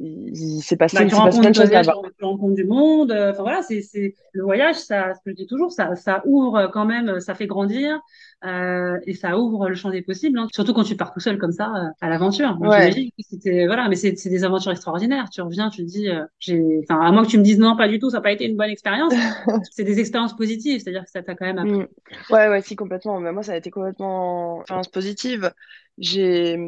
il, 0.00 0.60
s'est 0.62 0.76
passé, 0.76 0.98
bah, 0.98 1.06
tu 1.06 1.14
rencontres 1.14 1.40
plein 1.40 1.50
de 1.50 1.54
choses. 1.54 1.70
Tu 2.18 2.24
rencontres 2.24 2.54
du 2.54 2.64
monde. 2.64 3.12
Euh, 3.12 3.30
enfin 3.30 3.42
voilà, 3.42 3.62
c'est, 3.62 3.80
c'est 3.80 4.14
le 4.32 4.42
voyage, 4.42 4.76
ça, 4.76 5.14
ce 5.14 5.20
que 5.24 5.30
je 5.30 5.36
dis 5.36 5.46
toujours, 5.46 5.70
ça, 5.70 5.94
ça 5.94 6.22
ouvre 6.26 6.68
quand 6.72 6.84
même, 6.84 7.20
ça 7.20 7.34
fait 7.34 7.46
grandir 7.46 8.00
euh, 8.44 8.98
et 9.06 9.14
ça 9.14 9.38
ouvre 9.38 9.68
le 9.68 9.74
champ 9.74 9.90
des 9.90 10.02
possibles. 10.02 10.38
Hein. 10.38 10.48
Surtout 10.52 10.74
quand 10.74 10.82
tu 10.82 10.96
pars 10.96 11.12
tout 11.12 11.20
seul 11.20 11.38
comme 11.38 11.52
ça 11.52 11.72
euh, 11.74 11.88
à 12.00 12.08
l'aventure. 12.08 12.58
Ouais. 12.60 12.92
C'était 13.20 13.66
voilà, 13.66 13.88
mais 13.88 13.94
c'est, 13.94 14.16
c'est 14.16 14.30
des 14.30 14.44
aventures 14.44 14.72
extraordinaires. 14.72 15.28
Tu 15.30 15.40
reviens, 15.40 15.70
tu 15.70 15.84
te 15.84 15.88
dis, 15.88 16.08
euh, 16.08 16.24
j'ai, 16.40 16.60
enfin 16.82 17.00
à 17.00 17.12
moins 17.12 17.24
que 17.24 17.30
tu 17.30 17.38
me 17.38 17.44
dises 17.44 17.58
non, 17.58 17.76
pas 17.76 17.88
du 17.88 18.00
tout, 18.00 18.10
ça 18.10 18.16
n'a 18.16 18.22
pas 18.22 18.32
été 18.32 18.46
une 18.46 18.56
bonne 18.56 18.70
expérience. 18.70 19.14
c'est 19.70 19.84
des 19.84 20.00
expériences 20.00 20.34
positives, 20.34 20.80
c'est-à-dire 20.80 21.04
que 21.04 21.10
ça 21.10 21.22
t'a 21.22 21.34
quand 21.34 21.46
même 21.46 21.58
appris. 21.58 21.72
Mm. 21.72 21.86
Ouais, 22.30 22.48
ouais, 22.48 22.60
si 22.62 22.74
complètement. 22.74 23.20
Mais 23.20 23.32
moi, 23.32 23.44
ça 23.44 23.52
a 23.52 23.56
été 23.56 23.70
complètement 23.70 24.60
expérience 24.60 24.88
positive. 24.88 25.52
J'ai 25.98 26.58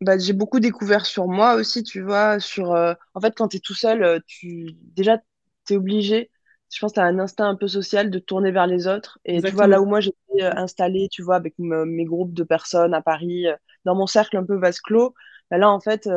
bah, 0.00 0.18
j'ai 0.18 0.32
beaucoup 0.32 0.60
découvert 0.60 1.06
sur 1.06 1.26
moi 1.28 1.54
aussi, 1.54 1.82
tu 1.82 2.00
vois, 2.02 2.40
sur 2.40 2.72
euh, 2.72 2.94
en 3.14 3.20
fait 3.20 3.34
quand 3.36 3.48
tu 3.48 3.58
es 3.58 3.60
tout 3.60 3.74
seul, 3.74 4.02
euh, 4.02 4.18
tu 4.26 4.76
déjà 4.96 5.18
tu 5.66 5.74
es 5.74 5.76
obligé, 5.76 6.30
je 6.72 6.80
pense 6.80 6.92
que 6.92 6.94
tu 6.94 7.00
as 7.00 7.04
un 7.04 7.18
instinct 7.18 7.48
un 7.48 7.56
peu 7.56 7.68
social 7.68 8.10
de 8.10 8.18
tourner 8.18 8.50
vers 8.50 8.66
les 8.66 8.86
autres. 8.86 9.18
Et 9.24 9.42
tu 9.42 9.54
vois 9.54 9.66
là 9.66 9.80
où 9.80 9.86
moi 9.86 10.00
j'étais 10.00 10.16
euh, 10.42 10.52
installée, 10.56 11.08
tu 11.10 11.22
vois, 11.22 11.36
avec 11.36 11.54
mes 11.58 12.04
groupes 12.04 12.32
de 12.32 12.44
personnes 12.44 12.94
à 12.94 13.02
Paris, 13.02 13.46
dans 13.84 13.94
mon 13.94 14.06
cercle 14.06 14.36
un 14.36 14.44
peu 14.44 14.56
vase 14.56 14.80
clos, 14.80 15.14
bah, 15.50 15.58
là 15.58 15.70
en 15.70 15.80
fait 15.80 16.08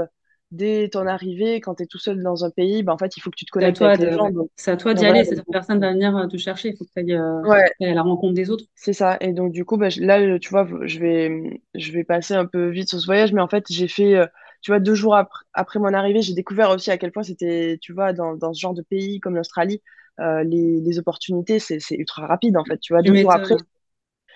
dès 0.54 0.88
ton 0.90 1.08
arrivée, 1.08 1.60
quand 1.60 1.76
tu 1.76 1.84
es 1.84 1.86
tout 1.88 1.98
seul 1.98 2.22
dans 2.22 2.46
un 2.46 2.52
pays, 2.52 2.84
bah, 2.84 2.94
en 2.94 2.98
fait, 2.98 3.18
il 3.18 3.22
faut 3.22 3.32
que 3.32 3.36
tu 3.36 3.46
te 3.46 3.52
connectes 3.52 3.78
toi 3.78 3.90
avec 3.90 4.02
les 4.02 4.14
gens. 4.14 4.30
Donc, 4.30 4.50
C'est 4.56 4.72
à 4.72 4.78
toi 4.78 4.94
donc 4.94 5.02
d'y 5.02 5.08
aller, 5.08 5.24
donc, 5.24 5.34
c'est 5.36 5.52
personne 5.52 5.80
va 5.80 5.92
venir 5.92 6.16
euh, 6.16 6.28
te 6.28 6.38
chercher, 6.38 6.70
il 6.70 6.78
faut 6.78 6.86
que 6.86 6.92
tu 6.94 7.00
ailles, 7.00 7.14
euh, 7.14 7.42
ouais, 7.42 7.72
à 7.82 7.94
la 7.94 8.02
rencontre 8.04 8.36
des 8.36 8.52
autres. 8.52 8.66
c'est 8.76 8.94
ça. 8.94 9.18
Et 9.20 9.34
donc, 9.34 9.52
du 9.52 9.66
coup, 9.66 9.78
bah, 9.78 9.90
là, 9.98 10.40
tu 10.40 10.50
vois, 10.50 10.68
je 10.84 11.00
vais, 11.00 11.62
je 11.74 11.92
vais 11.92 12.04
passer 12.04 12.36
un 12.36 12.46
peu 12.46 12.70
vite 12.70 12.90
sur 12.90 13.00
ce 13.00 13.06
voyage, 13.06 13.34
mais 13.34 13.42
en 13.42 13.48
fait, 13.48 13.66
j'ai 13.70 13.88
fait, 13.88 14.16
euh, 14.16 14.28
tu 14.62 14.72
vois, 14.72 14.80
deux 14.80 14.96
jours 14.96 15.16
après, 15.16 15.44
après 15.54 15.80
mon 15.80 15.94
arrivée, 15.94 16.22
j'ai 16.22 16.36
découvert 16.36 16.70
aussi 16.70 16.92
à 16.92 16.98
quel 16.98 17.12
point 17.12 17.24
c'était, 17.24 17.80
tu 17.82 17.92
vois, 17.92 18.14
dans, 18.14 18.36
dans 18.36 18.54
ce 18.54 18.62
genre 18.62 18.76
de 18.76 18.84
pays 18.84 19.20
comme 19.20 19.36
l'Australie, 19.36 19.82
euh, 20.20 20.44
les, 20.44 20.80
les 20.82 21.00
opportunités, 21.00 21.58
c'est, 21.58 21.80
ultra 21.92 22.28
rapide, 22.28 22.58
en 22.58 22.64
fait. 22.64 22.78
Tu 22.78 22.94
vois, 22.94 23.02
deux 23.02 23.16
jours 23.16 23.34
après. 23.34 23.56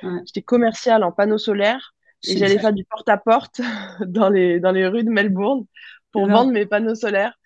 Ouais. 0.04 0.20
j'étais 0.26 0.44
commerciale 0.44 1.04
en 1.04 1.12
panneaux 1.12 1.38
solaires 1.40 1.96
et 2.28 2.38
j'allais 2.38 2.60
faire 2.60 2.74
du 2.74 2.84
porte-à-porte 2.86 3.62
dans 4.06 4.30
les, 4.30 4.60
dans 4.60 4.72
les 4.72 4.88
rues 4.88 5.04
de 5.04 5.10
Melbourne 5.10 5.66
pour 6.18 6.28
vendre 6.28 6.52
mes 6.52 6.66
panneaux 6.66 6.96
solaires. 6.96 7.38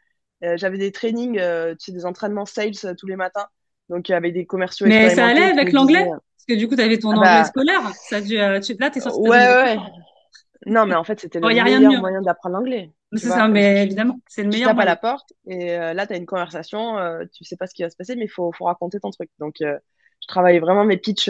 Euh, 0.43 0.57
j'avais 0.57 0.77
des 0.77 0.91
trainings, 0.91 1.37
euh, 1.39 1.73
tu 1.75 1.85
sais, 1.85 1.91
des 1.91 2.05
entraînements 2.05 2.45
sales 2.45 2.71
euh, 2.85 2.93
tous 2.97 3.07
les 3.07 3.15
matins. 3.15 3.47
Donc, 3.89 4.09
avec 4.09 4.33
des 4.33 4.45
commerciaux 4.45 4.87
Mais 4.87 5.09
ça 5.09 5.27
allait 5.27 5.43
avec 5.43 5.73
l'anglais? 5.73 6.05
Parce 6.07 6.45
que 6.47 6.53
du 6.55 6.67
coup, 6.67 6.75
tu 6.75 6.81
avais 6.81 6.97
ton 6.97 7.11
ah 7.11 7.17
anglais 7.17 7.43
bah, 7.43 7.43
scolaire. 7.43 7.81
Ça 8.09 8.21
dû, 8.21 8.37
tu- 8.61 8.79
Là, 8.79 8.89
tu 8.89 8.97
es 8.97 9.01
sorti 9.01 9.19
ouais, 9.19 9.29
ouais. 9.29 9.77
Non, 10.65 10.85
mais 10.85 10.95
en 10.95 11.03
fait, 11.03 11.19
c'était 11.19 11.39
Bon, 11.39 11.47
le 11.49 11.55
de 11.55 11.61
meilleur 11.61 11.93
moyen 11.99 12.21
d'apprendre 12.21 12.55
l'anglais. 12.55 12.91
Tu 13.13 13.19
C'est 13.19 13.29
ça, 13.29 13.47
mais 13.47 13.83
évidemment, 13.83 14.19
c'est 14.27 14.43
le 14.43 14.49
tu 14.49 14.55
meilleur 14.55 14.69
tapes 14.69 14.79
à 14.79 14.85
la 14.85 14.95
porte 14.95 15.33
et 15.47 15.71
euh, 15.77 15.93
là, 15.93 16.07
tu 16.07 16.13
as 16.13 16.17
une 16.17 16.25
conversation, 16.25 16.97
euh, 16.97 17.25
tu 17.33 17.43
sais 17.43 17.57
pas 17.57 17.67
ce 17.67 17.73
qui 17.73 17.83
va 17.83 17.89
se 17.89 17.95
passer, 17.95 18.15
mais 18.15 18.25
il 18.25 18.29
faut, 18.29 18.51
faut 18.51 18.65
raconter 18.65 18.99
ton 18.99 19.09
truc. 19.09 19.29
Donc, 19.39 19.61
euh, 19.61 19.77
je 20.21 20.27
travaillais 20.27 20.59
vraiment 20.59 20.85
mes 20.85 20.97
pitchs 20.97 21.29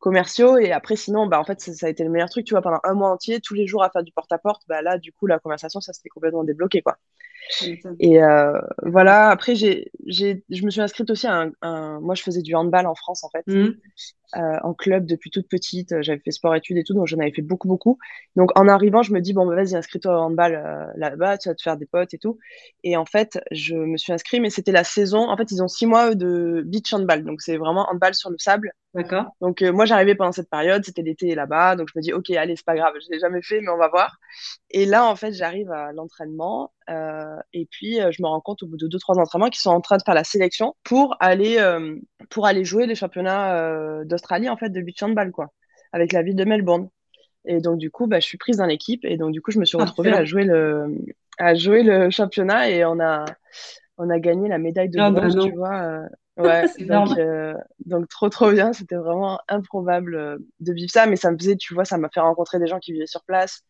commerciaux 0.00 0.58
et 0.58 0.72
après, 0.72 0.96
sinon, 0.96 1.26
bah, 1.28 1.40
en 1.40 1.44
fait, 1.44 1.60
ça, 1.60 1.74
ça 1.74 1.86
a 1.86 1.90
été 1.90 2.04
le 2.04 2.10
meilleur 2.10 2.30
truc, 2.30 2.46
tu 2.46 2.54
vois, 2.54 2.62
pendant 2.62 2.80
un 2.84 2.94
mois 2.94 3.10
entier, 3.10 3.40
tous 3.40 3.54
les 3.54 3.66
jours 3.68 3.84
à 3.84 3.90
faire 3.90 4.02
du 4.04 4.12
porte-à-porte, 4.12 4.62
bah, 4.68 4.82
là, 4.82 4.98
du 4.98 5.12
coup, 5.12 5.26
la 5.28 5.38
conversation, 5.40 5.80
ça 5.80 5.92
s'était 5.92 6.10
complètement 6.10 6.44
débloqué, 6.44 6.82
quoi. 6.82 6.98
Et 7.98 8.22
euh, 8.22 8.58
voilà, 8.82 9.30
après, 9.30 9.54
j'ai, 9.54 9.90
j'ai, 10.06 10.44
je 10.50 10.64
me 10.64 10.70
suis 10.70 10.80
inscrite 10.80 11.10
aussi 11.10 11.26
à 11.26 11.34
un, 11.42 11.52
un- 11.62 12.00
Moi, 12.00 12.14
je 12.14 12.22
faisais 12.22 12.42
du 12.42 12.54
handball 12.54 12.86
en 12.86 12.94
France, 12.94 13.24
en 13.24 13.30
fait 13.30 13.46
Mhm. 13.46 13.80
Euh, 14.36 14.58
en 14.62 14.74
club 14.74 15.06
depuis 15.06 15.30
toute 15.30 15.48
petite. 15.48 15.92
Euh, 15.92 16.02
J'avais 16.02 16.20
fait 16.20 16.30
sport-études 16.30 16.78
et 16.78 16.84
tout, 16.84 16.94
donc 16.94 17.06
j'en 17.06 17.18
avais 17.18 17.32
fait 17.32 17.42
beaucoup, 17.42 17.66
beaucoup. 17.68 17.98
Donc 18.36 18.50
en 18.58 18.68
arrivant, 18.68 19.02
je 19.02 19.12
me 19.12 19.20
dis, 19.20 19.32
bon, 19.32 19.46
bah, 19.46 19.54
vas-y, 19.54 19.74
inscris-toi 19.74 20.14
au 20.14 20.20
handball 20.20 20.54
euh, 20.54 20.86
là-bas, 20.96 21.38
tu 21.38 21.48
vas 21.48 21.54
te 21.54 21.62
faire 21.62 21.76
des 21.76 21.86
potes 21.86 22.14
et 22.14 22.18
tout. 22.18 22.38
Et 22.84 22.96
en 22.96 23.06
fait, 23.06 23.40
je 23.50 23.74
me 23.74 23.96
suis 23.96 24.12
inscrit, 24.12 24.40
mais 24.40 24.50
c'était 24.50 24.72
la 24.72 24.84
saison. 24.84 25.28
En 25.28 25.36
fait, 25.36 25.50
ils 25.50 25.62
ont 25.62 25.68
six 25.68 25.86
mois 25.86 26.14
de 26.14 26.62
beach 26.64 26.92
handball. 26.92 27.24
Donc 27.24 27.42
c'est 27.42 27.56
vraiment 27.56 27.88
handball 27.90 28.14
sur 28.14 28.30
le 28.30 28.38
sable. 28.38 28.72
D'accord. 28.94 29.26
Donc 29.40 29.62
euh, 29.62 29.72
moi, 29.72 29.84
j'arrivais 29.84 30.14
pendant 30.14 30.32
cette 30.32 30.50
période, 30.50 30.84
c'était 30.84 31.02
l'été 31.02 31.34
là-bas. 31.34 31.76
Donc 31.76 31.88
je 31.92 31.98
me 31.98 32.02
dis, 32.02 32.12
ok, 32.12 32.30
allez, 32.30 32.56
c'est 32.56 32.64
pas 32.64 32.76
grave, 32.76 32.94
je 33.02 33.10
l'ai 33.12 33.20
jamais 33.20 33.42
fait, 33.42 33.60
mais 33.60 33.70
on 33.70 33.78
va 33.78 33.88
voir. 33.88 34.16
Et 34.70 34.84
là, 34.84 35.06
en 35.06 35.16
fait, 35.16 35.32
j'arrive 35.32 35.70
à 35.70 35.92
l'entraînement 35.92 36.72
et 37.52 37.66
puis 37.70 38.00
je 38.10 38.20
me 38.20 38.26
rends 38.26 38.40
compte 38.40 38.64
au 38.64 38.66
bout 38.66 38.76
de 38.76 38.88
deux, 38.88 38.98
trois 38.98 39.16
entraînements 39.16 39.48
qu'ils 39.48 39.60
sont 39.60 39.70
en 39.70 39.80
train 39.80 39.96
de 39.96 40.02
faire 40.02 40.14
la 40.14 40.24
sélection 40.24 40.74
pour 40.82 41.16
aller, 41.20 41.56
pour 42.30 42.46
aller 42.46 42.64
jouer 42.64 42.86
les 42.86 42.96
championnats 42.96 43.54
euh, 43.54 44.04
d'Australie, 44.20 44.48
en 44.48 44.56
fait, 44.56 44.70
de 44.70 44.80
beach 44.80 45.02
handball, 45.02 45.32
quoi, 45.32 45.52
avec 45.92 46.12
la 46.12 46.22
ville 46.22 46.36
de 46.36 46.44
Melbourne. 46.44 46.88
Et 47.46 47.60
donc, 47.60 47.78
du 47.78 47.90
coup, 47.90 48.06
bah, 48.08 48.20
je 48.20 48.26
suis 48.26 48.38
prise 48.38 48.58
dans 48.58 48.66
l'équipe 48.66 49.04
et 49.04 49.16
donc, 49.18 49.32
du 49.32 49.42
coup, 49.42 49.50
je 49.52 49.60
me 49.60 49.64
suis 49.66 49.76
Ah, 49.78 49.86
retrouvée 49.86 50.12
à 50.12 50.24
jouer 50.24 50.44
le, 50.44 50.96
à 51.38 51.54
jouer 51.54 51.82
le 51.84 52.10
championnat 52.10 52.70
et 52.70 52.84
on 52.84 53.00
a, 53.00 53.24
on 53.98 54.10
a 54.10 54.18
gagné 54.18 54.48
la 54.48 54.58
médaille 54.58 54.88
de 54.90 55.00
Ah 55.00 55.10
bah 55.10 55.28
bronze, 55.28 55.36
tu 55.36 55.52
vois. 55.52 55.82
euh, 55.82 56.08
ouais, 56.38 56.66
c'est 56.68 56.84
donc, 56.86 57.16
euh, 57.16 57.54
donc 57.86 58.08
trop, 58.08 58.28
trop 58.28 58.50
bien. 58.52 58.72
C'était 58.72 58.96
vraiment 58.96 59.40
improbable 59.48 60.14
euh, 60.16 60.38
de 60.60 60.72
vivre 60.72 60.90
ça, 60.90 61.06
mais 61.06 61.16
ça 61.16 61.30
me 61.30 61.38
faisait, 61.38 61.56
tu 61.56 61.74
vois, 61.74 61.84
ça 61.84 61.98
m'a 61.98 62.08
fait 62.10 62.20
rencontrer 62.20 62.58
des 62.58 62.66
gens 62.66 62.78
qui 62.78 62.92
vivaient 62.92 63.06
sur 63.06 63.24
place. 63.24 63.62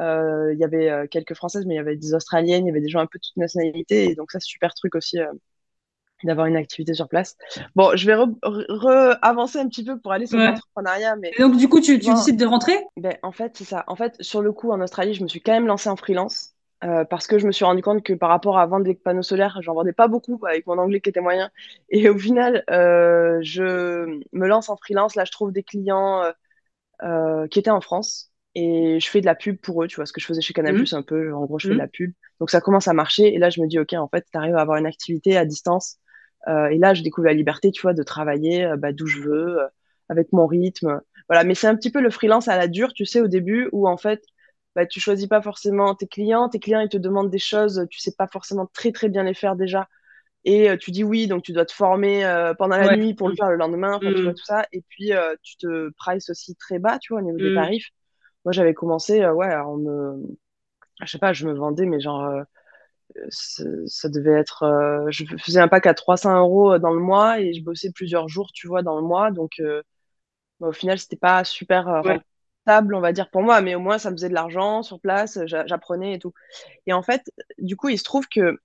Euh, 0.00 0.52
Il 0.54 0.58
y 0.60 0.64
avait 0.64 1.08
quelques 1.10 1.34
Françaises, 1.34 1.66
mais 1.66 1.74
il 1.74 1.78
y 1.78 1.80
avait 1.80 1.96
des 1.96 2.14
Australiennes, 2.14 2.64
il 2.66 2.68
y 2.68 2.70
avait 2.70 2.80
des 2.80 2.88
gens 2.88 3.00
un 3.00 3.06
peu 3.06 3.18
de 3.18 3.24
toute 3.26 3.36
nationalité. 3.36 4.10
Et 4.10 4.14
donc, 4.16 4.30
ça, 4.32 4.40
c'est 4.40 4.46
super 4.48 4.74
truc 4.74 4.94
aussi 4.94 5.18
euh, 5.20 5.26
d'avoir 6.26 6.46
une 6.46 6.56
activité 6.56 6.94
sur 6.94 7.08
place. 7.08 7.36
Bon, 7.74 7.96
je 7.96 8.06
vais 8.06 8.14
re- 8.14 8.38
re- 8.42 8.66
re- 8.68 9.18
avancer 9.22 9.58
un 9.58 9.68
petit 9.68 9.84
peu 9.84 9.98
pour 10.00 10.12
aller 10.12 10.26
sur 10.26 10.40
Ouais. 10.40 10.42
l'entrepreneuriat, 10.42 11.16
mais 11.16 11.36
Et 11.36 11.42
donc, 11.42 11.56
du 11.58 11.68
coup, 11.68 11.80
tu, 11.80 11.98
décides 11.98 12.38
de 12.38 12.46
rentrer? 12.46 12.78
ben, 12.96 13.16
en 13.22 13.32
fait, 13.32 13.56
c'est 13.56 13.64
ça. 13.64 13.84
En 13.88 13.96
fait, 13.96 14.16
sur 14.22 14.42
le 14.42 14.52
coup, 14.52 14.70
en 14.70 14.80
Australie, 14.80 15.14
je 15.14 15.22
me 15.22 15.28
suis 15.28 15.40
quand 15.40 15.52
même 15.52 15.66
lancée 15.66 15.88
en 15.88 15.96
freelance 15.96 16.54
euh, 16.84 17.04
parce 17.04 17.26
que 17.26 17.38
je 17.38 17.46
me 17.46 17.52
suis 17.52 17.64
rendu 17.64 17.82
compte 17.82 18.02
que 18.02 18.12
par 18.12 18.28
rapport 18.28 18.58
à 18.58 18.66
vendre 18.66 18.84
des 18.84 18.94
panneaux 18.94 19.22
solaires, 19.22 19.58
j'en 19.62 19.74
vendais 19.74 19.92
pas 19.92 20.08
beaucoup 20.08 20.40
avec 20.46 20.66
mon 20.66 20.78
anglais 20.78 21.00
qui 21.00 21.08
était 21.10 21.20
moyen. 21.20 21.50
Et 21.90 22.08
au 22.10 22.18
final, 22.18 22.64
euh, 22.70 23.38
je 23.42 24.20
me 24.32 24.46
lance 24.46 24.68
en 24.68 24.76
freelance. 24.76 25.14
Là, 25.14 25.24
je 25.24 25.32
trouve 25.32 25.52
des 25.52 25.62
clients 25.62 26.22
euh, 27.02 27.48
qui 27.48 27.58
étaient 27.58 27.70
en 27.70 27.80
France 27.80 28.30
et 28.54 29.00
je 29.00 29.08
fais 29.10 29.20
de 29.20 29.26
la 29.26 29.34
pub 29.34 29.58
pour 29.58 29.82
eux. 29.84 29.88
Tu 29.88 29.96
vois 29.96 30.06
ce 30.06 30.12
que 30.12 30.20
je 30.20 30.26
faisais 30.26 30.40
chez 30.42 30.54
Canal+ 30.54 30.76
Mhm. 30.76 30.86
un 30.92 31.02
peu. 31.02 31.34
En 31.34 31.44
gros, 31.46 31.58
je 31.58 31.66
fais 31.66 31.74
de 31.74 31.78
Mhm. 31.78 31.80
la 31.80 31.88
pub. 31.88 32.12
Donc 32.40 32.50
ça 32.50 32.60
commence 32.60 32.88
à 32.88 32.92
marcher. 32.94 33.34
Et 33.34 33.38
là, 33.38 33.50
je 33.50 33.60
me 33.60 33.66
dis, 33.68 33.78
ok, 33.78 33.94
en 33.94 34.08
fait, 34.08 34.26
tu 34.30 34.38
arrives 34.38 34.56
à 34.56 34.60
avoir 34.62 34.78
une 34.78 34.86
activité 34.86 35.36
à 35.36 35.44
distance. 35.44 35.98
Euh, 36.48 36.66
et 36.68 36.78
là, 36.78 36.94
je 36.94 37.02
découvre 37.02 37.26
la 37.26 37.34
liberté, 37.34 37.70
tu 37.70 37.82
vois, 37.82 37.94
de 37.94 38.02
travailler 38.02 38.64
euh, 38.64 38.76
bah, 38.76 38.92
d'où 38.92 39.06
je 39.06 39.20
veux, 39.20 39.60
euh, 39.62 39.68
avec 40.08 40.32
mon 40.32 40.46
rythme. 40.46 41.00
Voilà, 41.28 41.44
mais 41.44 41.54
c'est 41.54 41.66
un 41.68 41.76
petit 41.76 41.90
peu 41.90 42.00
le 42.00 42.10
freelance 42.10 42.48
à 42.48 42.56
la 42.56 42.68
dure, 42.68 42.92
tu 42.94 43.06
sais, 43.06 43.20
au 43.20 43.28
début, 43.28 43.68
où 43.72 43.88
en 43.88 43.96
fait, 43.96 44.24
bah, 44.74 44.86
tu 44.86 45.00
choisis 45.00 45.26
pas 45.28 45.42
forcément 45.42 45.94
tes 45.94 46.06
clients. 46.08 46.48
Tes 46.48 46.58
clients, 46.60 46.80
ils 46.80 46.88
te 46.88 46.96
demandent 46.96 47.30
des 47.30 47.38
choses, 47.38 47.86
tu 47.90 48.00
sais 48.00 48.14
pas 48.16 48.26
forcément 48.26 48.66
très, 48.74 48.92
très 48.92 49.08
bien 49.08 49.22
les 49.24 49.34
faire 49.34 49.56
déjà. 49.56 49.88
Et 50.44 50.70
euh, 50.70 50.76
tu 50.76 50.90
dis 50.90 51.04
oui, 51.04 51.26
donc 51.28 51.42
tu 51.44 51.52
dois 51.52 51.66
te 51.66 51.72
former 51.72 52.24
euh, 52.24 52.54
pendant 52.54 52.76
la 52.76 52.88
Ouais. 52.88 52.96
nuit 52.96 53.14
pour 53.14 53.28
le 53.28 53.34
faire 53.34 53.48
le 53.50 53.56
lendemain, 53.56 53.94
enfin, 53.94 54.12
tu 54.12 54.24
vois, 54.24 54.34
Mhm. 54.34 54.36
tout 54.36 54.44
ça. 54.44 54.66
Et 54.72 54.82
puis, 54.88 55.12
euh, 55.14 55.36
tu 55.42 55.56
te 55.56 55.90
prices 55.98 56.30
aussi 56.30 56.56
très 56.56 56.78
bas, 56.80 56.98
tu 57.00 57.12
vois, 57.12 57.22
au 57.22 57.24
niveau 57.24 57.38
des 57.40 57.52
Mhm. 57.52 57.52
tarifs. 57.52 57.90
Moi, 58.44 58.52
j'avais 58.52 58.74
commencé, 58.74 59.26
ouais, 59.28 59.56
on 59.66 59.76
me... 59.78 60.22
Je 61.02 61.10
sais 61.10 61.18
pas, 61.18 61.32
je 61.32 61.46
me 61.46 61.54
vendais, 61.54 61.86
mais 61.86 62.00
genre, 62.00 62.42
ça 63.30 64.08
devait 64.08 64.32
être... 64.40 64.62
euh, 64.64 65.06
je 65.10 65.24
faisais 65.38 65.60
un 65.60 65.68
pack 65.68 65.86
à 65.86 65.94
300 65.94 66.38
euros 66.38 66.78
dans 66.78 66.92
le 66.92 67.00
mois 67.00 67.40
et 67.40 67.52
je 67.54 67.62
bossais 67.62 67.90
plusieurs 67.92 68.28
jours, 68.28 68.50
tu 68.54 68.66
vois, 68.68 68.82
dans 68.82 68.96
le 69.00 69.02
mois. 69.06 69.30
Donc, 69.30 69.52
euh, 69.60 69.82
bah, 70.60 70.68
au 70.68 70.72
final, 70.72 70.98
c'était 70.98 71.16
pas 71.16 71.44
super 71.44 71.88
euh, 71.88 72.02
Ouais. 72.02 72.22
rentable, 72.66 72.94
on 72.94 73.00
va 73.00 73.12
dire, 73.12 73.30
pour 73.30 73.42
moi, 73.42 73.60
mais 73.62 73.74
au 73.74 73.80
moins, 73.80 73.98
ça 73.98 74.10
me 74.10 74.16
faisait 74.16 74.28
de 74.30 74.34
l'argent 74.34 74.82
sur 74.82 75.00
place, 75.00 75.38
j'a- 75.46 75.66
j'apprenais 75.66 76.14
et 76.14 76.18
tout. 76.18 76.34
Et 76.86 76.92
en 76.94 77.02
fait, 77.02 77.22
du 77.58 77.76
coup, 77.76 77.88
il 77.90 77.98
se 77.98 78.04
trouve 78.04 78.28
que 78.28 78.58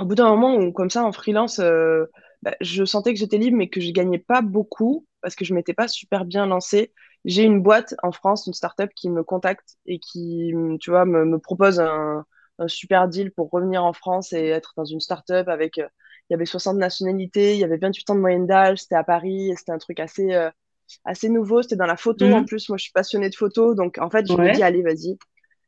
au 0.00 0.04
bout 0.04 0.14
d'un 0.14 0.28
moment 0.30 0.56
où, 0.56 0.72
comme 0.72 0.90
ça, 0.90 1.04
en 1.04 1.12
freelance, 1.12 1.58
euh, 1.60 2.06
bah, 2.42 2.54
je 2.60 2.84
sentais 2.84 3.12
que 3.14 3.18
j'étais 3.20 3.38
libre, 3.38 3.56
mais 3.56 3.68
que 3.68 3.80
je 3.80 3.90
gagnais 3.92 4.18
pas 4.18 4.42
beaucoup 4.42 5.06
parce 5.20 5.34
que 5.34 5.44
je 5.44 5.54
m'étais 5.54 5.74
pas 5.74 5.88
super 5.88 6.24
bien 6.24 6.46
lancée. 6.46 6.92
J'ai 7.24 7.42
une 7.44 7.62
boîte 7.62 7.94
en 8.02 8.12
France, 8.12 8.46
une 8.46 8.54
startup 8.54 8.90
qui 8.94 9.10
me 9.10 9.24
contacte 9.24 9.76
et 9.86 9.98
qui, 9.98 10.52
tu 10.80 10.90
vois, 10.90 11.04
me, 11.04 11.24
me 11.24 11.38
propose 11.38 11.80
un, 11.80 12.24
un 12.58 12.68
super 12.68 13.08
deal 13.08 13.32
pour 13.32 13.50
revenir 13.50 13.84
en 13.84 13.92
France 13.92 14.32
et 14.32 14.48
être 14.48 14.72
dans 14.76 14.84
une 14.84 15.00
startup 15.00 15.48
avec, 15.48 15.78
euh, 15.78 15.88
il 16.30 16.32
y 16.32 16.36
avait 16.36 16.46
60 16.46 16.76
nationalités, 16.78 17.54
il 17.54 17.60
y 17.60 17.64
avait 17.64 17.78
28 17.78 18.08
ans 18.10 18.14
de 18.14 18.20
moyenne 18.20 18.46
d'âge, 18.46 18.78
c'était 18.80 18.94
à 18.96 19.04
Paris, 19.04 19.52
c'était 19.56 19.72
un 19.72 19.78
truc 19.78 20.00
assez, 20.00 20.32
euh, 20.34 20.50
assez 21.04 21.28
nouveau, 21.28 21.62
c'était 21.62 21.76
dans 21.76 21.86
la 21.86 21.96
photo 21.96 22.34
en 22.34 22.42
Mhm. 22.42 22.44
plus. 22.44 22.68
Moi, 22.68 22.78
je 22.78 22.84
suis 22.84 22.92
passionnée 22.92 23.30
de 23.30 23.34
photo, 23.36 23.74
donc 23.74 23.98
en 23.98 24.10
fait, 24.10 24.26
je 24.30 24.40
me 24.40 24.50
dis, 24.50 24.62
Ouais. 24.62 24.62
allez, 24.62 24.82
vas-y. 24.82 25.18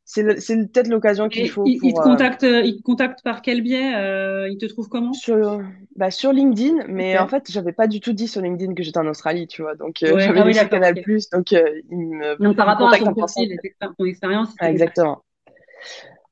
C'est 0.05 0.23
peut-être 0.25 0.87
l'occasion 0.89 1.29
qu'il 1.29 1.47
faut 1.49 1.69
il, 1.69 1.79
il 1.83 1.93
te 1.93 1.99
pour, 1.99 2.01
euh, 2.01 2.05
contacte, 2.09 2.43
il 2.43 2.77
te 2.77 2.81
contacte 2.81 3.23
par 3.23 3.41
quel 3.41 3.61
biais? 3.61 3.95
Euh, 3.95 4.49
il 4.49 4.57
te 4.57 4.65
trouve 4.65 4.89
comment? 4.89 5.13
Sur, 5.13 5.61
bah, 5.97 6.09
sur 6.09 6.31
LinkedIn, 6.31 6.85
mais 6.87 7.17
en 7.19 7.27
fait, 7.27 7.51
j'avais 7.51 7.73
pas 7.73 7.87
du 7.87 7.99
tout 7.99 8.13
dit 8.13 8.27
sur 8.29 8.41
LinkedIn 8.41 8.73
que 8.75 8.83
j'étais 8.83 8.97
en 8.99 9.07
Australie, 9.07 9.45
tu 9.47 9.61
vois. 9.61 9.75
Donc, 9.75 10.03
euh, 10.03 10.13
Ouais. 10.13 10.23
j'avais 10.27 10.41
Ah 10.41 10.45
oui, 10.45 10.53
Canal+, 10.69 10.95
ok. 10.95 11.05
donc 11.33 11.53
euh, 11.53 11.81
me, 11.89 12.39
Donc, 12.39 12.55
par 12.55 12.67
rapport 12.67 12.91
à 12.93 12.97
ton 12.97 13.13
profil 13.13 13.59
ton 13.97 14.05
expérience, 14.05 14.49
Ah, 14.59 14.69
exactement. 14.71 15.23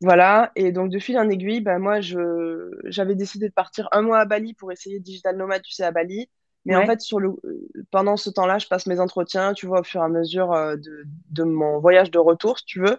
Voilà, 0.02 0.52
et 0.56 0.72
donc 0.72 0.90
de 0.92 0.98
fil 1.00 1.18
en 1.18 1.30
aiguille, 1.30 1.60
bah, 1.60 1.78
moi, 1.78 2.00
je, 2.00 2.72
j'avais 2.86 3.16
décidé 3.16 3.50
de 3.50 3.54
partir 3.54 3.90
un 3.92 4.02
mois 4.02 4.20
à 4.20 4.26
Bali 4.26 4.54
pour 4.54 4.72
essayer 4.72 5.00
Digital 5.02 5.36
Nomad, 5.36 5.62
tu 5.62 5.74
sais, 5.74 5.84
à 5.84 5.92
Bali. 5.92 6.30
Mais 6.66 6.76
en 6.78 6.86
fait, 6.86 7.02
sur 7.02 7.20
le, 7.20 7.32
pendant 7.92 8.16
ce 8.16 8.30
temps-là, 8.30 8.60
je 8.60 8.68
passe 8.68 8.86
mes 8.86 9.00
entretiens, 9.02 9.54
tu 9.54 9.66
vois, 9.68 9.82
au 9.82 9.84
fur 9.84 10.02
et 10.02 10.06
à 10.06 10.08
mesure 10.10 10.54
euh, 10.54 10.78
de, 10.78 11.04
de 11.32 11.44
mon 11.44 11.80
voyage 11.80 12.12
de 12.12 12.20
retour, 12.20 12.60
si 12.60 12.66
tu 12.66 12.80
veux. 12.82 12.98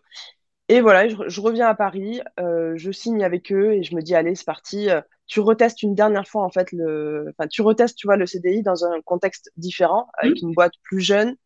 Et 0.68 0.80
voilà, 0.82 1.08
je, 1.08 1.16
je 1.28 1.40
reviens 1.42 1.68
à 1.68 1.74
Paris, 1.76 2.22
euh, 2.40 2.74
je 2.76 2.92
signe 2.92 3.24
avec 3.24 3.52
eux 3.52 3.74
et 3.74 3.82
je 3.84 3.94
me 3.96 4.02
dis, 4.02 4.14
allez, 4.14 4.34
c'est 4.36 4.44
parti. 4.46 4.90
euh, 4.90 5.02
Tu 5.26 5.40
retestes 5.40 5.82
une 5.82 5.94
dernière 5.94 6.28
fois, 6.28 6.44
en 6.44 6.50
fait, 6.50 6.72
le, 6.72 7.26
enfin, 7.38 7.48
tu 7.48 7.62
retestes, 7.62 7.96
tu 7.98 8.06
vois, 8.08 8.16
le 8.16 8.26
CDI 8.26 8.62
dans 8.62 8.84
un 8.84 9.00
contexte 9.02 9.52
différent, 9.56 10.08
avec 10.18 10.40
Mhm. 10.40 10.42
une 10.42 10.54
boîte 10.54 10.74
plus 10.84 11.00
jeune, 11.00 11.36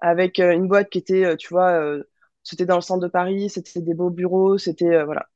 avec 0.00 0.38
une 0.38 0.68
boîte 0.68 0.90
qui 0.90 0.98
était, 0.98 1.36
tu 1.36 1.48
vois, 1.50 1.72
euh, 1.72 2.04
c'était 2.44 2.66
dans 2.66 2.76
le 2.76 2.82
centre 2.82 3.02
de 3.02 3.08
Paris, 3.08 3.50
c'était 3.50 3.82
des 3.82 3.94
beaux 3.94 4.10
bureaux, 4.10 4.58
c'était, 4.58 4.86
euh, 4.94 5.06
voilà. 5.06 5.28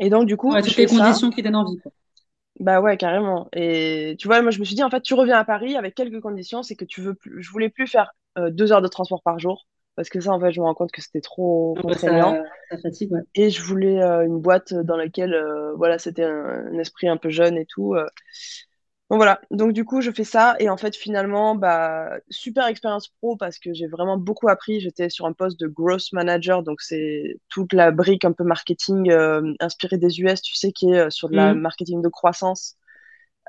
Et 0.00 0.10
donc, 0.10 0.26
du 0.26 0.36
coup, 0.36 0.54
Ouais, 0.54 0.62
toutes 0.62 0.76
les 0.76 0.86
ça. 0.86 0.86
conditions 0.86 1.30
qui 1.30 1.42
donnent 1.42 1.56
envie, 1.56 1.80
quoi. 1.80 1.92
Bah 2.60 2.80
ouais, 2.80 2.96
carrément. 2.96 3.48
Et 3.54 4.14
tu 4.18 4.28
vois, 4.28 4.42
moi, 4.42 4.50
je 4.50 4.58
me 4.60 4.64
suis 4.64 4.74
dit, 4.76 4.82
en 4.84 4.90
fait, 4.90 5.00
tu 5.02 5.14
reviens 5.14 5.38
à 5.38 5.44
Paris 5.44 5.76
avec 5.76 5.94
quelques 5.94 6.20
conditions, 6.20 6.62
c'est 6.62 6.76
que 6.76 6.84
tu 6.84 7.00
veux 7.00 7.14
plus, 7.14 7.42
je 7.42 7.50
voulais 7.50 7.70
plus 7.70 7.86
faire 7.86 8.12
euh, 8.38 8.50
deux 8.50 8.72
heures 8.72 8.82
de 8.82 8.88
transport 8.88 9.22
par 9.22 9.38
jour, 9.38 9.66
parce 9.96 10.08
que 10.10 10.20
ça, 10.20 10.30
en 10.32 10.40
fait, 10.40 10.52
je 10.52 10.60
me 10.60 10.66
rends 10.66 10.74
compte 10.74 10.92
que 10.92 11.00
c'était 11.02 11.20
trop 11.22 11.76
Ah 11.76 11.82
bah, 11.84 11.94
contraignant. 11.94 12.38
ça, 12.38 12.42
ça 12.70 12.78
fatigue, 12.78 13.12
ouais. 13.12 13.22
Et 13.34 13.50
je 13.50 13.62
voulais 13.62 14.02
euh, 14.02 14.24
une 14.26 14.40
boîte 14.40 14.74
dans 14.74 14.96
laquelle, 14.96 15.34
euh, 15.34 15.74
voilà, 15.76 15.98
c'était 15.98 16.24
un, 16.24 16.66
un 16.72 16.78
esprit 16.78 17.08
un 17.08 17.16
peu 17.16 17.30
jeune 17.30 17.56
et 17.58 17.66
tout. 17.66 17.94
Donc 19.12 19.18
voilà, 19.18 19.42
donc 19.52 19.74
du 19.74 19.84
coup, 19.84 20.00
je 20.00 20.10
fais 20.10 20.24
ça 20.24 20.56
et 20.58 20.70
en 20.70 20.78
fait, 20.78 20.96
finalement, 20.96 21.54
bah, 21.54 22.18
super 22.30 22.66
expérience 22.66 23.08
pro 23.20 23.36
parce 23.36 23.58
que 23.58 23.74
j'ai 23.74 23.86
vraiment 23.86 24.16
beaucoup 24.16 24.48
appris. 24.48 24.80
J'étais 24.80 25.10
sur 25.10 25.26
un 25.26 25.34
poste 25.34 25.60
de 25.60 25.68
growth 25.68 26.12
manager, 26.12 26.64
donc 26.64 26.80
c'est 26.80 27.36
toute 27.50 27.74
la 27.74 27.92
brique 27.92 28.24
un 28.24 28.32
peu 28.32 28.44
marketing 28.44 29.10
euh, 29.10 29.54
inspirée 29.60 29.98
des 29.98 30.18
US, 30.20 30.40
tu 30.40 30.56
sais, 30.56 30.72
qui 30.72 30.90
est 30.92 30.98
euh, 30.98 31.10
sur 31.10 31.28
de 31.30 31.36
la 31.36 31.52
Mhm. 31.52 31.58
marketing 31.60 32.02
de 32.02 32.08
croissance. 32.08 32.76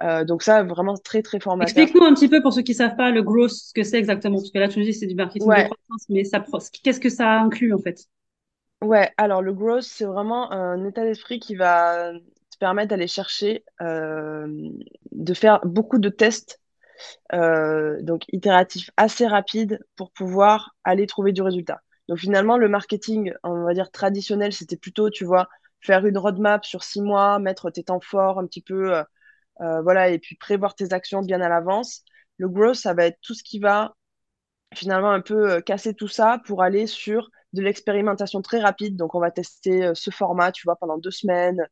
Euh, 0.04 0.26
donc 0.26 0.44
ça, 0.44 0.64
vraiment 0.64 0.96
très, 0.98 1.22
très 1.24 1.40
formateur. 1.40 1.88
Explique-nous 1.88 2.04
un 2.04 2.14
petit 2.14 2.28
peu 2.30 2.42
pour 2.44 2.54
ceux 2.54 2.62
qui 2.62 2.74
savent 2.76 2.96
pas 2.96 3.10
le 3.12 3.24
growth, 3.24 3.52
ce 3.52 3.74
que 3.74 3.84
c'est 3.84 3.98
exactement, 3.98 4.38
parce 4.38 4.52
que 4.52 4.60
là 4.60 4.68
tu 4.68 4.80
nous 4.80 4.86
dis 4.86 4.94
c'est 4.94 5.08
du 5.08 5.16
marketing 5.16 5.54
de 5.56 5.62
croissance, 5.62 6.06
mais 6.10 6.24
ça, 6.26 6.44
qu'est-ce 6.84 7.00
que 7.00 7.10
ça 7.10 7.40
inclut 7.42 7.74
en 7.74 7.80
fait? 7.80 8.06
ouais. 8.82 9.12
Alors 9.18 9.42
le 9.42 9.54
growth, 9.54 9.84
c'est 9.84 10.06
vraiment 10.06 10.52
un 10.52 10.86
état 10.86 11.04
d'esprit 11.04 11.40
qui 11.40 11.56
va 11.56 12.14
te 12.54 12.58
permettre 12.60 12.90
d'aller 12.90 13.08
chercher, 13.08 13.64
euh, 13.82 14.48
de 15.12 15.34
faire 15.34 15.60
beaucoup 15.66 15.98
de 15.98 16.10
tests 16.10 16.60
euh, 17.34 18.02
donc 18.02 18.24
itératif 18.32 18.90
assez 18.98 19.28
rapide 19.28 19.80
pour 19.96 20.12
pouvoir 20.12 20.76
aller 20.84 21.08
trouver 21.08 21.32
du 21.32 21.42
résultat. 21.42 21.82
Donc 22.08 22.20
finalement, 22.20 22.58
le 22.58 22.70
marketing, 22.70 23.34
on 23.44 23.64
va 23.64 23.74
dire 23.74 23.92
traditionnel, 23.92 24.54
c'était 24.54 24.78
plutôt, 24.78 25.10
tu 25.10 25.26
vois, 25.26 25.50
faire 25.82 26.06
une 26.06 26.18
roadmap 26.18 26.66
sur 26.66 26.84
six 26.84 27.02
mois, 27.02 27.40
mettre 27.40 27.70
tes 27.72 27.84
temps 27.84 28.00
forts 28.02 28.40
un 28.40 28.46
petit 28.46 28.62
peu, 28.62 28.94
euh, 29.62 29.82
voilà, 29.82 30.10
et 30.10 30.20
puis 30.20 30.36
prévoir 30.36 30.76
tes 30.76 30.94
actions 30.94 31.22
bien 31.22 31.42
à 31.42 31.50
l'avance. 31.50 32.04
Le 32.38 32.50
growth, 32.50 32.76
ça 32.76 32.94
va 32.94 33.06
être 33.06 33.20
tout 33.22 33.34
ce 33.34 33.44
qui 33.44 33.60
va 33.60 33.96
finalement 34.76 35.12
un 35.12 35.22
peu 35.22 35.62
casser 35.62 35.94
tout 35.94 36.08
ça 36.08 36.42
pour 36.46 36.64
aller 36.64 36.88
sur 36.88 37.30
de 37.54 37.62
l'expérimentation 37.62 38.42
très 38.42 38.60
rapide. 38.60 38.98
Donc 38.98 39.16
on 39.16 39.20
va 39.20 39.32
tester 39.32 39.92
ce 39.96 40.12
format, 40.12 40.52
tu 40.52 40.64
vois, 40.66 40.76
pendant 40.76 40.98
deux 40.98 41.12
semaines. 41.12 41.66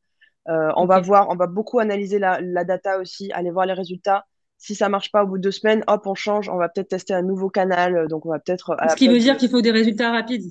Euh, 0.49 0.71
on 0.75 0.85
va 0.85 0.99
voir, 1.01 1.29
on 1.29 1.35
va 1.35 1.47
beaucoup 1.47 1.79
analyser 1.79 2.19
la, 2.19 2.41
la 2.41 2.63
data 2.65 2.99
aussi, 2.99 3.31
aller 3.31 3.51
voir 3.51 3.65
les 3.65 3.73
résultats. 3.73 4.25
Si 4.57 4.75
ça 4.75 4.89
marche 4.89 5.11
pas 5.11 5.23
au 5.23 5.27
bout 5.27 5.37
de 5.37 5.43
deux 5.43 5.51
semaines, 5.51 5.83
hop, 5.87 6.05
on 6.07 6.15
change. 6.15 6.49
On 6.49 6.57
va 6.57 6.69
peut-être 6.69 6.89
tester 6.89 7.13
un 7.13 7.21
nouveau 7.23 7.49
canal. 7.49 7.95
Euh, 7.97 8.07
Donc, 8.07 8.25
on 8.25 8.29
va 8.29 8.39
peut-être, 8.39 8.75
à 8.79 8.89
Ce 8.89 8.95
qui 8.95 9.07
veut 9.07 9.19
dire 9.19 9.37
qu'il 9.37 9.49
faut 9.49 9.61
des 9.61 9.71
résultats 9.71 10.11
rapides. 10.11 10.49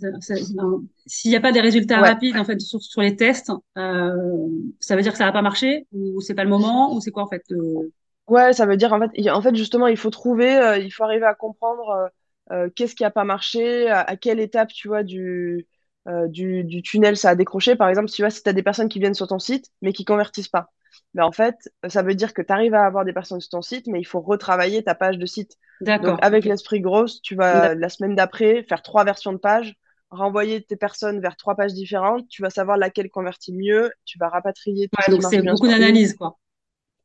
S'il 1.07 1.31
n'y 1.31 1.37
a 1.37 1.41
pas 1.41 1.53
des 1.53 1.61
résultats 1.61 2.01
Ouais, 2.01 2.03
rapides 2.03 2.37
en 2.37 2.45
fait 2.45 2.61
sur, 2.61 2.81
sur 2.83 3.01
les 3.03 3.17
tests, 3.17 3.51
euh, 3.77 4.49
ça 4.79 4.95
veut 4.97 5.03
dire 5.03 5.13
que 5.13 5.19
ça 5.19 5.25
va 5.27 5.33
pas 5.33 5.43
marcher 5.43 5.87
ou 5.93 6.21
c'est 6.21 6.35
pas 6.35 6.45
le 6.45 6.51
moment 6.51 6.95
ou 6.95 7.01
c'est 7.01 7.11
quoi 7.11 7.25
en 7.25 7.29
fait? 7.29 7.43
euh, 7.53 7.91
ouais, 8.29 8.53
ça 8.53 8.67
veut 8.67 8.77
dire, 8.77 8.93
en 8.93 9.01
fait, 9.01 9.31
en 9.31 9.43
fait 9.43 9.55
justement, 9.55 9.87
il 9.87 9.97
faut 9.97 10.11
trouver, 10.11 10.57
euh, 10.57 10.79
il 10.79 10.91
faut 10.93 11.05
arriver 11.05 11.27
à 11.27 11.35
comprendre 11.35 11.89
euh, 11.91 12.09
euh, 12.67 12.71
qu'est-ce 12.75 12.95
qui 12.95 13.05
a 13.05 13.11
pas 13.11 13.25
marché, 13.25 13.89
à, 13.89 14.01
à 14.03 14.17
quelle 14.17 14.41
étape, 14.41 14.73
tu 14.73 14.89
vois, 14.89 15.03
du, 15.03 15.67
euh, 16.11 16.29
du, 16.29 16.65
du 16.65 16.83
tunnel 16.83 17.17
ça 17.17 17.31
a 17.31 17.35
décroché. 17.35 17.77
Par 17.77 17.89
exemple, 17.89 18.11
tu 18.11 18.23
vois, 18.23 18.31
si 18.31 18.43
tu 18.43 18.49
as 18.49 18.53
des 18.53 18.63
personnes 18.63 18.89
qui 18.89 18.99
viennent 18.99 19.15
sur 19.15 19.29
ton 19.29 19.39
site, 19.39 19.67
mais 19.83 19.93
qui 19.93 20.05
convertissent 20.05 20.49
pas. 20.49 20.71
Mais 21.15 21.23
en 21.23 21.33
fait, 21.33 21.57
ça 21.89 22.03
veut 22.03 22.15
dire 22.15 22.35
que 22.35 22.43
tu 22.43 22.53
arrives 22.53 22.75
à 22.75 22.85
avoir 22.85 23.05
des 23.05 23.13
personnes 23.13 23.41
sur 23.41 23.51
ton 23.51 23.63
site, 23.63 23.87
mais 23.87 24.01
il 24.01 24.05
faut 24.05 24.21
retravailler 24.21 24.83
ta 24.83 24.95
page 24.95 25.19
de 25.19 25.27
site. 25.27 25.57
Donc, 26.01 26.19
avec 26.23 26.45
l'esprit 26.45 26.81
grosse, 26.81 27.21
tu 27.23 27.35
vas 27.35 27.75
la 27.75 27.89
semaine 27.89 28.15
d'après 28.15 28.63
faire 28.65 28.83
trois 28.83 29.05
versions 29.05 29.33
de 29.33 29.39
page, 29.39 29.75
renvoyer 30.11 30.63
tes 30.63 30.77
personnes 30.77 31.21
vers 31.21 31.37
trois 31.37 31.57
pages 31.57 31.75
différentes. 31.75 32.27
Tu 32.29 32.43
vas 32.43 32.51
savoir 32.51 32.77
laquelle 32.77 33.11
convertit 33.11 33.53
mieux. 33.53 33.93
Tu 34.05 34.19
vas 34.19 34.29
rapatrier 34.29 34.91
Ouais, 34.99 35.11
donc 35.11 35.23
c'est 35.25 35.43
beaucoup 35.43 35.69
d'analyse 35.69 36.15
quoi. 36.15 36.39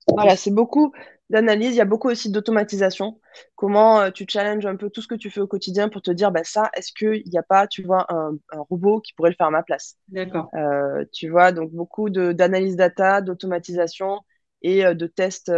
Voilà, 0.07 0.35
c'est 0.35 0.51
beaucoup 0.51 0.93
d'analyse. 1.29 1.71
Il 1.71 1.77
y 1.77 1.81
a 1.81 1.85
beaucoup 1.85 2.09
aussi 2.09 2.31
d'automatisation. 2.31 3.19
Comment 3.55 4.01
euh, 4.01 4.11
tu 4.11 4.25
challenges 4.27 4.65
un 4.65 4.75
peu 4.75 4.89
tout 4.89 5.01
ce 5.01 5.07
que 5.07 5.15
tu 5.15 5.29
fais 5.29 5.41
au 5.41 5.47
quotidien 5.47 5.89
pour 5.89 6.01
te 6.01 6.11
dire, 6.11 6.31
bah, 6.31 6.43
ça, 6.43 6.69
est-ce 6.75 6.91
qu'il 6.93 7.23
n'y 7.29 7.37
a 7.37 7.43
pas, 7.43 7.67
tu 7.67 7.83
vois, 7.83 8.05
un, 8.13 8.33
un 8.51 8.59
robot 8.69 9.01
qui 9.01 9.13
pourrait 9.13 9.31
le 9.31 9.35
faire 9.35 9.47
à 9.47 9.51
ma 9.51 9.63
place? 9.63 9.97
D'accord. 10.09 10.49
Euh, 10.55 11.05
tu 11.11 11.29
vois, 11.29 11.51
donc 11.51 11.71
beaucoup 11.71 12.09
d'analyse 12.09 12.75
data, 12.75 13.21
d'automatisation 13.21 14.21
et 14.61 14.85
euh, 14.85 14.93
de 14.93 15.07
tests. 15.07 15.51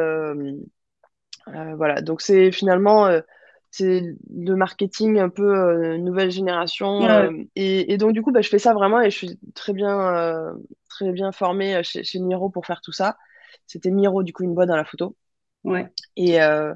voilà, 1.45 2.01
donc 2.01 2.21
c'est 2.21 2.51
finalement 2.51 3.09
c'est 3.69 4.01
le 4.33 4.55
marketing 4.55 5.19
un 5.19 5.29
peu 5.29 5.43
euh, 5.43 5.97
nouvelle 5.97 6.31
génération. 6.31 7.03
Ouais, 7.03 7.09
euh, 7.09 7.31
et, 7.55 7.93
et 7.93 7.97
donc 7.97 8.13
du 8.13 8.21
coup, 8.21 8.31
bah, 8.31 8.41
je 8.41 8.49
fais 8.49 8.59
ça 8.59 8.73
vraiment 8.73 9.01
et 9.01 9.11
je 9.11 9.17
suis 9.17 9.39
très 9.53 9.73
bien, 9.73 10.15
euh, 10.15 10.53
très 10.89 11.11
bien 11.11 11.31
formée 11.31 11.83
chez, 11.83 12.03
chez 12.03 12.19
Miro 12.19 12.49
pour 12.49 12.65
faire 12.65 12.81
tout 12.81 12.91
ça. 12.93 13.17
C'était 13.67 13.91
Miro, 13.91 14.23
du 14.23 14.33
coup, 14.33 14.43
une 14.43 14.55
boîte 14.55 14.69
dans 14.69 14.77
la 14.77 14.85
photo. 14.85 15.15
Ouais. 15.63 15.91
Et, 16.15 16.41
euh, 16.41 16.73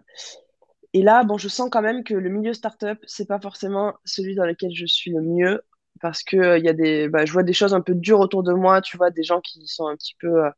et 0.94 1.02
là, 1.04 1.24
bon, 1.24 1.38
je 1.38 1.48
sens 1.48 1.70
quand 1.72 1.82
même 1.82 2.04
que 2.04 2.14
le 2.14 2.30
milieu 2.30 2.54
startup, 2.54 3.00
c'est 3.08 3.28
pas 3.28 3.40
forcément 3.40 3.96
celui 4.06 4.36
dans 4.36 4.46
lequel 4.46 4.72
je 4.74 4.86
suis 4.86 5.12
le 5.12 5.22
mieux 5.22 5.62
parce 6.02 6.24
que 6.24 6.38
euh, 6.38 6.58
y 6.60 6.68
a 6.70 6.74
des, 6.74 7.08
bah, 7.10 7.26
je 7.26 7.32
vois 7.34 7.44
des 7.44 7.54
choses 7.54 7.74
un 7.74 7.82
peu 7.82 7.96
dures 7.96 8.20
autour 8.20 8.44
de 8.44 8.54
moi, 8.54 8.82
tu 8.82 8.98
vois, 8.98 9.12
des 9.12 9.24
gens 9.24 9.42
qui 9.42 9.68
sont 9.68 9.88
un 9.88 9.96
petit 9.96 10.16
peu 10.20 10.46
euh, 10.46 10.50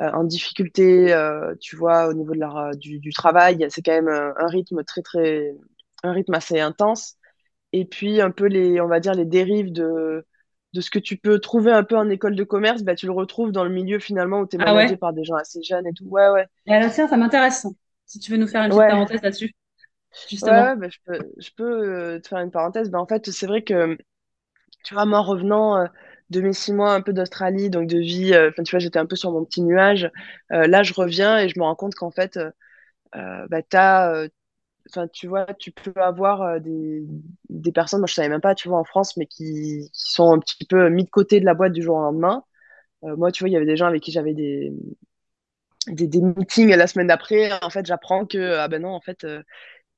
euh, 0.00 0.10
en 0.12 0.24
difficulté, 0.24 1.14
tu 1.60 1.76
vois, 1.76 2.08
au 2.08 2.14
niveau 2.14 2.34
de 2.34 2.40
leur, 2.40 2.76
du, 2.76 3.00
du 3.00 3.12
travail. 3.12 3.66
C'est 3.70 3.82
quand 3.82 3.92
même 3.92 4.08
un, 4.08 4.34
un 4.38 4.48
rythme 4.48 4.84
très, 4.84 5.02
très, 5.02 5.54
un 6.04 6.12
rythme 6.12 6.34
assez 6.34 6.60
intense. 6.60 7.16
Et 7.72 7.84
puis, 7.86 8.20
un 8.22 8.30
peu 8.32 8.46
les, 8.46 8.80
on 8.80 8.88
va 8.88 9.00
dire, 9.00 9.14
les 9.14 9.26
dérives 9.26 9.72
de, 9.72 10.26
de 10.74 10.80
ce 10.80 10.90
que 10.90 10.98
tu 10.98 11.16
peux 11.16 11.38
trouver 11.40 11.72
un 11.72 11.84
peu 11.84 11.96
en 11.96 12.08
école 12.10 12.36
de 12.36 12.44
commerce, 12.44 12.82
bah, 12.82 12.94
tu 12.94 13.06
le 13.06 13.12
retrouves 13.12 13.52
dans 13.52 13.64
le 13.64 13.70
milieu 13.70 13.98
finalement 13.98 14.40
où 14.40 14.46
tu 14.48 14.56
es 14.56 14.58
Ah 14.58 14.74
managé 14.74 14.74
ouais. 14.74 14.98
par 14.98 15.12
des 15.12 15.24
gens 15.24 15.36
assez 15.36 15.62
jeunes 15.62 15.86
et 15.86 15.92
tout. 15.94 16.06
Ouais, 16.06 16.28
ouais. 16.30 16.46
Et 16.66 16.72
alors, 16.74 16.90
tiens, 16.92 17.08
ça 17.08 17.16
m'intéresse. 17.16 17.66
Si 18.06 18.18
tu 18.18 18.30
veux 18.30 18.36
nous 18.38 18.46
faire 18.48 18.62
une 18.64 18.70
petite 18.70 18.86
Ouais, 18.86 18.86
parenthèse 18.86 19.22
là-dessus, 19.22 19.54
justement. 20.26 20.66
ouais, 20.66 20.76
bah, 20.76 20.88
je 20.88 20.98
peux, 21.04 21.32
je 21.38 21.50
peux 21.56 21.64
euh, 22.16 22.20
te 22.20 22.28
faire 22.28 22.38
une 22.40 22.50
parenthèse. 22.50 22.90
Bah, 22.90 23.00
en 23.00 23.06
fait, 23.06 23.30
c'est 23.30 23.46
vrai 23.46 23.62
que, 23.62 23.96
tu 24.84 24.94
vois, 24.94 25.06
moi, 25.06 25.20
revenant 25.22 25.78
euh, 25.78 25.86
de 26.30 26.42
mes 26.42 26.54
six 26.54 26.72
mois 26.72 26.94
un 26.94 27.02
peu 27.02 27.12
d'Australie, 27.14 27.70
donc 27.70 27.88
de 27.88 27.98
vie, 27.98 28.34
euh, 28.34 28.50
enfin, 28.50 28.62
tu 28.64 28.72
vois, 28.72 28.80
j'étais 28.80 28.98
un 29.00 29.06
peu 29.06 29.16
sur 29.16 29.32
mon 29.32 29.44
petit 29.44 29.62
nuage. 29.62 30.10
Euh, 30.52 30.66
là, 30.66 30.82
je 30.82 30.94
reviens 30.94 31.38
et 31.38 31.48
je 31.50 31.58
me 31.60 31.64
rends 31.64 31.76
compte 31.76 31.94
qu'en 31.96 32.10
fait, 32.10 32.38
euh, 33.16 33.46
bah, 33.48 33.62
t'as, 33.62 34.12
euh, 34.14 34.28
enfin, 34.90 35.08
tu 35.08 35.26
vois, 35.28 35.46
tu 35.54 35.72
peux 35.72 35.92
avoir 36.00 36.42
euh, 36.42 36.58
des, 36.60 37.04
des 37.48 37.72
personnes, 37.72 38.00
moi 38.00 38.06
je 38.08 38.14
savais 38.14 38.28
même 38.28 38.40
pas, 38.40 38.54
tu 38.54 38.68
vois, 38.68 38.78
en 38.78 38.84
France, 38.84 39.16
mais 39.16 39.26
qui, 39.26 39.90
qui 39.92 40.12
sont 40.12 40.32
un 40.32 40.38
petit 40.40 40.64
peu 40.66 40.88
mis 40.90 41.04
de 41.04 41.10
côté 41.10 41.40
de 41.40 41.44
la 41.46 41.54
boîte 41.54 41.72
du 41.72 41.82
jour 41.82 41.96
au 41.96 42.02
lendemain. 42.02 42.44
Euh, 43.04 43.16
moi, 43.16 43.32
tu 43.32 43.42
vois, 43.44 43.50
il 43.50 43.52
y 43.52 43.56
avait 43.56 43.66
des 43.66 43.76
gens 43.76 43.86
avec 43.86 44.02
qui 44.02 44.12
j'avais 44.12 44.34
des, 44.34 44.72
des, 45.88 46.06
des 46.08 46.20
meetings 46.20 46.74
la 46.76 46.86
semaine 46.86 47.06
d'après. 47.08 47.50
En 47.62 47.70
fait, 47.70 47.86
j'apprends 47.86 48.26
que, 48.26 48.54
ah 48.58 48.68
ben 48.68 48.82
non, 48.82 48.90
en 48.90 49.00
fait, 49.00 49.24
euh, 49.24 49.42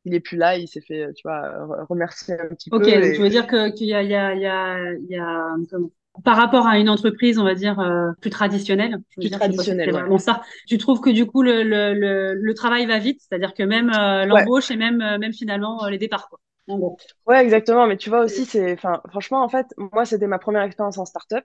il 0.05 0.15
est 0.15 0.21
plus 0.21 0.37
là, 0.39 0.57
il 0.59 0.69
s'est 0.69 0.81
fait, 0.83 1.13
tu 1.15 1.23
vois, 1.25 1.41
re- 1.43 1.87
remercier 1.89 2.35
un 2.41 2.49
petit 2.51 2.71
Ok, 2.71 2.85
peu. 2.85 3.03
donc 3.03 3.13
tu 3.15 3.21
Et 3.21 3.23
veux 3.23 3.29
dire 3.31 3.47
que 3.47 3.69
qu'il 3.71 3.87
y 3.89 3.95
a, 3.95 4.03
il 4.03 4.11
y 4.11 4.15
a, 4.15 4.35
il 4.35 4.41
y 4.41 4.47
a, 4.47 4.93
il 4.95 5.07
y 5.11 5.17
a 5.17 5.55
comment 5.71 5.91
par 6.25 6.37
rapport 6.37 6.67
à 6.67 6.79
une 6.79 6.89
entreprise, 6.91 7.39
on 7.39 7.45
va 7.45 7.55
dire 7.55 7.81
euh, 7.81 8.13
plus 8.21 8.31
traditionnelle, 8.31 8.99
je 9.11 9.21
veux 9.21 9.23
plus 9.23 9.31
dire, 9.31 9.41
je 9.41 9.47
sais 9.47 9.55
pas 9.55 9.65
si 9.65 9.75
traditionnel, 9.75 9.85
c'est 9.85 9.93
ouais. 9.93 10.03
vraiment 10.03 10.19
ça. 10.19 10.43
Tu 10.69 10.79
trouves 10.79 11.01
que 11.01 11.11
du 11.11 11.27
coup 11.27 11.43
le 11.43 11.63
le 11.63 11.95
le, 11.95 12.35
le 12.35 12.55
travail 12.55 12.87
va 12.87 12.99
vite, 12.99 13.21
c'est-à-dire 13.21 13.55
que 13.55 13.63
même 13.63 13.91
euh, 13.91 14.27
Ouais, 14.29 14.47
l'embauche 14.47 14.71
et 14.71 14.77
même 14.77 15.01
euh, 15.01 15.19
même 15.19 15.33
finalement 15.33 15.87
les 15.89 15.99
départs 15.99 16.29
quoi. 16.29 16.39
En 16.69 16.79
gros. 16.79 17.01
ouais, 17.27 17.43
exactement. 17.43 17.87
Mais 17.87 17.97
tu 17.97 18.11
vois 18.11 18.21
aussi, 18.25 18.45
c'est, 18.47 18.73
enfin, 18.73 19.01
franchement, 19.09 19.43
en 19.45 19.49
fait, 19.49 19.67
moi, 19.79 20.05
c'était 20.05 20.27
ma 20.27 20.39
première 20.39 20.63
expérience 20.63 20.99
en 20.99 21.05
startup. 21.05 21.45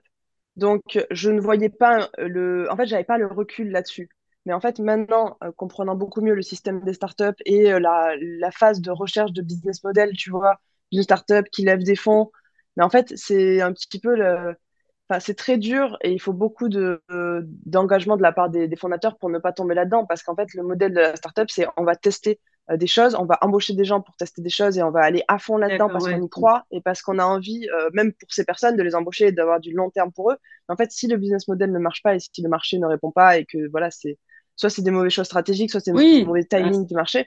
Donc, 0.56 0.82
je 1.10 1.30
ne 1.30 1.40
voyais 1.40 1.68
pas 1.68 2.10
le. 2.18 2.68
En 2.70 2.76
fait, 2.76 2.86
j'avais 2.86 3.04
pas 3.04 3.18
le 3.18 3.26
recul 3.26 3.70
là-dessus. 3.70 4.08
Mais 4.46 4.52
en 4.54 4.60
fait, 4.60 4.78
maintenant, 4.80 5.36
euh, 5.44 5.52
comprenant 5.56 5.94
beaucoup 5.96 6.20
mieux 6.22 6.34
le 6.34 6.42
système 6.42 6.82
des 6.82 6.94
startups 6.94 7.36
et 7.44 7.64
la, 7.78 8.14
la 8.18 8.50
phase 8.50 8.80
de 8.80 8.90
recherche 8.90 9.32
de 9.32 9.42
business 9.42 9.84
model, 9.84 10.12
tu 10.16 10.30
vois, 10.30 10.56
d'une 10.92 11.02
startup 11.02 11.46
qui 11.52 11.64
lève 11.64 11.82
des 11.82 11.96
fonds, 11.96 12.30
mais 12.78 12.84
en 12.84 12.90
fait, 12.90 13.14
c'est 13.16 13.62
un 13.62 13.74
petit 13.74 14.00
peu 14.00 14.16
le. 14.16 14.56
Enfin, 15.10 15.20
c'est 15.20 15.34
très 15.34 15.58
dur 15.58 15.98
et 16.02 16.12
il 16.12 16.20
faut 16.20 16.34
beaucoup 16.34 16.68
de, 16.70 17.02
euh, 17.10 17.42
d'engagement 17.66 18.16
de 18.18 18.22
la 18.22 18.32
part 18.32 18.50
des, 18.50 18.68
des 18.68 18.76
fondateurs 18.76 19.18
pour 19.18 19.30
ne 19.30 19.38
pas 19.40 19.52
tomber 19.52 19.74
là-dedans. 19.74 20.06
Parce 20.06 20.22
qu'en 20.22 20.36
fait, 20.36 20.52
le 20.54 20.62
modèle 20.62 20.92
de 20.92 21.00
la 21.00 21.16
startup, 21.16 21.50
c'est 21.50 21.66
on 21.78 21.84
va 21.84 21.96
tester 21.96 22.40
euh, 22.70 22.76
des 22.76 22.86
choses, 22.86 23.14
on 23.16 23.24
va 23.24 23.38
embaucher 23.42 23.74
des 23.74 23.84
gens 23.84 24.02
pour 24.02 24.16
tester 24.16 24.42
des 24.42 24.50
choses 24.50 24.78
et 24.78 24.82
on 24.82 24.90
va 24.90 25.00
aller 25.02 25.24
à 25.28 25.38
fond 25.38 25.56
là-dedans 25.58 25.90
parce 25.90 26.08
qu'on 26.08 26.22
y 26.22 26.28
croit 26.28 26.64
et 26.70 26.82
parce 26.82 27.02
qu'on 27.02 27.18
a 27.18 27.24
envie, 27.24 27.66
euh, 27.74 27.88
même 27.94 28.12
pour 28.12 28.30
ces 28.32 28.44
personnes, 28.44 28.76
de 28.76 28.82
les 28.82 28.94
embaucher 28.94 29.28
et 29.28 29.32
d'avoir 29.32 29.60
du 29.60 29.72
long 29.72 29.90
terme 29.90 30.12
pour 30.12 30.30
eux. 30.32 30.36
En 30.68 30.76
fait, 30.76 30.92
si 30.92 31.06
le 31.08 31.16
business 31.16 31.48
model 31.48 31.72
ne 31.72 31.78
marche 31.78 32.02
pas 32.02 32.14
et 32.14 32.18
si 32.20 32.42
le 32.42 32.48
marché 32.50 32.78
ne 32.78 32.86
répond 32.86 33.10
pas 33.10 33.38
et 33.38 33.46
que 33.46 33.68
voilà, 33.70 33.90
c'est 33.90 34.18
soit 34.56 34.70
c'est 34.70 34.82
des 34.82 34.90
mauvaises 34.90 35.12
choses 35.12 35.26
stratégiques, 35.26 35.70
soit 35.70 35.80
c'est 35.80 35.92
Oui, 35.92 36.24
mauvais 36.24 36.42
ça- 36.50 36.58
timing 36.58 36.86
du 36.86 36.94
marché, 36.94 37.26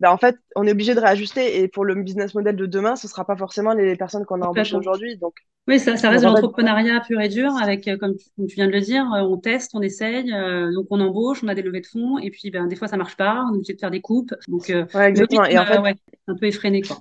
ben 0.00 0.10
en 0.10 0.18
fait, 0.18 0.36
on 0.56 0.66
est 0.66 0.72
obligé 0.72 0.94
de 0.94 1.00
réajuster. 1.00 1.60
Et 1.62 1.68
pour 1.68 1.84
le 1.84 1.94
business 1.96 2.34
model 2.34 2.56
de 2.56 2.66
demain, 2.66 2.96
ce 2.96 3.08
sera 3.08 3.24
pas 3.26 3.36
forcément 3.36 3.72
les 3.74 3.96
personnes 3.96 4.24
qu'on 4.26 4.42
a 4.42 4.46
embauchées 4.46 4.76
aujourd'hui. 4.76 5.16
Donc, 5.18 5.34
Oui, 5.68 5.80
ça, 5.80 5.96
ça 5.96 6.10
reste 6.10 6.22
de 6.22 6.28
l'entrepreneuriat 6.28 7.00
pur 7.00 7.20
et 7.20 7.28
dur 7.28 7.56
avec, 7.56 7.88
euh, 7.88 7.96
comme 7.98 8.16
tu, 8.16 8.26
comme 8.36 8.46
tu 8.46 8.54
viens 8.54 8.68
de 8.68 8.72
le 8.72 8.80
dire, 8.80 9.04
euh, 9.12 9.22
on 9.22 9.36
teste, 9.36 9.72
on 9.74 9.82
essaye, 9.82 10.32
euh, 10.32 10.72
donc 10.72 10.86
on 10.90 11.00
embauche, 11.00 11.42
on 11.42 11.48
a 11.48 11.56
des 11.56 11.62
levées 11.62 11.80
de 11.80 11.86
fonds, 11.86 12.18
et 12.18 12.30
puis 12.30 12.50
ben, 12.52 12.68
des 12.68 12.76
fois 12.76 12.86
ça 12.86 12.96
marche 12.96 13.16
pas, 13.16 13.42
on 13.50 13.54
est 13.54 13.56
obligé 13.56 13.74
de 13.74 13.80
faire 13.80 13.90
des 13.90 14.00
coupes. 14.00 14.32
Donc 14.46 14.70
euh, 14.70 14.86
ouais, 14.94 15.08
exactement. 15.08 15.44
rythme, 15.44 15.44
Et 15.44 15.58
en 15.58 15.66
euh, 15.66 15.66
fait, 15.66 15.78
ouais, 15.80 15.96
un 16.28 16.36
peu 16.36 16.46
effréné, 16.46 16.84
quoi. 16.84 17.00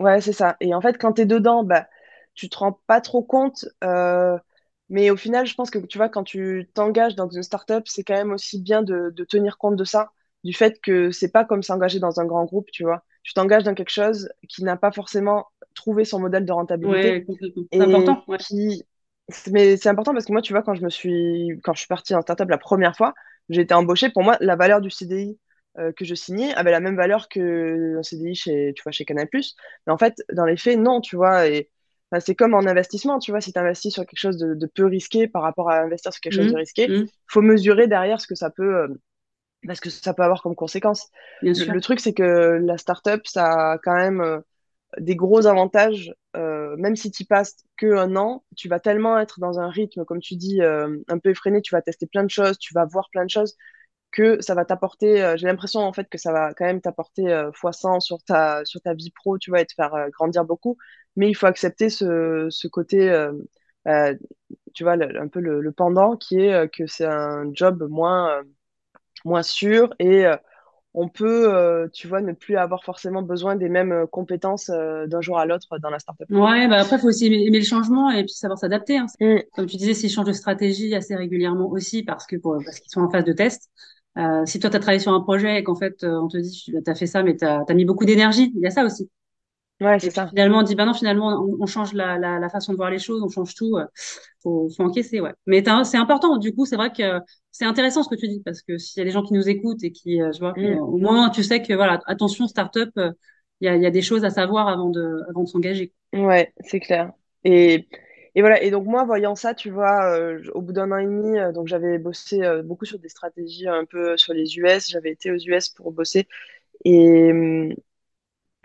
ouais, 0.00 0.20
c'est 0.20 0.32
ça. 0.32 0.56
Et 0.60 0.74
en 0.74 0.80
fait, 0.80 0.98
quand 0.98 1.14
tu 1.14 1.22
es 1.22 1.26
dedans, 1.26 1.64
bah, 1.64 1.88
tu 2.34 2.48
te 2.48 2.56
rends 2.58 2.72
pas 2.86 3.00
trop 3.00 3.22
compte. 3.22 3.64
mais 4.88 5.10
au 5.10 5.16
final, 5.16 5.46
je 5.46 5.54
pense 5.54 5.70
que 5.70 5.78
tu 5.78 5.98
vois, 5.98 6.08
quand 6.08 6.22
tu 6.24 6.70
t'engages 6.74 7.16
dans 7.16 7.28
une 7.28 7.42
startup, 7.42 7.88
c'est 7.88 8.04
quand 8.04 8.14
même 8.14 8.32
aussi 8.32 8.60
bien 8.60 8.82
de, 8.82 9.10
de 9.10 9.24
tenir 9.24 9.58
compte 9.58 9.76
de 9.76 9.84
ça, 9.84 10.12
du 10.44 10.52
fait 10.52 10.80
que 10.80 11.10
c'est 11.10 11.30
pas 11.30 11.44
comme 11.44 11.62
s'engager 11.62 11.98
dans 11.98 12.20
un 12.20 12.24
grand 12.24 12.44
groupe, 12.44 12.70
tu 12.70 12.84
vois. 12.84 13.02
Tu 13.22 13.34
t'engages 13.34 13.64
dans 13.64 13.74
quelque 13.74 13.90
chose 13.90 14.28
qui 14.48 14.62
n'a 14.62 14.76
pas 14.76 14.92
forcément 14.92 15.46
trouvé 15.74 16.04
son 16.04 16.20
modèle 16.20 16.44
de 16.44 16.52
rentabilité 16.52 17.24
Ouais. 17.28 17.66
C'est 17.72 17.80
important, 17.80 18.24
ouais. 18.28 18.38
qui 18.38 18.84
mais 19.50 19.76
c'est 19.76 19.88
important 19.88 20.12
parce 20.12 20.24
que 20.24 20.30
moi 20.30 20.40
tu 20.40 20.52
vois 20.52 20.62
quand 20.62 20.74
je 20.74 20.84
me 20.84 20.88
suis 20.88 21.60
quand 21.64 21.74
je 21.74 21.80
suis 21.80 21.88
partie 21.88 22.14
en 22.14 22.22
startup 22.22 22.48
la 22.48 22.58
première 22.58 22.96
fois 22.96 23.12
j'ai 23.48 23.62
été 23.62 23.74
embauchée 23.74 24.08
pour 24.08 24.22
moi 24.22 24.36
la 24.38 24.54
valeur 24.54 24.80
du 24.80 24.88
CDI 24.88 25.36
que 25.96 26.04
je 26.04 26.14
signais 26.14 26.54
avait 26.54 26.70
la 26.70 26.80
même 26.80 26.96
valeur 26.96 27.28
que 27.28 27.98
un 27.98 28.02
CDI 28.02 28.34
chez, 28.34 28.72
tu 28.74 28.82
vois, 28.82 28.92
chez 28.92 29.04
Canal+. 29.04 29.28
Mais 29.32 29.92
en 29.92 29.98
fait, 29.98 30.22
dans 30.32 30.44
les 30.44 30.56
faits, 30.56 30.78
non, 30.78 31.00
tu 31.00 31.16
vois. 31.16 31.48
Et 31.48 31.70
c'est 32.20 32.34
comme 32.34 32.54
en 32.54 32.60
investissement, 32.60 33.18
tu 33.18 33.30
vois, 33.30 33.40
si 33.40 33.52
tu 33.52 33.58
investis 33.58 33.92
sur 33.92 34.06
quelque 34.06 34.18
chose 34.18 34.38
de, 34.38 34.66
peu 34.66 34.86
risqué 34.86 35.28
par 35.28 35.42
rapport 35.42 35.70
à 35.70 35.80
investir 35.80 36.12
sur 36.12 36.20
quelque 36.20 36.34
chose 36.34 36.46
de 36.46 36.52
mmh. 36.52 36.56
risqué, 36.56 36.86
il 36.88 37.02
mmh. 37.02 37.06
faut 37.26 37.42
mesurer 37.42 37.88
derrière 37.88 38.20
ce 38.20 38.26
que 38.26 38.34
ça 38.34 38.50
peut, 38.50 38.88
parce 39.66 39.80
que 39.80 39.90
ça 39.90 40.14
peut 40.14 40.22
avoir 40.22 40.42
comme 40.42 40.54
conséquence. 40.54 41.10
Le, 41.42 41.80
truc, 41.80 42.00
c'est 42.00 42.14
que 42.14 42.58
la 42.62 42.78
startup, 42.78 43.26
ça 43.26 43.72
a 43.72 43.78
quand 43.78 43.94
même 43.94 44.42
des 44.98 45.16
gros 45.16 45.46
avantages, 45.46 46.14
euh, 46.36 46.76
même 46.76 46.96
si 46.96 47.10
tu 47.10 47.24
passes 47.24 47.56
que 47.76 47.96
un 47.96 48.16
an, 48.16 48.44
tu 48.56 48.68
vas 48.68 48.80
tellement 48.80 49.18
être 49.18 49.40
dans 49.40 49.58
un 49.58 49.68
rythme, 49.68 50.04
comme 50.04 50.20
tu 50.20 50.36
dis, 50.36 50.62
euh, 50.62 50.96
un 51.08 51.18
peu 51.18 51.30
effréné, 51.30 51.60
tu 51.60 51.74
vas 51.74 51.82
tester 51.82 52.06
plein 52.06 52.24
de 52.24 52.30
choses, 52.30 52.58
tu 52.58 52.72
vas 52.74 52.84
voir 52.86 53.08
plein 53.10 53.24
de 53.24 53.30
choses, 53.30 53.56
que 54.12 54.40
ça 54.40 54.54
va 54.54 54.64
t'apporter, 54.64 55.22
euh, 55.22 55.36
j'ai 55.36 55.46
l'impression 55.46 55.80
en 55.80 55.92
fait 55.92 56.08
que 56.08 56.18
ça 56.18 56.32
va 56.32 56.54
quand 56.54 56.64
même 56.64 56.80
t'apporter 56.80 57.24
x100 57.24 58.00
sur 58.00 58.22
ta, 58.22 58.64
sur 58.64 58.80
ta 58.80 58.94
vie 58.94 59.10
pro, 59.10 59.38
tu 59.38 59.50
vois, 59.50 59.60
et 59.60 59.66
te 59.66 59.74
faire 59.74 59.92
grandir 60.12 60.44
beaucoup, 60.44 60.76
mais 61.16 61.28
il 61.28 61.34
faut 61.34 61.46
accepter 61.46 61.90
ce, 61.90 62.46
ce 62.50 62.68
côté, 62.68 63.28
tu 64.74 64.84
vois, 64.84 64.94
un 64.94 65.28
peu 65.28 65.40
le, 65.40 65.60
le, 65.60 65.72
pendant 65.72 66.16
qui 66.16 66.40
est 66.40 66.68
que 66.72 66.86
c'est 66.86 67.06
un 67.06 67.50
job 67.52 67.86
moins, 67.88 68.42
moins 69.26 69.42
sûr 69.42 69.94
et 69.98 70.26
on 70.96 71.08
peut, 71.08 71.54
euh, 71.54 71.88
tu 71.92 72.08
vois, 72.08 72.22
ne 72.22 72.32
plus 72.32 72.56
avoir 72.56 72.82
forcément 72.82 73.20
besoin 73.20 73.54
des 73.54 73.68
mêmes 73.68 73.92
euh, 73.92 74.06
compétences 74.06 74.70
euh, 74.70 75.06
d'un 75.06 75.20
jour 75.20 75.38
à 75.38 75.44
l'autre 75.44 75.78
dans 75.78 75.90
la 75.90 75.98
startup. 75.98 76.26
Ouais, 76.30 76.66
bah 76.68 76.78
après, 76.78 76.96
il 76.96 77.00
faut 77.00 77.08
aussi 77.08 77.26
aimer, 77.26 77.58
le 77.58 77.64
changement 77.64 78.10
et 78.10 78.24
puis 78.24 78.32
savoir 78.32 78.58
s'adapter. 78.58 78.96
Hein. 78.96 79.06
Mm. 79.20 79.40
Comme 79.54 79.66
tu 79.66 79.76
disais, 79.76 79.92
s'ils 79.92 80.08
changent 80.08 80.26
de 80.26 80.32
stratégie 80.32 80.94
assez 80.94 81.14
régulièrement 81.14 81.68
aussi 81.68 82.02
parce 82.02 82.26
que 82.26 82.36
parce 82.36 82.80
qu'ils 82.80 82.90
sont 82.90 83.02
en 83.02 83.10
phase 83.10 83.24
de 83.24 83.34
test. 83.34 83.70
si 84.46 84.58
toi, 84.58 84.70
tu 84.70 84.76
as 84.76 84.80
travaillé 84.80 84.98
sur 84.98 85.12
un 85.12 85.20
projet 85.20 85.58
et 85.58 85.62
qu'en 85.62 85.76
fait, 85.76 86.02
on 86.02 86.28
te 86.28 86.38
dit, 86.38 86.64
tu 86.64 86.90
as 86.90 86.94
fait 86.94 87.06
ça, 87.06 87.22
mais 87.22 87.36
tu 87.36 87.44
as, 87.44 87.74
mis 87.74 87.84
beaucoup 87.84 88.06
d'énergie, 88.06 88.50
il 88.56 88.62
y 88.62 88.66
a 88.66 88.70
ça 88.70 88.82
aussi. 88.82 89.10
Ouais, 89.80 89.98
c'est 89.98 90.10
ça. 90.10 90.26
Finalement, 90.28 90.60
on 90.60 90.62
dit, 90.62 90.74
bah 90.74 90.86
non, 90.86 90.94
finalement, 90.94 91.46
on, 91.60 91.66
change 91.66 91.92
la, 91.92 92.16
la, 92.18 92.38
la, 92.38 92.48
façon 92.48 92.72
de 92.72 92.76
voir 92.78 92.90
les 92.90 92.98
choses, 92.98 93.22
on 93.22 93.28
change 93.28 93.54
tout. 93.54 93.76
Faut, 94.42 94.70
faut 94.74 94.82
encaisser, 94.82 95.20
ouais. 95.20 95.32
Mais 95.46 95.62
c'est 95.84 95.98
important. 95.98 96.38
Du 96.38 96.54
coup, 96.54 96.64
c'est 96.64 96.76
vrai 96.76 96.90
que 96.90 97.20
c'est 97.50 97.66
intéressant 97.66 98.02
ce 98.02 98.08
que 98.08 98.14
tu 98.14 98.26
dis 98.26 98.40
parce 98.42 98.62
que 98.62 98.78
s'il 98.78 99.00
y 99.00 99.02
a 99.02 99.04
des 99.04 99.10
gens 99.10 99.22
qui 99.22 99.34
nous 99.34 99.48
écoutent 99.48 99.84
et 99.84 99.92
qui, 99.92 100.18
je 100.18 100.38
vois, 100.38 100.54
mm. 100.56 100.78
au 100.78 100.96
moins, 100.96 101.28
tu 101.28 101.42
sais 101.42 101.60
que, 101.60 101.74
voilà, 101.74 102.00
attention, 102.06 102.48
start-up, 102.48 102.90
il 103.60 103.66
y 103.66 103.68
a, 103.68 103.76
y 103.76 103.86
a 103.86 103.90
des 103.90 104.02
choses 104.02 104.24
à 104.24 104.30
savoir 104.30 104.68
avant 104.68 104.90
de, 104.90 105.22
avant 105.28 105.42
de 105.42 105.48
s'engager. 105.48 105.92
Ouais, 106.12 106.52
c'est 106.60 106.80
clair. 106.80 107.12
Et, 107.44 107.86
et 108.34 108.40
voilà. 108.40 108.62
Et 108.62 108.70
donc, 108.70 108.86
moi, 108.86 109.04
voyant 109.04 109.34
ça, 109.34 109.54
tu 109.54 109.70
vois, 109.70 110.14
euh, 110.14 110.42
au 110.54 110.60
bout 110.60 110.72
d'un 110.72 110.90
an 110.92 110.98
et 110.98 111.04
demi, 111.04 111.38
euh, 111.38 111.52
donc 111.52 111.68
j'avais 111.68 111.98
bossé 111.98 112.42
euh, 112.42 112.62
beaucoup 112.62 112.84
sur 112.84 112.98
des 112.98 113.08
stratégies 113.08 113.68
un 113.68 113.84
peu 113.84 114.16
sur 114.16 114.34
les 114.34 114.58
US. 114.58 114.90
J'avais 114.90 115.10
été 115.10 115.30
aux 115.30 115.36
US 115.36 115.70
pour 115.70 115.92
bosser. 115.92 116.28
Et, 116.84 117.32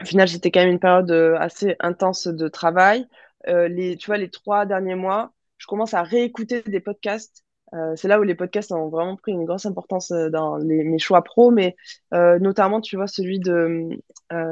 au 0.01 0.05
final, 0.05 0.27
c'était 0.27 0.51
quand 0.51 0.61
même 0.61 0.71
une 0.71 0.79
période 0.79 1.11
euh, 1.11 1.35
assez 1.39 1.75
intense 1.79 2.27
de 2.27 2.47
travail. 2.47 3.07
Euh, 3.47 3.67
les, 3.67 3.97
tu 3.97 4.07
vois, 4.07 4.17
les 4.17 4.29
trois 4.29 4.65
derniers 4.65 4.95
mois, 4.95 5.31
je 5.57 5.67
commence 5.67 5.93
à 5.93 6.03
réécouter 6.03 6.61
des 6.63 6.79
podcasts. 6.79 7.43
Euh, 7.73 7.93
c'est 7.95 8.07
là 8.07 8.19
où 8.19 8.23
les 8.23 8.35
podcasts 8.35 8.71
ont 8.71 8.89
vraiment 8.89 9.15
pris 9.15 9.31
une 9.31 9.45
grosse 9.45 9.65
importance 9.65 10.11
dans 10.11 10.59
mes 10.59 10.99
choix 10.99 11.23
pro, 11.23 11.51
mais 11.51 11.75
notamment, 12.11 12.81
tu 12.81 12.97
vois, 12.97 13.07
celui 13.07 13.39
de, 13.39 13.89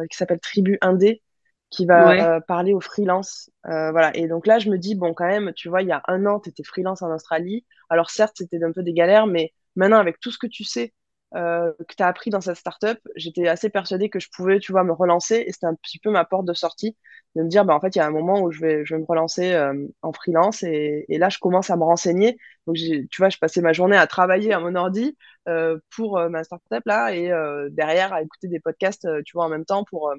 qui 0.09 0.17
s'appelle 0.17 0.39
Tribu 0.39 0.77
Indé, 0.81 1.21
qui 1.69 1.85
va 1.85 2.39
parler 2.41 2.73
aux 2.73 2.79
freelance. 2.79 3.49
voilà. 3.65 4.15
Et 4.15 4.27
donc 4.27 4.47
là, 4.47 4.59
je 4.59 4.69
me 4.69 4.77
dis, 4.77 4.95
bon, 4.95 5.13
quand 5.13 5.27
même, 5.27 5.51
tu 5.53 5.67
vois, 5.67 5.81
il 5.81 5.89
y 5.89 5.91
a 5.91 6.01
un 6.07 6.25
an, 6.25 6.39
tu 6.39 6.49
étais 6.49 6.63
freelance 6.63 7.01
en 7.01 7.13
Australie. 7.13 7.65
Alors 7.89 8.09
certes, 8.09 8.35
c'était 8.37 8.63
un 8.63 8.71
peu 8.71 8.83
des 8.83 8.93
galères, 8.93 9.27
mais 9.27 9.51
maintenant, 9.75 9.97
avec 9.97 10.19
tout 10.21 10.31
ce 10.31 10.37
que 10.37 10.47
tu 10.47 10.63
sais 10.63 10.93
euh, 11.35 11.71
que 11.87 11.95
tu 11.95 12.03
as 12.03 12.07
appris 12.07 12.29
dans 12.31 12.41
cette 12.41 12.55
startup, 12.55 12.97
j'étais 13.15 13.47
assez 13.47 13.69
persuadée 13.69 14.09
que 14.09 14.19
je 14.19 14.29
pouvais, 14.33 14.59
tu 14.59 14.71
vois, 14.71 14.83
me 14.83 14.93
relancer 14.93 15.43
et 15.45 15.51
c'était 15.51 15.67
un 15.67 15.75
petit 15.75 15.99
peu 15.99 16.09
ma 16.09 16.25
porte 16.25 16.45
de 16.45 16.53
sortie 16.53 16.95
de 17.35 17.43
me 17.43 17.47
dire, 17.47 17.65
bah, 17.65 17.75
en 17.75 17.79
fait, 17.79 17.95
il 17.95 17.99
y 17.99 18.01
a 18.01 18.07
un 18.07 18.11
moment 18.11 18.41
où 18.41 18.51
je 18.51 18.59
vais, 18.59 18.85
je 18.85 18.95
vais 18.95 18.99
me 18.99 19.05
relancer 19.05 19.53
euh, 19.53 19.73
en 20.01 20.11
freelance 20.13 20.63
et, 20.63 21.05
et, 21.09 21.17
là, 21.17 21.29
je 21.29 21.37
commence 21.37 21.69
à 21.69 21.77
me 21.77 21.83
renseigner. 21.83 22.37
Donc, 22.65 22.75
tu 22.75 23.07
vois, 23.19 23.29
je 23.29 23.37
passais 23.37 23.61
ma 23.61 23.73
journée 23.73 23.97
à 23.97 24.07
travailler 24.07 24.53
à 24.53 24.59
mon 24.59 24.75
ordi 24.75 25.15
euh, 25.47 25.79
pour 25.95 26.17
euh, 26.17 26.29
ma 26.29 26.43
startup 26.43 26.83
là 26.85 27.13
et 27.13 27.31
euh, 27.31 27.69
derrière 27.71 28.13
à 28.13 28.21
écouter 28.21 28.47
des 28.47 28.59
podcasts, 28.59 29.07
tu 29.25 29.33
vois, 29.33 29.45
en 29.45 29.49
même 29.49 29.65
temps 29.65 29.83
pour 29.83 30.13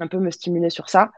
un 0.00 0.06
peu 0.08 0.18
me 0.18 0.30
stimuler 0.30 0.70
sur 0.70 0.88
ça. 0.88 1.10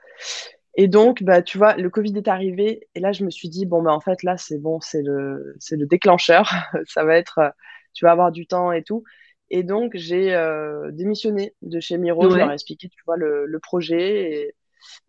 Et 0.78 0.88
donc, 0.88 1.22
bah, 1.22 1.40
tu 1.42 1.56
vois, 1.56 1.74
le 1.76 1.88
Covid 1.88 2.16
est 2.16 2.28
arrivé 2.28 2.88
et 2.94 3.00
là, 3.00 3.12
je 3.12 3.24
me 3.24 3.30
suis 3.30 3.48
dit, 3.48 3.64
bon, 3.64 3.82
bah, 3.82 3.92
en 3.92 4.00
fait, 4.00 4.22
là, 4.22 4.36
c'est 4.36 4.58
bon, 4.58 4.80
c'est 4.80 5.02
le, 5.02 5.54
c'est 5.58 5.76
le 5.76 5.86
déclencheur. 5.86 6.50
ça 6.86 7.04
va 7.04 7.16
être 7.16 7.52
tu 7.96 8.04
vas 8.04 8.12
avoir 8.12 8.30
du 8.30 8.46
temps 8.46 8.72
et 8.72 8.82
tout. 8.82 9.02
Et 9.50 9.62
donc, 9.62 9.92
j'ai 9.94 10.34
euh, 10.34 10.90
démissionné 10.92 11.54
de 11.62 11.80
chez 11.80 11.98
Miro. 11.98 12.30
Je 12.30 12.38
leur 12.38 12.50
ai 12.50 12.54
expliqué, 12.54 12.88
tu 12.88 13.02
vois, 13.06 13.16
le, 13.16 13.46
le 13.46 13.58
projet. 13.60 14.32
Et, 14.32 14.54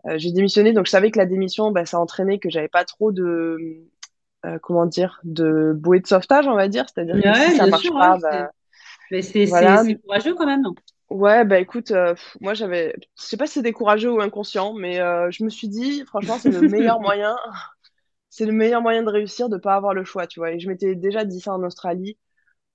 euh, 0.08 0.18
j'ai 0.18 0.32
démissionné. 0.32 0.74
Donc, 0.74 0.86
je 0.86 0.92
savais 0.92 1.12
que 1.12 1.18
la 1.20 1.26
démission, 1.26 1.72
bah, 1.72 1.86
ça 1.86 2.00
entraînait 2.00 2.40
que 2.40 2.50
j'avais 2.50 2.68
pas 2.70 2.86
trop 2.86 3.12
de, 3.12 3.58
euh, 4.46 4.60
comment 4.62 4.86
dire, 4.86 5.20
de 5.24 5.74
bouée 5.76 6.00
de 6.00 6.08
sauvetage, 6.08 6.48
on 6.48 6.56
va 6.56 6.68
dire. 6.68 6.86
C'est-à-dire 6.94 7.22
que 7.22 7.34
si 7.34 7.52
ça 7.52 7.68
marche 7.68 7.90
pas, 7.90 8.18
bah, 8.18 8.50
mais 9.12 9.22
c'est 9.22 9.48
courageux 10.04 10.36
quand 10.36 10.46
même. 10.46 10.64
Ouais, 11.10 11.46
bah 11.46 11.58
écoute, 11.60 11.94
moi 12.42 12.54
j'avais, 12.54 12.94
je 13.18 13.24
sais 13.24 13.38
pas 13.38 13.48
si 13.48 13.54
c'était 13.54 13.72
courageux 13.72 14.12
ou 14.12 14.20
inconscient, 14.20 14.74
mais 14.74 14.96
je 15.32 15.44
me 15.46 15.50
suis 15.50 15.70
dit, 15.70 16.04
franchement, 16.06 16.38
c'est 16.38 16.52
le 16.52 16.62
meilleur 16.68 17.00
moyen, 17.00 17.38
c'est 18.30 18.46
le 18.46 18.52
meilleur 18.52 18.82
moyen 18.82 19.04
de 19.04 19.10
réussir, 19.10 19.50
de 19.50 19.58
pas 19.58 19.76
avoir 19.76 19.94
le 19.94 20.04
choix, 20.04 20.28
tu 20.28 20.40
vois. 20.40 20.52
Et 20.52 20.60
je 20.60 20.68
m'étais 20.70 20.96
déjà 20.96 21.26
dit 21.26 21.40
ça 21.40 21.54
en 21.54 21.64
Australie. 21.64 22.18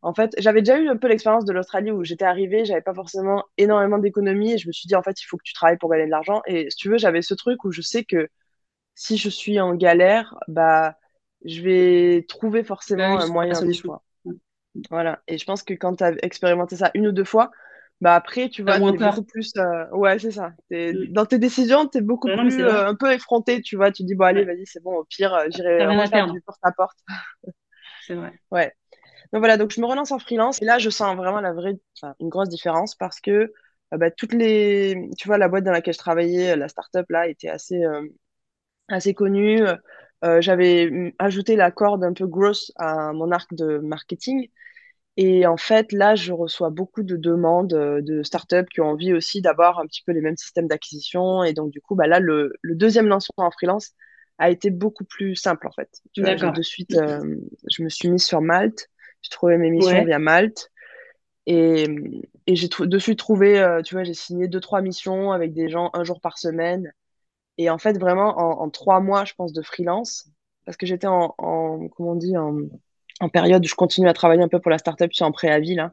En 0.03 0.15
fait, 0.15 0.35
j'avais 0.39 0.63
déjà 0.63 0.79
eu 0.79 0.89
un 0.89 0.97
peu 0.97 1.07
l'expérience 1.09 1.45
de 1.45 1.53
l'Australie 1.53 1.93
où 1.93 2.03
j'étais 2.03 2.25
arrivée, 2.25 2.65
j'avais 2.65 2.83
pas 2.83 2.95
forcément 2.95 3.45
énormément 3.57 3.99
d'économies 3.99 4.55
et 4.55 4.59
je 4.59 4.67
me 4.67 4.73
suis 4.73 4.89
dit 4.89 4.97
en 4.97 5.03
fait 5.03 5.21
il 5.21 5.25
faut 5.25 5.37
que 5.37 5.45
tu 5.45 5.55
travailles 5.55 5.79
pour 5.79 5.91
gagner 5.91 6.07
de 6.07 6.11
l'argent. 6.11 6.43
Et 6.47 6.69
si 6.71 6.77
tu 6.77 6.89
veux, 6.89 6.99
j'avais 6.99 7.23
ce 7.23 7.35
truc 7.35 7.65
où 7.65 7.71
je 7.71 7.81
sais 7.83 8.05
que 8.05 8.29
si 8.95 9.17
je 9.17 9.29
suis 9.29 9.61
en 9.61 9.75
galère, 9.75 10.37
bah 10.49 10.97
je 11.45 11.63
vais 11.63 12.25
trouver 12.29 12.65
forcément 12.65 13.19
un 13.19 13.29
moyen 13.29 13.61
de 13.61 13.73
choix. 13.73 14.03
Voilà. 14.91 15.23
Et 15.29 15.39
je 15.39 15.45
pense 15.45 15.63
que 15.63 15.75
quand 15.75 15.97
tu 15.97 16.05
as 16.05 16.13
expérimenté 16.25 16.77
ça 16.77 16.91
une 16.95 17.07
ou 17.07 17.13
deux 17.13 17.25
fois, 17.25 17.51
bah 18.01 18.15
après 18.17 18.49
tu 18.49 18.65
vas 18.65 18.81
beaucoup 18.81 19.23
plus. 19.23 19.53
Euh, 19.57 19.89
ouais, 19.93 20.19
c'est 20.19 20.33
ça. 20.33 20.53
Mm. 20.71 21.13
Dans 21.13 21.27
tes 21.27 21.39
décisions, 21.39 21.87
tu 21.87 21.99
es 21.99 22.01
beaucoup 22.01 22.29
plus 22.29 22.61
euh, 22.61 22.89
un 22.89 22.97
peu 22.97 23.13
effronté. 23.13 23.63
Tu 23.63 23.77
vois, 23.77 23.93
tu 23.93 24.03
dis 24.03 24.17
bon 24.17 24.25
allez, 24.25 24.45
vas-y, 24.45 24.67
c'est 24.67 24.83
bon. 24.83 24.97
Au 24.97 25.05
pire, 25.05 25.33
euh, 25.33 25.47
j'irai 25.51 25.87
refaire 25.87 26.33
du 26.33 26.41
porte 26.41 26.61
à 26.63 26.73
porte. 26.73 26.99
c'est 28.07 28.15
vrai. 28.15 28.33
Ouais. 28.51 28.73
Donc 29.33 29.41
voilà, 29.41 29.57
donc 29.57 29.71
je 29.73 29.81
me 29.81 29.87
relance 29.87 30.13
en 30.13 30.19
freelance 30.19 30.61
et 30.61 30.65
là 30.67 30.79
je 30.79 30.91
sens 30.91 31.17
vraiment 31.17 31.41
la 31.41 31.53
vraie, 31.53 31.79
une 32.21 32.29
grosse 32.29 32.49
différence 32.51 32.95
parce 32.95 33.21
que 33.21 33.31
euh, 33.31 33.97
bah, 33.97 34.11
toutes 34.11 34.33
les, 34.35 35.09
tu 35.19 35.29
vois, 35.29 35.39
la 35.39 35.49
boîte 35.49 35.65
dans 35.65 35.73
laquelle 35.73 35.95
je 35.95 35.99
travaillais, 35.99 36.57
la 36.57 36.69
startup 36.69 37.07
là, 37.11 37.29
était 37.29 37.49
assez, 37.49 37.83
euh, 37.85 38.07
assez 38.89 39.15
connue. 39.15 39.63
Euh, 40.25 40.41
j'avais 40.41 41.15
ajouté 41.19 41.57
la 41.57 41.71
corde 41.71 42.05
un 42.05 42.13
peu 42.13 42.27
grosse 42.27 42.73
à 42.77 43.13
mon 43.13 43.31
arc 43.33 43.55
de 43.55 43.79
marketing. 43.79 44.49
Et 45.19 45.47
en 45.47 45.57
fait, 45.59 45.93
là, 45.93 46.15
je 46.15 46.33
reçois 46.33 46.71
beaucoup 46.71 47.03
de 47.03 47.17
demandes 47.17 47.69
de 47.69 48.23
startups 48.23 48.67
qui 48.73 48.81
ont 48.81 48.87
envie 48.91 49.13
aussi 49.15 49.43
d'avoir 49.43 49.79
un 49.79 49.87
petit 49.87 50.03
peu 50.07 50.13
les 50.13 50.23
mêmes 50.23 50.37
systèmes 50.39 50.69
d'acquisition. 50.69 51.45
Et 51.45 51.53
donc, 51.55 51.71
du 51.71 51.81
coup, 51.83 51.95
bah, 51.97 52.07
là, 52.07 52.21
le, 52.21 52.55
le 52.63 52.75
deuxième 52.77 53.09
lancement 53.09 53.47
en 53.47 53.51
freelance 53.51 53.93
a 54.39 54.51
été 54.51 54.71
beaucoup 54.71 55.05
plus 55.05 55.37
simple, 55.37 55.67
en 55.69 55.73
fait. 55.73 55.91
D'accord. 56.17 56.53
De 56.53 56.63
suite, 56.63 56.97
je 57.71 57.83
me 57.83 57.89
suis 57.91 58.09
mise 58.09 58.25
sur 58.25 58.41
Malte. 58.41 58.89
J'ai 59.23 59.31
trouvé 59.31 59.57
mes 59.59 59.71
missions 59.71 60.05
via 60.05 60.19
Malte. 60.19 60.71
Et, 61.47 61.89
et 62.47 62.55
j'ai 62.55 62.69
de 62.69 62.99
suite 62.99 63.19
trouvé, 63.19 63.59
euh, 63.59 63.83
tu 63.83 63.95
vois, 63.95 64.05
j'ai 64.05 64.15
signé 64.15 64.47
deux, 64.47 64.61
trois 64.61 64.81
missions 64.81 65.33
avec 65.33 65.53
des 65.53 65.69
gens 65.69 65.91
un 65.95 66.05
jour 66.05 66.21
par 66.21 66.39
semaine. 66.39 66.93
Et 67.59 67.69
en 67.69 67.79
fait, 67.79 67.99
vraiment, 67.99 68.37
en, 68.63 68.71
trois 68.71 69.01
mois, 69.01 69.25
je 69.25 69.35
pense, 69.35 69.53
de 69.53 69.63
freelance, 69.63 70.29
parce 70.65 70.77
que 70.77 70.87
j'étais 70.87 71.07
en, 71.07 71.35
en, 71.39 71.89
comment 71.89 72.13
on 72.13 72.15
dit, 72.15 72.37
en, 72.37 72.57
en 73.21 73.29
période 73.29 73.65
où 73.65 73.69
je 73.69 73.75
continue 73.75 74.09
à 74.09 74.15
travailler 74.15 74.43
un 74.43 74.49
peu 74.49 74.61
pour 74.61 74.71
la 74.71 74.79
startup, 74.79 75.11
je 75.11 75.17
suis 75.17 75.25
en 75.25 75.33
préavis, 75.33 75.75
là. 75.75 75.93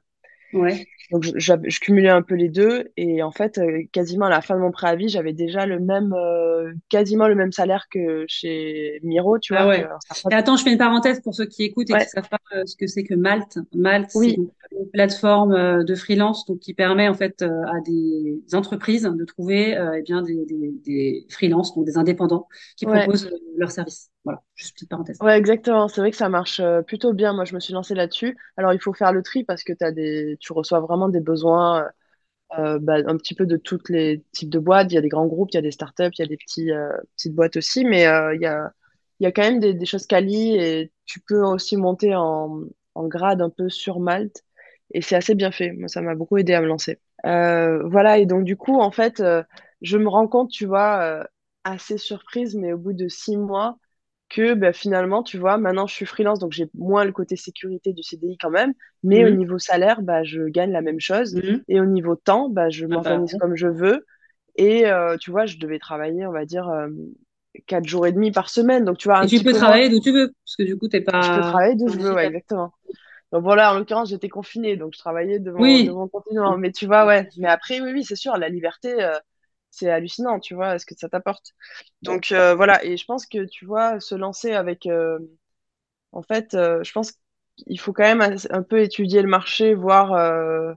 Ouais. 0.54 0.86
Donc, 1.12 1.24
je, 1.24 1.32
je, 1.38 1.80
cumulais 1.80 2.10
un 2.10 2.22
peu 2.22 2.36
les 2.36 2.50
deux. 2.50 2.92
Et 2.96 3.24
en 3.24 3.32
fait, 3.32 3.58
euh, 3.58 3.84
quasiment 3.92 4.26
à 4.26 4.30
la 4.30 4.42
fin 4.42 4.56
de 4.56 4.62
mon 4.62 4.72
préavis, 4.72 5.10
j'avais 5.10 5.34
déjà 5.34 5.66
le 5.66 5.80
même, 5.80 6.14
euh, 6.14 6.72
quasiment 6.88 7.28
le 7.28 7.36
même 7.36 7.52
salaire 7.52 7.88
que 7.90 8.26
chez 8.28 9.00
Miro, 9.04 9.40
tu 9.40 9.56
ah 9.56 9.64
vois. 9.64 9.74
Ouais. 9.74 9.88
et 10.30 10.34
attends, 10.36 10.56
je 10.56 10.64
fais 10.64 10.72
une 10.72 10.78
parenthèse 10.78 11.20
pour 11.22 11.34
ceux 11.34 11.46
qui 11.46 11.64
écoutent 11.64 11.90
et 11.90 11.94
qui 11.94 12.00
ne 12.00 12.06
savent 12.06 12.30
pas 12.30 12.38
euh, 12.56 12.64
ce 12.66 12.76
que 12.76 12.86
c'est 12.86 13.04
que 13.04 13.16
Malte. 13.16 13.58
Malte, 13.74 14.12
c'est 14.12 14.36
une 14.36 14.52
plateforme 14.94 15.84
de 15.84 15.96
freelance 15.96 16.46
donc, 16.46 16.60
qui 16.60 16.76
permet 16.76 17.08
en 17.08 17.16
fait 17.16 17.42
à 17.42 17.82
des 17.86 18.44
entreprises 18.54 19.04
de 19.04 19.26
trouver 19.26 19.78
eh 19.98 20.02
bien, 20.04 20.22
des, 20.22 20.46
des, 20.46 20.74
des 20.86 21.26
freelances, 21.30 21.74
donc 21.74 21.86
des 21.86 21.98
indépendants, 21.98 22.48
qui 22.78 22.86
proposent 22.86 23.32
leurs 23.58 23.72
services. 23.72 24.12
Voilà, 24.24 24.42
juste 24.56 24.74
petite 24.74 24.90
parenthèse. 24.90 25.18
Ouais, 25.22 25.38
exactement. 25.38 25.88
C'est 25.88 26.02
vrai 26.02 26.12
que 26.12 26.18
ça 26.18 26.30
marche 26.30 26.62
plutôt 26.88 27.14
bien. 27.14 27.34
Moi, 27.34 27.46
je 27.46 27.56
me 27.56 27.60
suis 27.60 27.74
lancée 27.74 27.96
là-dessus. 27.96 28.38
Alors, 28.58 28.74
il 28.74 28.80
faut 28.80 28.94
faire 28.94 29.14
le 29.14 29.24
tri 29.24 29.44
parce 29.44 29.64
que 29.64 29.74
as 29.82 29.92
des... 29.92 30.38
tu 30.40 30.54
reçois 30.54 30.82
vraiment 30.82 31.10
des 31.10 31.22
besoins 31.22 31.90
euh, 32.58 32.80
bah, 32.80 32.98
un 33.06 33.18
petit 33.18 33.36
peu 33.36 33.46
de 33.46 33.58
tous 33.58 33.82
les 33.90 34.24
types 34.32 34.50
de 34.50 34.60
boîtes. 34.60 34.92
Il 34.92 34.96
y 34.96 34.98
a 34.98 35.02
des 35.02 35.10
grands 35.10 35.28
groupes, 35.28 35.50
il 35.52 35.56
y 35.56 35.60
a 35.60 35.62
des 35.62 35.72
startups, 35.72 36.12
il 36.18 36.20
y 36.20 36.24
a 36.24 36.28
des 36.28 36.38
euh, 36.72 36.92
petites 37.16 37.36
boîtes 37.36 37.58
aussi, 37.58 37.86
mais 37.86 38.08
euh, 38.08 38.34
il 38.36 38.42
y 38.42 38.46
a, 38.48 38.72
il 39.20 39.24
y 39.26 39.28
a 39.28 39.32
quand 39.32 39.44
même 39.44 39.60
des, 39.60 39.86
choses 39.86 40.08
quali 40.08 40.56
et 40.58 40.92
tu 41.06 41.20
peux 41.22 41.42
aussi 41.44 41.78
monter 41.78 42.16
en, 42.16 42.62
en 42.96 43.08
grade 43.08 43.42
un 43.42 43.50
peu 43.50 43.70
sur 43.70 44.00
Malte. 44.00 44.44
et 44.94 45.02
c'est 45.02 45.16
assez 45.16 45.36
bien 45.36 45.52
fait. 45.52 45.72
Moi, 45.74 45.88
ça 45.90 46.02
m'a 46.02 46.16
beaucoup 46.16 46.38
aidé 46.38 46.54
à 46.54 46.62
me 46.62 46.68
lancer. 46.68 47.00
Euh, 47.26 47.84
voilà, 47.88 48.18
et 48.18 48.26
donc 48.26 48.44
du 48.46 48.58
coup, 48.58 48.80
en 48.80 48.92
fait, 48.92 49.20
euh, 49.20 49.44
je 49.82 49.98
me 49.98 50.08
rends 50.10 50.28
compte, 50.28 50.50
tu 50.52 50.66
vois, 50.66 51.02
euh, 51.04 51.24
assez 51.64 51.98
surprise, 51.98 52.56
mais 52.56 52.74
au 52.74 52.78
bout 52.78 52.94
de 52.94 53.08
six 53.08 53.38
mois, 53.38 53.78
que 54.30 54.54
bah, 54.54 54.74
finalement, 54.74 55.24
tu 55.24 55.38
vois, 55.38 55.58
maintenant 55.58 55.88
je 55.88 55.94
suis 55.96 56.06
freelance, 56.06 56.40
donc 56.40 56.52
j'ai 56.54 56.70
moins 56.76 57.06
le 57.06 57.12
côté 57.12 57.36
sécurité 57.36 57.94
du 57.94 58.04
CDI 58.04 58.38
quand 58.38 58.50
même, 58.52 58.74
mais 59.04 59.26
au 59.26 59.30
Mhm. 59.30 59.36
niveau 59.36 59.60
salaire, 59.60 60.02
bah, 60.02 60.24
je 60.24 60.44
gagne 60.44 60.72
la 60.72 60.82
même 60.82 61.00
chose, 61.00 61.36
Mhm. 61.36 61.64
et 61.68 61.80
au 61.82 61.86
niveau 61.86 62.16
temps, 62.16 62.50
bah, 62.50 62.70
je 62.70 62.86
Ah 62.90 62.98
bah, 63.04 63.20
m'organise 63.20 63.36
comme 63.36 63.56
je 63.56 63.68
veux, 63.68 64.06
et 64.56 64.88
euh, 64.88 65.18
tu 65.18 65.32
vois, 65.32 65.46
je 65.48 65.58
devais 65.58 65.80
travailler, 65.80 66.28
on 66.28 66.32
va 66.34 66.46
dire, 66.46 66.68
euh, 66.70 66.90
quatre 67.68 67.88
jours 67.88 68.08
et 68.08 68.12
demi 68.12 68.32
par 68.32 68.50
semaine, 68.50 68.86
donc 68.86 68.98
tu 69.00 69.08
vois, 69.10 69.20
Et 69.22 69.26
un 69.26 69.28
tu 69.28 69.40
petit 69.40 69.44
peux 69.44 69.54
travailler 69.54 69.90
d'où 69.90 70.00
tu 70.02 70.12
veux, 70.12 70.34
parce 70.46 70.56
que 70.58 70.64
du 70.64 70.78
coup, 70.78 70.88
t'es 70.90 71.02
Je 71.20 71.32
peux 71.32 71.42
pas 71.42 71.44
travailler 71.44 71.76
d'où 71.76 71.90
je 71.90 72.00
veux, 72.00 72.14
ouais, 72.14 72.28
exactement. 72.28 72.74
Donc 73.32 73.44
voilà, 73.44 73.74
en 73.74 73.80
l'occurrence, 73.80 74.10
j'étais 74.10 74.30
confinée, 74.30 74.78
donc 74.78 74.94
je 74.94 75.00
travaillais 75.00 75.40
de 75.40 75.52
mon, 75.52 75.80
de 75.80 75.92
Oui. 75.92 75.92
mon 75.92 76.08
continent. 76.10 76.58
Mais 76.58 76.72
tu 76.72 76.88
vois, 76.88 77.06
ouais. 77.08 77.30
Mais 77.38 77.50
après, 77.50 77.82
oui, 77.82 77.92
oui, 77.94 78.04
c'est 78.06 78.16
sûr, 78.18 78.38
la 78.38 78.50
liberté, 78.50 79.04
euh, 79.04 79.20
c'est 79.72 79.90
hallucinant, 79.92 80.40
tu 80.40 80.56
vois, 80.56 80.80
ce 80.80 80.86
que 80.86 80.96
ça 80.98 81.10
t'apporte. 81.10 81.54
Donc 82.02 82.32
euh, 82.32 82.56
voilà, 82.56 82.84
et 82.86 82.98
je 82.98 83.06
pense 83.06 83.26
que, 83.26 83.46
tu 83.46 83.66
vois, 83.66 84.00
se 84.00 84.16
lancer 84.16 84.54
avec... 84.54 84.86
euh, 84.88 85.20
en 86.12 86.22
fait, 86.24 86.54
euh, 86.56 86.84
je 86.84 86.92
pense 86.92 87.14
qu'il 87.58 87.80
faut 87.80 87.94
quand 87.94 88.04
même 88.04 88.22
un, 88.22 88.36
un 88.52 88.64
peu 88.64 88.82
étudier 88.82 89.22
le 89.22 89.30
marché, 89.30 89.74
voir... 89.76 90.14
euh, 90.14 90.74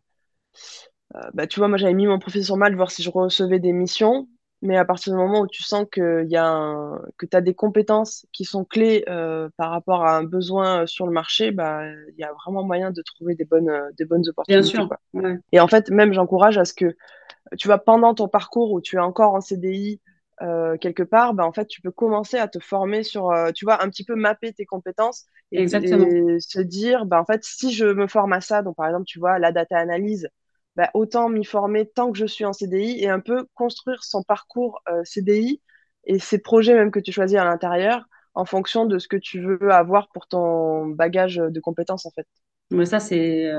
euh, 1.15 1.21
bah, 1.35 1.47
tu 1.47 1.61
vois, 1.61 1.69
moi, 1.69 1.79
j'avais 1.79 1.95
mis 1.95 2.07
mon 2.07 2.19
profil 2.19 2.45
sur 2.45 2.57
Malte, 2.57 2.77
voir 2.77 2.91
si 2.91 3.03
je 3.03 3.11
recevais 3.11 3.59
des 3.59 3.73
missions. 3.73 4.29
Mais 4.65 4.77
à 4.77 4.85
partir 4.85 5.13
du 5.13 5.19
moment 5.19 5.41
où 5.41 5.49
tu 5.49 5.63
sens 5.65 5.87
que, 5.91 6.25
y 6.29 6.37
a 6.37 6.47
un- 6.47 7.01
que 7.19 7.27
tu 7.27 7.37
as 7.37 7.41
des 7.41 7.53
compétences 7.55 8.27
qui 8.33 8.45
sont 8.45 8.65
clés 8.65 9.05
euh, 9.09 9.49
par 9.57 9.71
rapport 9.71 10.05
à 10.05 10.17
un 10.17 10.23
besoin 10.23 10.87
sur 10.87 11.05
le 11.07 11.13
marché, 11.13 11.51
bah, 11.51 11.83
il 12.11 12.15
y 12.17 12.23
a 12.23 12.33
vraiment 12.45 12.63
moyen 12.63 12.93
de 12.93 13.03
trouver 13.03 13.35
des 13.35 13.45
bonnes, 13.45 13.69
euh, 13.69 13.91
des 13.99 14.05
bonnes 14.05 14.23
opportunités, 14.29 14.71
sûr. 14.71 14.87
quoi. 14.87 15.01
Ouais. 15.15 15.37
Et 15.51 15.59
en 15.59 15.67
fait, 15.67 15.91
même 15.91 16.13
j'encourage 16.13 16.59
à 16.59 16.65
ce 16.65 16.75
que, 16.75 16.97
tu 17.59 17.69
vois, 17.69 17.79
pendant 17.79 18.15
ton 18.15 18.29
parcours 18.29 18.73
où 18.73 18.81
tu 18.81 18.97
es 18.97 19.01
encore 19.01 19.35
en 19.35 19.41
CDI 19.41 20.01
euh, 20.41 20.77
quelque 20.77 21.03
part, 21.03 21.35
bah, 21.35 21.47
en 21.47 21.53
fait, 21.53 21.67
tu 21.67 21.81
peux 21.81 21.91
commencer 21.91 22.37
à 22.37 22.49
te 22.49 22.59
former 22.59 23.03
sur, 23.03 23.31
euh, 23.31 23.53
tu 23.53 23.65
vois, 23.65 23.83
un 23.83 23.89
petit 23.89 24.05
peu 24.05 24.17
mapper 24.17 24.53
tes 24.53 24.65
compétences 24.65 25.27
et, 25.53 25.69
se 25.69 26.61
dire, 26.61 27.07
bah, 27.07 27.21
en 27.21 27.25
fait, 27.25 27.45
si 27.45 27.73
je 27.73 27.85
me 27.85 28.07
forme 28.09 28.33
à 28.33 28.41
ça, 28.41 28.63
donc 28.63 28.77
par 28.77 28.87
exemple, 28.87 29.05
tu 29.05 29.21
vois, 29.21 29.39
la 29.39 29.53
data 29.53 29.79
analyse, 29.79 30.29
bah, 30.75 30.91
autant 30.95 31.29
m'y 31.29 31.45
former 31.45 31.87
tant 31.87 32.11
que 32.11 32.19
je 32.19 32.27
suis 32.27 32.45
en 32.45 32.53
CDI 32.53 33.05
et 33.05 33.09
un 33.09 33.21
peu 33.21 33.47
construire 33.55 34.03
son 34.03 34.23
parcours 34.23 34.81
euh, 34.89 35.03
CDI 35.05 35.61
et 36.05 36.19
ses 36.19 36.39
projets 36.39 36.75
même 36.75 36.91
que 36.91 36.99
tu 36.99 37.13
choisis 37.13 37.39
à 37.39 37.45
l'intérieur 37.45 38.07
en 38.35 38.47
fonction 38.47 38.87
de 38.87 38.99
ce 38.99 39.07
que 39.07 39.19
tu 39.19 39.41
veux 39.41 39.71
avoir 39.71 40.09
pour 40.09 40.27
ton 40.27 40.87
bagage 40.87 41.37
de 41.37 41.61
compétences, 41.61 42.07
en 42.07 42.11
fait. 42.11 42.27
Mais 42.71 42.87
ça, 42.87 42.99
c'est 42.99 43.53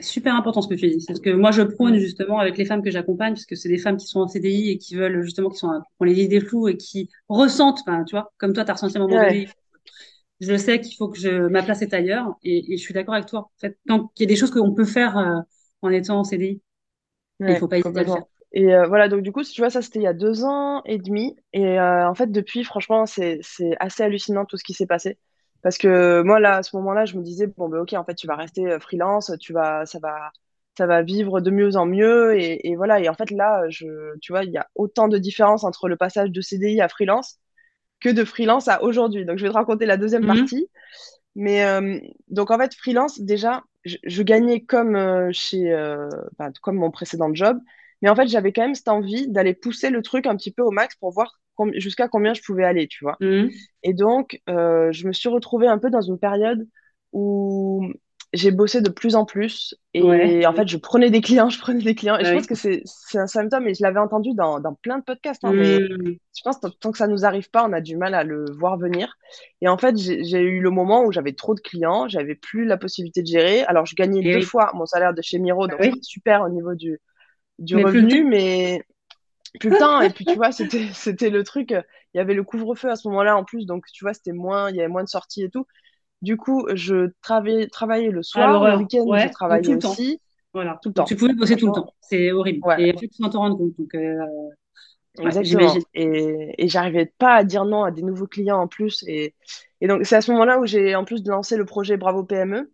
super 0.00 0.34
important 0.34 0.62
ce 0.62 0.68
que 0.68 0.74
tu 0.74 0.88
dis. 0.88 1.00
C'est 1.00 1.14
ce 1.14 1.20
que 1.20 1.30
moi, 1.30 1.50
je 1.50 1.62
prône 1.62 1.98
justement 1.98 2.38
avec 2.38 2.56
les 2.56 2.64
femmes 2.64 2.82
que 2.82 2.90
j'accompagne, 2.90 3.34
puisque 3.34 3.56
c'est 3.56 3.68
des 3.68 3.78
femmes 3.78 3.96
qui 3.96 4.06
sont 4.06 4.20
en 4.20 4.28
CDI 4.28 4.70
et 4.70 4.78
qui 4.78 4.94
veulent 4.96 5.22
justement, 5.22 5.50
qui 5.50 5.58
sont, 5.58 5.68
qui 5.80 5.86
ont 6.00 6.04
les 6.04 6.20
idées 6.22 6.40
floues 6.40 6.68
et 6.68 6.76
qui 6.76 7.10
ressentent, 7.28 7.80
tu 8.06 8.12
vois, 8.16 8.32
comme 8.38 8.52
toi, 8.52 8.64
tu 8.64 8.70
as 8.70 8.74
ressenti 8.74 8.96
à 8.96 9.00
un 9.00 9.04
moment 9.04 9.18
Ouais, 9.18 9.20
donné, 9.20 9.48
je 10.40 10.56
sais 10.56 10.80
qu'il 10.80 10.96
faut 10.96 11.08
que 11.08 11.18
je, 11.18 11.48
ma 11.48 11.62
place 11.62 11.82
est 11.82 11.94
ailleurs 11.94 12.36
et, 12.42 12.74
et 12.74 12.76
je 12.78 12.82
suis 12.82 12.94
d'accord 12.94 13.14
avec 13.14 13.26
toi. 13.28 13.40
En 13.42 13.52
fait, 13.60 13.78
tant 13.88 14.08
qu'il 14.08 14.24
y 14.24 14.28
a 14.28 14.34
des 14.34 14.36
choses 14.40 14.50
qu'on 14.52 14.74
peut 14.74 14.84
faire 14.86 15.18
euh, 15.18 15.40
en 15.82 15.90
étant 15.90 16.20
en 16.20 16.24
CDI, 16.24 16.62
et 17.46 17.52
il 17.52 17.56
ouais, 17.56 17.58
faut 17.58 17.68
pas 17.68 17.78
hésiter 17.78 18.00
à 18.00 18.04
le 18.04 18.10
faire. 18.10 18.24
Et 18.52 18.74
euh, 18.74 18.86
voilà, 18.86 19.08
donc 19.08 19.22
du 19.22 19.32
coup, 19.32 19.42
tu 19.44 19.60
vois, 19.60 19.70
ça 19.70 19.82
c'était 19.82 19.98
il 19.98 20.02
y 20.02 20.06
a 20.06 20.14
deux 20.14 20.44
ans 20.44 20.82
et 20.84 20.98
demi. 20.98 21.36
Et 21.52 21.78
euh, 21.78 22.08
en 22.08 22.14
fait, 22.14 22.28
depuis, 22.30 22.64
franchement, 22.64 23.06
c'est 23.06 23.40
assez 23.80 24.02
hallucinant 24.02 24.44
tout 24.46 24.56
ce 24.56 24.64
qui 24.64 24.74
s'est 24.74 24.86
passé. 24.86 25.18
Parce 25.66 25.78
que 25.78 26.22
moi, 26.22 26.40
là, 26.40 26.58
à 26.58 26.62
ce 26.62 26.76
moment-là, 26.76 27.06
je 27.06 27.16
me 27.18 27.22
disais, 27.24 27.48
bon, 27.48 27.68
ben 27.68 27.80
ok, 27.80 27.94
en 27.94 28.04
fait, 28.04 28.14
tu 28.14 28.28
vas 28.28 28.36
rester 28.36 28.66
euh, 28.70 28.78
freelance, 28.80 29.32
tu 29.40 29.52
vas, 29.52 29.84
ça 29.86 29.98
va, 30.00 30.30
ça 30.78 30.86
va 30.86 31.02
vivre 31.02 31.40
de 31.40 31.50
mieux 31.50 31.76
en 31.76 31.86
mieux. 31.86 32.38
Et, 32.38 32.68
et 32.70 32.76
voilà, 32.76 33.00
et 33.00 33.08
en 33.08 33.14
fait, 33.14 33.30
là, 33.32 33.64
je, 33.68 34.16
tu 34.20 34.32
vois, 34.32 34.44
il 34.44 34.52
y 34.52 34.58
a 34.58 34.68
autant 34.76 35.08
de 35.08 35.18
différence 35.18 35.64
entre 35.64 35.88
le 35.88 35.96
passage 35.96 36.30
de 36.30 36.40
CDI 36.40 36.80
à 36.82 36.88
freelance 36.88 37.40
que 38.00 38.10
de 38.10 38.24
freelance 38.24 38.68
à 38.68 38.82
aujourd'hui. 38.84 39.24
Donc, 39.26 39.38
je 39.38 39.44
vais 39.44 39.50
te 39.50 39.54
raconter 39.56 39.86
la 39.86 39.96
deuxième 39.98 40.26
Mhm. 40.26 40.26
partie. 40.26 40.70
Mais 41.34 41.64
euh, 41.64 41.98
donc 42.28 42.50
en 42.50 42.58
fait, 42.58 42.74
freelance, 42.74 43.20
déjà, 43.20 43.62
je, 43.84 43.96
je 44.04 44.22
gagnais 44.22 44.60
comme 44.64 44.96
euh, 44.96 45.30
chez 45.32 45.72
euh, 45.72 46.08
bah, 46.38 46.50
comme 46.62 46.76
mon 46.76 46.90
précédent 46.90 47.32
job, 47.34 47.58
mais 48.02 48.08
en 48.08 48.16
fait, 48.16 48.28
j'avais 48.28 48.52
quand 48.52 48.62
même 48.62 48.74
cette 48.74 48.88
envie 48.88 49.28
d'aller 49.28 49.54
pousser 49.54 49.90
le 49.90 50.02
truc 50.02 50.26
un 50.26 50.36
petit 50.36 50.50
peu 50.52 50.62
au 50.62 50.70
max 50.70 50.94
pour 50.96 51.12
voir 51.12 51.40
com- 51.56 51.72
jusqu'à 51.76 52.08
combien 52.08 52.34
je 52.34 52.42
pouvais 52.42 52.64
aller, 52.64 52.88
tu 52.88 53.04
vois. 53.04 53.20
Mhm. 53.20 53.66
Et 53.82 53.94
donc, 53.94 54.40
euh, 54.48 54.92
je 54.92 55.06
me 55.06 55.12
suis 55.12 55.28
retrouvée 55.28 55.68
un 55.68 55.78
peu 55.78 55.90
dans 55.90 56.00
une 56.02 56.18
période 56.18 56.66
où 57.12 57.86
j'ai 58.32 58.50
bossé 58.50 58.80
de 58.80 58.90
plus 58.90 59.14
en 59.16 59.24
plus. 59.24 59.74
Et 59.94 60.46
en 60.46 60.54
fait, 60.54 60.68
je 60.68 60.76
prenais 60.76 61.10
des 61.10 61.20
clients, 61.20 61.48
je 61.50 61.58
prenais 61.60 61.82
des 61.82 61.94
clients. 61.94 62.18
Et 62.18 62.24
je 62.24 62.32
pense 62.32 62.46
que 62.46 62.54
c'est 62.54 62.82
un 63.18 63.26
symptôme, 63.26 63.68
et 63.68 63.74
je 63.74 63.82
l'avais 63.82 64.00
entendu 64.00 64.34
dans, 64.34 64.60
dans 64.60 64.74
plein 64.74 64.98
de 64.98 65.04
podcasts, 65.04 65.44
hein, 65.44 65.54
mais 65.54 65.86
Mhm. 65.90 66.18
je 66.36 66.42
pense 66.42 66.58
que 66.58 66.66
tant 66.68 66.92
que 66.92 66.98
ça 66.98 67.06
nous 67.08 67.24
arrive 67.24 67.48
pas, 67.50 67.64
on 67.66 67.72
a 67.72 67.80
du 67.80 67.96
mal 67.96 68.14
à 68.14 68.22
le 68.24 68.44
voir 68.58 68.76
venir. 68.78 69.16
Et 69.62 69.68
en 69.68 69.78
fait, 69.78 69.96
j'ai 69.96 70.40
eu 70.40 70.60
le 70.60 70.70
moment 70.70 71.04
où 71.04 71.12
j'avais 71.12 71.32
trop 71.32 71.54
de 71.54 71.60
clients, 71.60 72.08
j'avais 72.08 72.34
plus 72.34 72.64
la 72.66 72.76
possibilité 72.76 73.22
de 73.22 73.26
gérer. 73.26 73.62
Alors, 73.64 73.86
je 73.86 73.94
gagnais 73.94 74.22
Et 74.22 74.30
deux 74.30 74.40
oui, 74.40 74.42
fois 74.42 74.70
mon 74.74 74.84
salaire 74.86 75.14
de 75.14 75.22
chez 75.22 75.38
Miro, 75.38 75.66
donc 75.68 75.80
oui, 75.80 76.00
super 76.02 76.42
au 76.42 76.48
niveau 76.50 76.74
du, 76.74 76.98
du 77.58 77.76
mais 77.76 77.78
revenu, 77.78 78.24
mais 78.24 78.82
temps. 79.58 80.00
Et 80.00 80.10
puis, 80.10 80.26
tu 80.26 80.36
vois, 80.36 80.52
c'était, 80.52 80.88
c'était 80.94 81.30
le 81.30 81.44
truc. 81.44 81.72
euh, 81.72 81.82
Il 82.14 82.18
y 82.18 82.20
avait 82.20 82.34
le 82.34 82.44
couvre-feu 82.44 82.90
à 82.90 82.96
ce 82.96 83.08
moment-là 83.08 83.36
en 83.36 83.44
plus. 83.44 83.66
Donc, 83.66 83.86
tu 83.92 84.04
vois, 84.04 84.14
c'était 84.14 84.32
moins, 84.32 84.70
il 84.70 84.76
y 84.76 84.80
avait 84.80 84.88
moins 84.88 85.04
de 85.04 85.08
sorties 85.08 85.44
et 85.44 85.50
tout. 85.50 85.66
Du 86.22 86.36
coup, 86.36 86.66
je 86.74 87.10
travaillais, 87.22 87.68
travaillais 87.68 88.10
le 88.10 88.22
soir. 88.22 88.60
Le 88.62 88.70
l'horreur, 88.70 88.76
week-end, 88.76 89.06
je 89.16 89.28
donc 89.28 89.30
tout 89.30 89.30
travaillais 89.30 89.72
le 89.72 89.78
temps. 89.80 89.98
aussi. 89.98 90.20
Voilà. 90.54 90.82
Tout 90.82 90.90
le 90.90 90.94
Donc 90.94 91.06
tu 91.06 91.14
temps. 91.14 91.16
pouvais 91.16 91.34
bosser 91.34 91.56
tout 91.56 91.66
le 91.68 91.72
temps. 91.72 91.94
C'est 92.00 92.32
horrible. 92.32 92.64
ouais, 92.64 92.76
Et 92.76 92.92
en 92.94 92.98
fait, 92.98 93.12
sans 93.12 93.30
t'en 93.30 93.40
rendre 93.40 93.58
compte. 93.58 93.76
Donc, 93.78 93.94
euh, 93.94 94.16
exactement. 95.18 95.86
Et, 95.94 96.54
et 96.58 96.68
j'arrivais 96.68 97.06
pas 97.18 97.34
à 97.34 97.44
dire 97.44 97.64
non 97.64 97.84
à 97.84 97.90
des 97.90 98.02
nouveaux 98.02 98.26
clients 98.26 98.60
en 98.60 98.68
plus. 98.68 99.04
Et, 99.06 99.34
et 99.80 99.88
donc, 99.88 100.04
c'est 100.06 100.16
à 100.16 100.20
ce 100.20 100.30
moment-là 100.32 100.58
où 100.60 100.66
j'ai 100.66 100.94
en 100.94 101.04
plus 101.04 101.22
de 101.22 101.30
lancer 101.30 101.56
le 101.56 101.64
projet 101.64 101.96
Bravo 101.96 102.24
PME. 102.24 102.72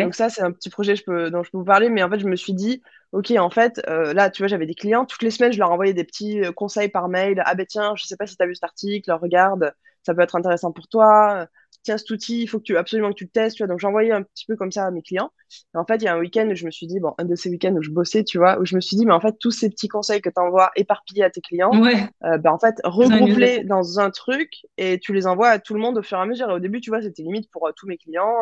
Donc 0.00 0.14
ça, 0.14 0.28
c'est 0.30 0.42
un 0.42 0.52
petit 0.52 0.70
projet 0.70 0.96
je 0.96 1.04
peux, 1.04 1.30
dont 1.30 1.42
je 1.42 1.50
peux 1.50 1.58
vous 1.58 1.64
parler, 1.64 1.88
mais 1.90 2.02
en 2.02 2.10
fait, 2.10 2.18
je 2.20 2.26
me 2.26 2.36
suis 2.36 2.54
dit, 2.54 2.82
OK, 3.14 3.30
en 3.38 3.48
fait, 3.50 3.80
euh, 3.88 4.12
là, 4.12 4.28
tu 4.28 4.42
vois, 4.42 4.48
j'avais 4.48 4.66
des 4.66 4.74
clients, 4.74 5.04
toutes 5.06 5.22
les 5.22 5.30
semaines, 5.30 5.52
je 5.52 5.58
leur 5.58 5.70
envoyais 5.70 5.94
des 5.94 6.02
petits 6.02 6.42
euh, 6.42 6.50
conseils 6.52 6.88
par 6.88 7.08
mail. 7.08 7.40
Ah 7.46 7.54
ben 7.54 7.64
tiens, 7.64 7.94
je 7.96 8.04
sais 8.06 8.16
pas 8.16 8.26
si 8.26 8.36
tu 8.36 8.42
as 8.42 8.46
vu 8.46 8.56
cet 8.56 8.64
article, 8.64 9.12
regarde, 9.12 9.72
ça 10.02 10.14
peut 10.14 10.22
être 10.22 10.34
intéressant 10.34 10.72
pour 10.72 10.88
toi. 10.88 11.46
Tiens, 11.84 11.96
cet 11.96 12.10
outil, 12.10 12.42
il 12.42 12.48
faut 12.48 12.58
que 12.58 12.64
tu, 12.64 12.76
absolument 12.76 13.10
que 13.10 13.14
tu 13.14 13.24
le 13.24 13.30
testes, 13.30 13.56
tu 13.56 13.62
vois. 13.62 13.68
Donc 13.68 13.78
j'envoyais 13.78 14.10
un 14.10 14.22
petit 14.22 14.46
peu 14.46 14.56
comme 14.56 14.72
ça 14.72 14.86
à 14.86 14.90
mes 14.90 15.02
clients. 15.02 15.30
Et 15.74 15.78
en 15.78 15.84
fait, 15.84 15.96
il 15.96 16.04
y 16.04 16.08
a 16.08 16.14
un 16.14 16.18
week-end 16.18 16.48
où 16.50 16.54
je 16.56 16.64
me 16.66 16.70
suis 16.72 16.86
dit, 16.88 16.98
bon, 16.98 17.14
un 17.18 17.24
de 17.24 17.36
ces 17.36 17.50
week-ends 17.50 17.74
où 17.76 17.82
je 17.82 17.90
bossais, 17.90 18.24
tu 18.24 18.38
vois, 18.38 18.58
où 18.58 18.64
je 18.64 18.74
me 18.74 18.80
suis 18.80 18.96
dit, 18.96 19.06
mais 19.06 19.12
en 19.12 19.20
fait, 19.20 19.36
tous 19.38 19.50
ces 19.52 19.70
petits 19.70 19.88
conseils 19.88 20.20
que 20.22 20.30
tu 20.30 20.40
envoies 20.40 20.70
éparpillés 20.74 21.22
à 21.24 21.30
tes 21.30 21.40
clients, 21.40 21.70
Ouais. 21.72 22.08
euh, 22.24 22.38
ben, 22.38 22.50
en 22.52 22.58
fait, 22.58 22.74
regroupe-les 22.84 23.62
dans 23.64 24.00
un 24.00 24.10
truc 24.10 24.50
et 24.76 24.98
tu 24.98 25.12
les 25.12 25.26
envoies 25.28 25.50
à 25.50 25.58
tout 25.60 25.74
le 25.74 25.80
monde 25.80 25.98
au 25.98 26.02
fur 26.02 26.18
et 26.18 26.22
à 26.22 26.26
mesure. 26.26 26.50
Et 26.50 26.54
au 26.54 26.58
début, 26.58 26.80
tu 26.80 26.90
vois, 26.90 27.02
c'était 27.02 27.22
limite 27.22 27.48
pour 27.52 27.68
euh, 27.68 27.72
tous 27.76 27.86
mes 27.86 27.98
clients. 27.98 28.34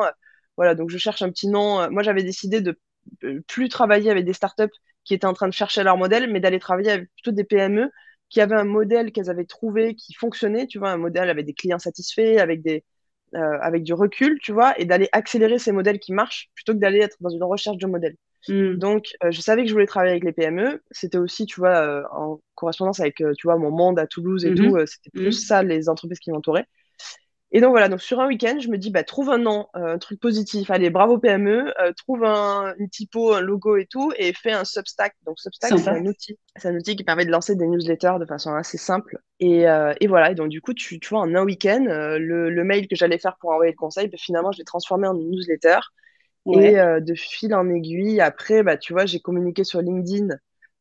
Voilà, 0.57 0.75
donc 0.75 0.91
je 0.91 0.99
cherche 0.99 1.23
un 1.23 1.31
petit 1.31 1.49
nom. 1.49 1.91
Moi, 1.91 2.03
j'avais 2.03 2.23
décidé 2.23 2.61
de 2.61 2.79
plus 3.47 3.69
travailler 3.69 4.11
avec 4.11 4.25
des 4.25 4.33
startups 4.33 4.65
qui 5.05 5.15
étaient 5.15 5.27
en 5.27 5.33
train 5.35 5.49
de 5.49 5.53
chercher 5.53 5.83
leur 5.83 5.97
modèle, 5.97 6.31
mais 6.31 6.41
d'aller 6.41 6.59
travailler 6.59 6.91
avec 6.93 7.11
plutôt 7.15 7.33
des 7.33 7.45
PME 7.45 7.91
qui 8.29 8.41
avaient 8.41 8.57
un 8.57 8.65
modèle 8.65 9.13
qu'elles 9.13 9.31
avaient 9.31 9.45
trouvé 9.45 9.95
qui 9.95 10.15
fonctionnait, 10.15 10.67
tu 10.67 10.79
vois, 10.79 10.91
un 10.91 10.97
modèle 10.97 11.29
avec 11.31 11.45
des 11.47 11.55
clients 11.55 11.79
satisfaits, 11.79 12.39
avec 12.39 12.63
des, 12.63 12.85
euh, 13.35 13.59
avec 13.61 13.83
du 13.83 13.95
recul, 13.95 14.39
tu 14.43 14.53
vois, 14.53 14.79
et 14.81 14.85
d'aller 14.85 15.09
accélérer 15.13 15.59
ces 15.59 15.73
modèles 15.73 15.99
qui 15.99 16.13
marchent 16.13 16.51
plutôt 16.55 16.75
que 16.75 16.79
d'aller 16.79 17.01
être 17.01 17.17
dans 17.21 17.31
une 17.31 17.45
recherche 17.45 17.79
de 17.79 17.87
modèle. 17.87 18.17
Hmm. 18.49 18.79
Donc, 18.79 19.07
euh, 19.25 19.31
je 19.31 19.41
savais 19.41 19.63
que 19.63 19.69
je 19.69 19.75
voulais 19.75 19.87
travailler 19.87 20.13
avec 20.13 20.25
les 20.25 20.33
PME. 20.33 20.83
C'était 20.91 21.19
aussi, 21.19 21.47
tu 21.47 21.61
vois, 21.61 21.77
euh, 21.79 22.03
en 22.13 22.41
correspondance 22.55 23.01
avec, 23.01 23.21
euh, 23.21 23.33
tu 23.39 23.47
vois, 23.47 23.59
mon 23.59 23.71
monde 23.71 23.99
à 23.99 24.07
Toulouse 24.07 24.45
et 24.47 24.53
tout. 24.55 24.75
Mhm. 24.75 24.77
euh, 24.77 24.87
c'était 24.87 25.11
plus 25.11 25.33
Mhm. 25.33 25.33
ça, 25.33 25.63
les 25.63 25.89
entreprises 25.89 26.21
qui 26.21 26.31
m'entouraient. 26.33 26.67
Et 27.55 27.61
donc 27.61 27.71
voilà, 27.71 27.89
donc 27.89 28.01
sur 28.01 28.21
un 28.21 28.27
week-end, 28.27 28.59
je 28.61 28.69
me 28.69 28.79
dis, 28.79 28.91
bah, 28.91 29.05
trouve 29.05 29.31
un 29.31 29.39
nom, 29.39 29.69
euh, 29.77 29.95
un 29.95 29.99
truc 29.99 30.19
positif, 30.21 30.71
allez, 30.71 30.89
bravo 30.91 31.19
PME, 31.19 31.73
euh, 31.81 31.93
trouve 31.93 32.25
un, 32.25 32.75
une 32.79 32.89
typo, 32.89 33.35
un 33.35 33.41
logo 33.43 33.77
et 33.77 33.87
tout, 33.87 34.11
et 34.17 34.33
fais 34.33 34.53
un 34.53 34.65
Substack. 34.65 35.15
Donc 35.27 35.39
Substack, 35.39 35.79
c'est 35.79 35.91
un 35.91 36.07
outil. 36.07 36.39
C'est 36.57 36.69
un 36.69 36.77
outil 36.77 36.97
qui 36.97 37.05
permet 37.05 37.27
de 37.27 37.31
lancer 37.31 37.55
des 37.55 37.67
newsletters 37.67 38.15
de 38.19 38.25
façon 38.27 38.55
assez 38.55 38.79
simple. 38.79 39.19
Et, 39.39 39.69
euh, 39.69 39.93
et 40.01 40.07
voilà, 40.07 40.31
et 40.31 40.35
donc 40.35 40.49
du 40.49 40.63
coup, 40.63 40.73
tu, 40.73 40.99
tu 40.99 41.09
vois, 41.11 41.21
en 41.21 41.35
un 41.35 41.45
week-end, 41.45 41.85
le, 41.87 42.49
le 42.51 42.65
mail 42.65 42.89
que 42.89 42.97
j'allais 42.97 43.19
faire 43.19 43.37
pour 43.39 43.51
envoyer 43.51 43.73
le 43.73 43.77
conseil, 43.77 44.09
bah, 44.09 44.17
finalement, 44.19 44.53
je 44.53 44.59
l'ai 44.59 44.65
transformé 44.65 45.07
en 45.07 45.15
une 45.19 45.31
newsletter. 45.31 45.79
Et 46.51 46.75
Ouais. 46.75 46.77
de 46.77 47.15
fil 47.15 47.55
en 47.55 47.69
aiguille, 47.71 48.21
après, 48.21 48.63
bah, 48.63 48.77
tu 48.77 48.93
vois, 48.93 49.07
j'ai 49.07 49.21
communiqué 49.21 49.65
sur 49.65 49.81
LinkedIn 49.83 50.37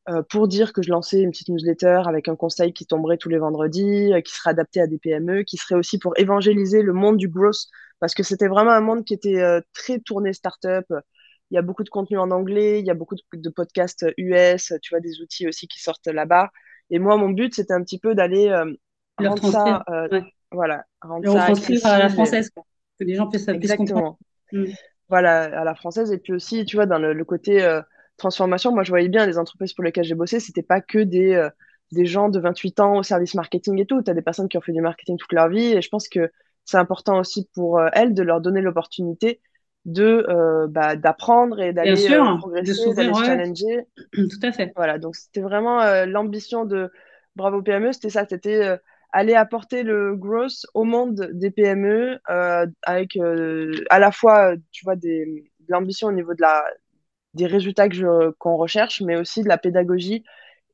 euh, 0.09 0.23
pour 0.29 0.47
dire 0.47 0.73
que 0.73 0.81
je 0.81 0.89
lançais 0.89 1.21
une 1.21 1.29
petite 1.29 1.49
newsletter 1.49 2.01
avec 2.07 2.27
un 2.27 2.35
conseil 2.35 2.73
qui 2.73 2.87
tomberait 2.87 3.17
tous 3.17 3.29
les 3.29 3.37
vendredis, 3.37 4.11
euh, 4.13 4.21
qui 4.21 4.33
serait 4.33 4.49
adapté 4.49 4.81
à 4.81 4.87
des 4.87 4.97
PME, 4.97 5.43
qui 5.43 5.57
serait 5.57 5.75
aussi 5.75 5.99
pour 5.99 6.13
évangéliser 6.17 6.81
le 6.81 6.93
monde 6.93 7.17
du 7.17 7.27
growth, 7.29 7.67
parce 7.99 8.15
que 8.15 8.23
c'était 8.23 8.47
vraiment 8.47 8.71
un 8.71 8.81
monde 8.81 9.05
qui 9.05 9.13
était 9.13 9.39
euh, 9.39 9.61
très 9.73 9.99
tourné 9.99 10.33
startup. 10.33 10.85
Il 11.51 11.55
y 11.55 11.57
a 11.57 11.61
beaucoup 11.61 11.83
de 11.83 11.89
contenu 11.89 12.17
en 12.17 12.31
anglais, 12.31 12.79
il 12.79 12.85
y 12.85 12.89
a 12.89 12.95
beaucoup 12.95 13.15
de, 13.15 13.21
de 13.33 13.49
podcasts 13.49 14.05
US, 14.17 14.73
tu 14.81 14.89
vois, 14.93 15.01
des 15.01 15.21
outils 15.21 15.47
aussi 15.47 15.67
qui 15.67 15.79
sortent 15.81 16.07
là-bas. 16.07 16.49
Et 16.89 16.97
moi, 16.97 17.17
mon 17.17 17.29
but, 17.29 17.53
c'était 17.53 17.73
un 17.73 17.83
petit 17.83 17.99
peu 17.99 18.15
d'aller 18.15 18.47
Leur 19.19 19.35
rendre 19.35 19.51
ça, 19.51 19.83
Ouais. 20.11 20.23
voilà, 20.51 20.85
rendre 21.01 21.25
Le 21.25 21.31
ça 21.31 21.41
retranscrire 21.41 21.85
à 21.85 21.99
la 21.99 22.05
accessible. 22.05 22.13
française, 22.13 22.49
quoi. 22.49 22.63
Que 22.99 23.03
les 23.03 23.15
gens 23.15 23.27
puissent, 23.27 23.45
puissent 23.59 23.75
comprendre. 23.75 24.17
Exactement. 24.51 24.71
Hmm. 24.71 24.71
voilà, 25.09 25.43
à 25.59 25.63
la 25.63 25.75
française. 25.75 26.11
Et 26.11 26.17
puis 26.17 26.33
aussi, 26.33 26.65
tu 26.65 26.77
vois, 26.77 26.85
dans 26.85 26.99
le, 26.99 27.25
côté 27.25 27.61
transformation, 28.21 28.71
moi, 28.71 28.83
je 28.83 28.89
voyais 28.89 29.09
bien 29.09 29.25
les 29.25 29.37
entreprises 29.37 29.73
pour 29.73 29.83
lesquelles 29.83 30.05
j'ai 30.05 30.15
bossé, 30.15 30.39
c'était 30.39 30.63
pas 30.63 30.81
que 30.81 30.99
des, 30.99 31.33
euh, 31.33 31.49
des 31.91 32.05
gens 32.05 32.29
de 32.29 32.39
28 32.39 32.79
ans 32.79 32.97
au 32.97 33.03
service 33.03 33.35
marketing 33.35 33.79
et 33.79 33.85
tout. 33.85 34.01
Tu 34.01 34.09
as 34.09 34.13
des 34.13 34.21
personnes 34.21 34.47
qui 34.47 34.57
ont 34.57 34.61
fait 34.61 34.71
du 34.71 34.81
marketing 34.81 35.17
toute 35.17 35.33
leur 35.33 35.49
vie. 35.49 35.73
Et 35.73 35.81
je 35.81 35.89
pense 35.89 36.07
que 36.07 36.31
c'est 36.63 36.77
important 36.77 37.19
aussi 37.19 37.49
pour 37.53 37.79
euh, 37.79 37.89
elles 37.93 38.13
de 38.13 38.23
leur 38.23 38.41
donner 38.41 38.61
l'opportunité 38.61 39.41
de 39.85 40.27
bah, 40.69 40.95
d'apprendre 40.95 41.59
et 41.59 41.73
d'aller 41.73 41.95
progresser, 42.37 42.93
d'aller 42.93 43.13
se 43.15 43.23
challenger. 43.23 43.87
Tout 44.13 44.39
à 44.43 44.51
fait. 44.51 44.71
Voilà, 44.75 44.99
donc 44.99 45.15
c'était 45.15 45.41
vraiment 45.41 45.79
l'ambition 46.05 46.65
de 46.65 46.91
Bravo 47.35 47.63
PME, 47.63 47.91
c'était 47.91 48.11
ça, 48.11 48.27
c'était 48.29 48.77
aller 49.11 49.33
apporter 49.33 49.83
le 49.83 50.15
growth 50.15 50.65
au 50.73 50.83
monde 50.83 51.29
des 51.33 51.51
PME 51.51 52.19
euh, 52.29 52.67
avec 52.83 53.15
euh, 53.17 53.83
à 53.89 53.99
la 53.99 54.11
fois, 54.11 54.55
tu 54.71 54.85
vois, 54.85 54.95
des, 54.95 55.25
de 55.59 55.65
l'ambition 55.67 56.07
au 56.07 56.11
niveau 56.11 56.33
de 56.33 56.41
la, 56.41 56.63
des 57.33 57.47
résultats 57.47 57.87
qu'on 58.37 58.57
recherche, 58.57 59.01
mais 59.01 59.15
aussi 59.15 59.43
de 59.43 59.47
la 59.47 59.57
pédagogie 59.57 60.23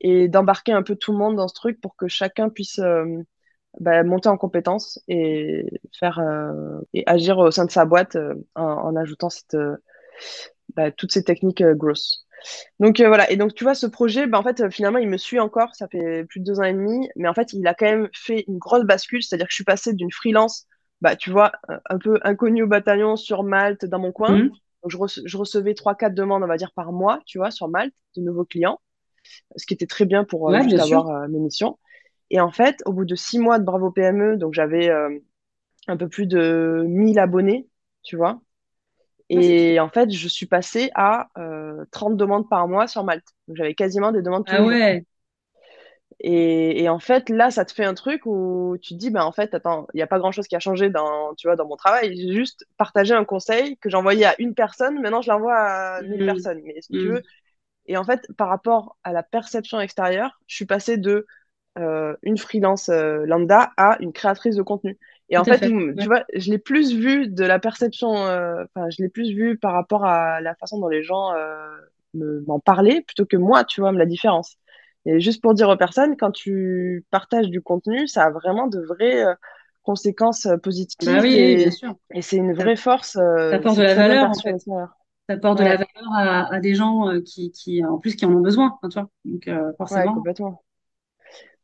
et 0.02 0.28
d'embarquer 0.28 0.74
un 0.74 0.84
peu 0.84 0.96
tout 0.96 1.12
le 1.12 1.18
monde 1.18 1.36
dans 1.36 1.48
ce 1.48 1.56
truc 1.56 1.82
pour 1.82 1.96
que 1.96 2.08
chacun 2.08 2.50
puisse 2.50 2.80
euh, 2.80 3.06
bah, 3.80 4.04
monter 4.04 4.30
en 4.30 4.38
compétences 4.38 5.00
et 5.08 5.66
faire 6.00 6.22
et 6.94 7.04
agir 7.08 7.38
au 7.38 7.52
sein 7.52 7.66
de 7.66 7.72
sa 7.72 7.86
boîte 7.86 8.18
en, 8.56 8.64
en, 8.64 8.96
ajoutant 8.96 9.30
cette, 9.30 9.58
bah, 10.76 10.92
toutes 10.92 11.12
ces 11.12 11.24
techniques 11.24 11.64
growth. 11.64 12.28
Donc 12.80 13.00
euh, 13.00 13.08
voilà, 13.08 13.30
et 13.32 13.36
donc 13.36 13.54
tu 13.54 13.64
vois, 13.64 13.76
ce 13.76 13.88
projet, 13.88 14.28
bah, 14.28 14.40
en 14.40 14.44
fait, 14.44 14.62
euh, 14.62 14.70
finalement, 14.70 15.00
il 15.00 15.10
me 15.10 15.18
suit 15.18 15.40
encore, 15.40 15.76
ça 15.76 15.88
fait 15.88 16.26
plus 16.26 16.40
de 16.40 16.46
deux 16.46 16.60
ans 16.60 16.64
et 16.64 16.74
demi, 16.74 17.10
mais 17.16 17.28
en 17.28 17.34
fait, 17.34 17.54
il 17.54 17.66
a 17.68 17.74
quand 17.74 17.86
même 17.86 18.10
fait 18.14 18.46
une 18.48 18.58
grosse 18.58 18.84
bascule, 18.84 19.24
c'est-à-dire 19.24 19.48
que 19.48 19.52
je 19.52 19.56
suis 19.56 19.64
passée 19.64 19.94
d'une 19.94 20.12
freelance, 20.12 20.68
bah, 21.02 21.16
tu 21.16 21.30
vois, 21.30 21.52
un 21.90 21.98
peu 21.98 22.20
inconnue 22.24 22.64
au 22.64 22.68
bataillon 22.68 23.16
sur 23.16 23.44
Malte, 23.44 23.86
dans 23.86 24.00
mon 24.00 24.12
coin. 24.12 24.38
Mmh. 24.38 24.52
Donc 24.88 25.08
je, 25.26 25.38
recevais 25.38 25.74
trois, 25.74 25.96
quatre 25.96 26.14
demandes, 26.14 26.44
on 26.44 26.48
va 26.48 26.58
dire, 26.58 26.72
par 26.72 26.92
mois, 26.92 27.20
tu 27.26 27.38
vois, 27.38 27.52
sur 27.52 27.68
Malte, 27.68 27.96
de 28.16 28.22
nouveaux 28.22 28.46
clients, 28.46 28.80
ce 29.56 29.66
qui 29.66 29.74
était 29.74 29.88
très 29.88 30.06
bien 30.06 30.24
pour 30.24 30.50
euh, 30.50 30.54
avoir 30.54 31.28
mes 31.28 31.40
missions. 31.40 31.78
Et 32.30 32.40
en 32.40 32.52
fait, 32.52 32.82
au 32.86 32.94
bout 32.94 33.06
de 33.06 33.16
six 33.16 33.40
mois 33.40 33.60
de 33.60 33.64
Bravo 33.64 33.92
PME, 33.92 34.38
donc 34.38 34.54
j'avais 34.54 34.90
un 35.88 35.98
peu 35.98 36.08
plus 36.08 36.28
de 36.28 36.84
1000 36.88 37.20
abonnés, 37.20 37.68
tu 38.04 38.18
vois, 38.18 38.42
et 39.30 39.80
en 39.80 39.90
fait, 39.90 40.10
je 40.12 40.28
suis 40.28 40.46
passée 40.46 40.90
à 40.96 41.30
30 41.92 42.14
euh, 42.14 42.16
demandes 42.16 42.50
par 42.50 42.68
mois 42.68 42.88
sur 42.88 43.04
Malte. 43.04 43.28
Donc 43.48 43.58
j'avais 43.58 43.74
quasiment 43.74 44.12
des 44.12 44.22
demandes 44.22 44.46
tous 44.46 44.56
ah 44.56 44.64
ouais. 44.64 45.06
Et, 46.20 46.84
et, 46.84 46.90
en 46.90 46.98
fait, 46.98 47.30
là, 47.30 47.52
ça 47.52 47.64
te 47.64 47.72
fait 47.72 47.86
un 47.86 47.94
truc 47.94 48.26
où 48.26 48.76
tu 48.82 48.96
te 48.96 49.00
dis, 49.00 49.12
ben 49.12 49.22
en 49.22 49.32
fait, 49.32 49.54
attends, 49.54 49.88
il 49.94 49.98
n'y 49.98 50.02
a 50.02 50.08
pas 50.08 50.18
grand-chose 50.18 50.48
qui 50.48 50.56
a 50.56 50.60
changé 50.60 50.90
dans, 50.90 51.36
tu 51.36 51.48
vois, 51.48 51.56
dans 51.56 51.68
mon 51.68 51.76
travail. 51.76 52.16
J'ai 52.16 52.34
juste 52.34 52.66
partagé 52.78 53.14
un 53.14 53.24
conseil 53.24 53.78
que 53.78 53.90
j'envoyais 53.90 54.26
à 54.26 54.36
une 54.40 54.56
personne. 54.56 55.00
Maintenant, 55.00 55.22
je 55.22 55.30
l'envoie 55.30 55.56
à 55.56 56.02
mille 56.02 56.24
mmh. 56.24 56.26
personnes. 56.26 56.62
Mais 56.64 56.82
si 56.82 56.92
tu 56.92 57.00
mmh. 57.00 57.12
veux. 57.14 57.24
Et 57.86 57.98
en 57.98 58.04
fait, 58.04 58.28
par 58.36 58.50
rapport 58.50 58.98
à 59.04 59.14
la 59.14 59.24
perception 59.24 59.80
extérieure, 59.80 60.42
je 60.48 60.56
suis 60.56 60.66
passée 60.66 60.98
de 60.98 61.28
euh, 61.78 62.16
une 62.24 62.38
freelance 62.38 62.90
euh, 62.90 63.26
lambda 63.26 63.72
à 63.78 63.98
une 64.00 64.12
créatrice 64.12 64.56
de 64.56 64.64
contenu. 64.64 64.98
Et 65.30 65.38
en 65.38 65.44
fait, 65.44 65.60
tu 65.60 66.06
vois, 66.06 66.24
je 66.34 66.50
l'ai 66.50 66.58
plus 66.58 66.96
vu 66.96 67.28
de 67.28 67.44
la 67.44 67.60
perception, 67.60 68.16
euh, 68.16 68.64
enfin, 68.64 68.90
je 68.90 69.04
l'ai 69.04 69.10
plus 69.10 69.34
vu 69.34 69.58
par 69.58 69.74
rapport 69.74 70.06
à 70.06 70.42
la 70.42 70.56
façon 70.56 70.80
dont 70.80 70.88
les 70.88 71.04
gens 71.04 71.34
m'en 72.14 72.60
parlaient 72.60 73.02
plutôt 73.02 73.26
que 73.26 73.38
moi, 73.38 73.64
tu 73.64 73.82
vois, 73.82 73.92
la 73.92 74.06
différence. 74.06 74.58
Et 75.08 75.20
juste 75.20 75.42
pour 75.42 75.54
dire 75.54 75.70
aux 75.70 75.78
personnes, 75.78 76.16
quand 76.18 76.32
tu 76.32 77.06
partages 77.10 77.50
du 77.50 77.62
contenu, 77.62 78.08
ça 78.08 78.26
a 78.26 78.30
vraiment 78.30 78.68
de 78.68 78.80
vraies 78.80 79.26
conséquences 79.84 80.48
positives. 80.62 81.10
Bah 81.10 81.20
oui, 81.22 81.36
et, 81.36 81.56
bien 81.56 81.72
sûr. 81.72 81.96
Et 82.14 82.22
c'est 82.22 82.38
une 82.38 82.54
vraie 82.54 82.76
force. 82.76 83.14
ça 83.14 83.56
apporte 83.56 83.78
de 83.78 83.84
la 83.84 83.96
valeur, 83.96 84.30
en 84.30 84.34
fait. 84.34 84.60
Ça 84.60 84.90
apporte 85.30 85.60
de 85.60 85.64
la 85.64 85.78
valeur 85.78 86.14
à, 86.14 86.54
à 86.54 86.60
des 86.60 86.76
gens 86.76 87.10
qui, 87.26 87.52
qui, 87.52 87.84
en 87.84 87.98
plus, 87.98 88.16
qui 88.16 88.26
en 88.26 88.34
ont 88.34 88.42
besoin, 88.42 88.78
hein, 88.84 88.90
tu 88.90 89.00
vois. 89.00 89.10
Donc, 89.26 89.50
forcément. 89.78 90.12
Ouais, 90.12 90.14
complètement. 90.14 90.64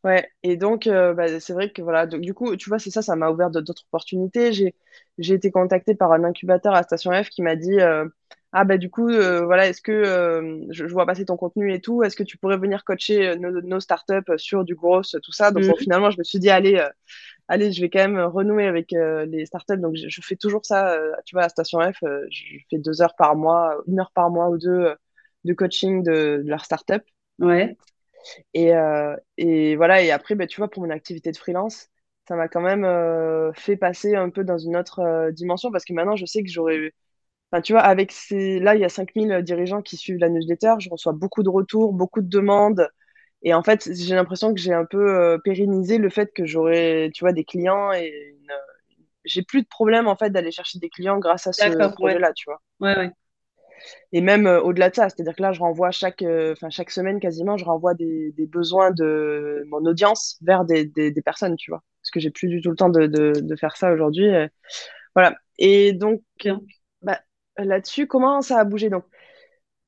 Ouais, 0.04 0.28
et 0.44 0.58
donc 0.58 0.86
euh, 0.88 1.14
bah, 1.14 1.39
c'est 1.39 1.54
vrai 1.54 1.72
que 1.72 1.82
voilà, 1.82 2.06
donc, 2.06 2.20
du 2.22 2.34
coup, 2.34 2.58
tu 2.58 2.70
vois, 2.70 2.78
c'est 2.78 2.91
ça, 2.91 3.02
ça 3.02 3.16
m'a 3.16 3.30
ouvert 3.32 3.50
d'autres 3.50 3.86
opportunités. 3.88 4.52
J'ai 4.52 4.76
j'ai 5.18 5.34
été 5.34 5.50
contactée 5.50 5.96
par 5.96 6.12
un 6.12 6.26
incubateur 6.26 6.74
à 6.76 6.84
Station 6.84 7.12
F 7.24 7.30
qui 7.30 7.41
m'a 7.41 7.56
dit 7.56 7.80
euh, 7.80 8.06
ah 8.54 8.64
bah 8.66 8.78
du 8.78 8.89
coup 8.89 9.10
euh, 9.10 9.43
voilà, 9.45 9.68
est-ce 9.68 9.82
que 9.82 10.64
je, 10.70 10.86
vois 10.86 11.06
passer 11.06 11.26
ton 11.26 11.38
contenu 11.38 11.74
et 11.74 11.82
tout, 11.82 12.04
est-ce 12.04 12.16
que 12.16 12.24
tu 12.24 12.38
pourrais 12.38 12.58
venir 12.58 12.84
coacher 12.86 13.36
nos, 13.38 13.62
nos 13.62 13.80
startups 13.80 14.32
sur 14.38 14.64
du 14.64 14.76
gros, 14.76 15.01
tout 15.01 15.32
ça? 15.32 15.51
Donc 15.51 15.64
mhm. 15.64 15.76
finalement, 15.78 16.12
je 16.12 16.20
me 16.20 16.24
suis 16.24 16.39
dit 16.39 16.49
allez 16.49 16.82
allez, 17.47 17.72
je 17.72 17.82
vais 17.82 17.89
quand 17.89 18.08
même 18.08 18.20
renouer 18.20 18.68
avec 18.68 18.91
les 18.91 19.45
startups. 19.45 19.78
Donc 19.78 19.95
je, 19.95 20.22
fais 20.22 20.36
toujours 20.36 20.66
ça, 20.66 20.97
tu 21.26 21.36
vois, 21.36 21.43
à 21.43 21.49
Station 21.49 21.80
F, 21.80 21.97
je 22.30 22.58
fais 22.70 22.78
deux 22.78 23.01
heures 23.01 23.16
par 23.16 23.36
mois, 23.36 23.78
une 23.88 23.99
heure 23.99 24.12
par 24.14 24.30
mois 24.30 24.49
ou 24.49 24.58
deux 24.58 24.93
de 25.43 25.54
coaching 25.54 26.04
de, 26.04 26.41
de 26.43 26.49
leur 26.49 26.64
startup. 26.66 27.04
Ouais. 27.39 27.76
Et, 28.54 28.76
euh, 28.76 29.16
et 29.38 29.76
voilà, 29.76 30.01
et 30.01 30.12
après, 30.12 30.36
bah, 30.36 30.47
tu 30.47 30.58
vois, 30.58 30.70
pour 30.70 30.84
mon 30.84 30.89
activité 30.89 31.32
de 31.32 31.38
freelance, 31.38 31.89
ça 32.28 32.36
m'a 32.36 32.47
quand 32.47 32.62
même 32.62 32.86
euh, 32.86 33.51
fait 33.54 33.76
passer 33.76 34.16
un 34.16 34.30
peu 34.30 34.43
dans 34.43 34.58
une 34.58 34.78
autre 34.78 34.99
euh, 34.99 35.32
dimension 35.32 35.72
parce 35.72 35.86
que 35.86 35.93
maintenant, 35.93 36.16
je 36.16 36.26
sais 36.26 36.43
que 36.43 36.49
j'aurais. 36.49 36.93
Enfin, 37.54 37.62
tu 37.62 37.74
vois, 37.74 37.82
avec 37.82 38.12
ces. 38.12 38.60
Là, 38.60 38.74
il 38.74 38.82
y 38.82 38.86
a 38.86 38.89
5000 38.89 39.43
dirigeants 39.43 39.84
qui 39.84 39.95
suivent 39.95 40.18
la 40.18 40.30
newsletter, 40.30 40.74
je 40.80 40.89
reçois 40.89 41.14
beaucoup 41.14 41.43
de 41.43 41.49
retours, 41.49 41.93
beaucoup 41.93 42.22
de 42.22 42.28
demandes. 42.28 42.89
Et 43.43 43.54
en 43.54 43.62
fait, 43.62 43.88
j'ai 43.93 44.16
l'impression 44.16 44.54
que 44.54 44.60
j'ai 44.60 44.74
un 44.74 44.86
peu 44.86 45.39
pérennisé 45.43 45.97
le 45.99 46.10
fait 46.10 46.34
que 46.34 46.45
j'aurais, 46.45 47.12
tu 47.14 47.24
vois, 47.24 47.34
des 47.34 47.43
clients 47.43 47.91
et 47.91 48.34
j'ai 49.26 49.43
plus 49.43 49.62
de 49.62 49.68
problème 49.68 50.08
en 50.08 50.16
fait 50.16 50.30
d'aller 50.30 50.51
chercher 50.51 50.80
des 50.80 50.89
clients 50.89 51.18
grâce 51.20 51.47
à 51.47 51.54
ce 51.54 51.93
projet-là, 51.93 52.34
tu 52.34 52.45
vois. 52.45 52.62
Ouais, 52.80 52.97
ouais. 52.97 53.12
Et 54.14 54.22
même 54.22 54.47
euh, 54.47 54.62
au-delà 54.62 54.89
de 54.89 54.95
ça, 54.95 55.10
c'est-à-dire 55.10 55.36
que 55.36 55.41
là, 55.41 55.51
je 55.51 55.60
renvoie 55.60 55.91
chaque, 55.91 56.22
euh, 56.22 56.54
enfin 56.54 56.70
chaque 56.70 56.89
semaine 56.89 57.20
quasiment, 57.20 57.58
je 57.58 57.66
renvoie 57.66 57.93
des, 57.93 58.32
des, 58.32 58.47
besoins 58.47 58.91
de 58.91 59.66
mon 59.68 59.86
audience 59.86 60.38
vers 60.41 60.64
des, 60.64 60.86
des, 60.86 61.12
des, 61.12 61.22
personnes, 61.22 61.56
tu 61.58 61.72
vois. 61.72 61.84
Parce 62.01 62.12
que 62.12 62.20
j'ai 62.20 62.30
plus 62.30 62.47
du 62.47 62.62
tout 62.62 62.70
le 62.70 62.76
temps 62.76 62.89
de, 62.89 63.08
de, 63.08 63.34
de 63.41 63.56
faire 63.56 63.76
ça 63.76 63.91
aujourd'hui. 63.91 64.30
Voilà. 65.16 65.36
Et 65.58 65.91
donc, 65.91 66.22
là-dessus, 67.58 68.08
comment 68.08 68.41
ça 68.41 68.60
a 68.60 68.64
bougé 68.64 68.89
Donc, 68.89 69.06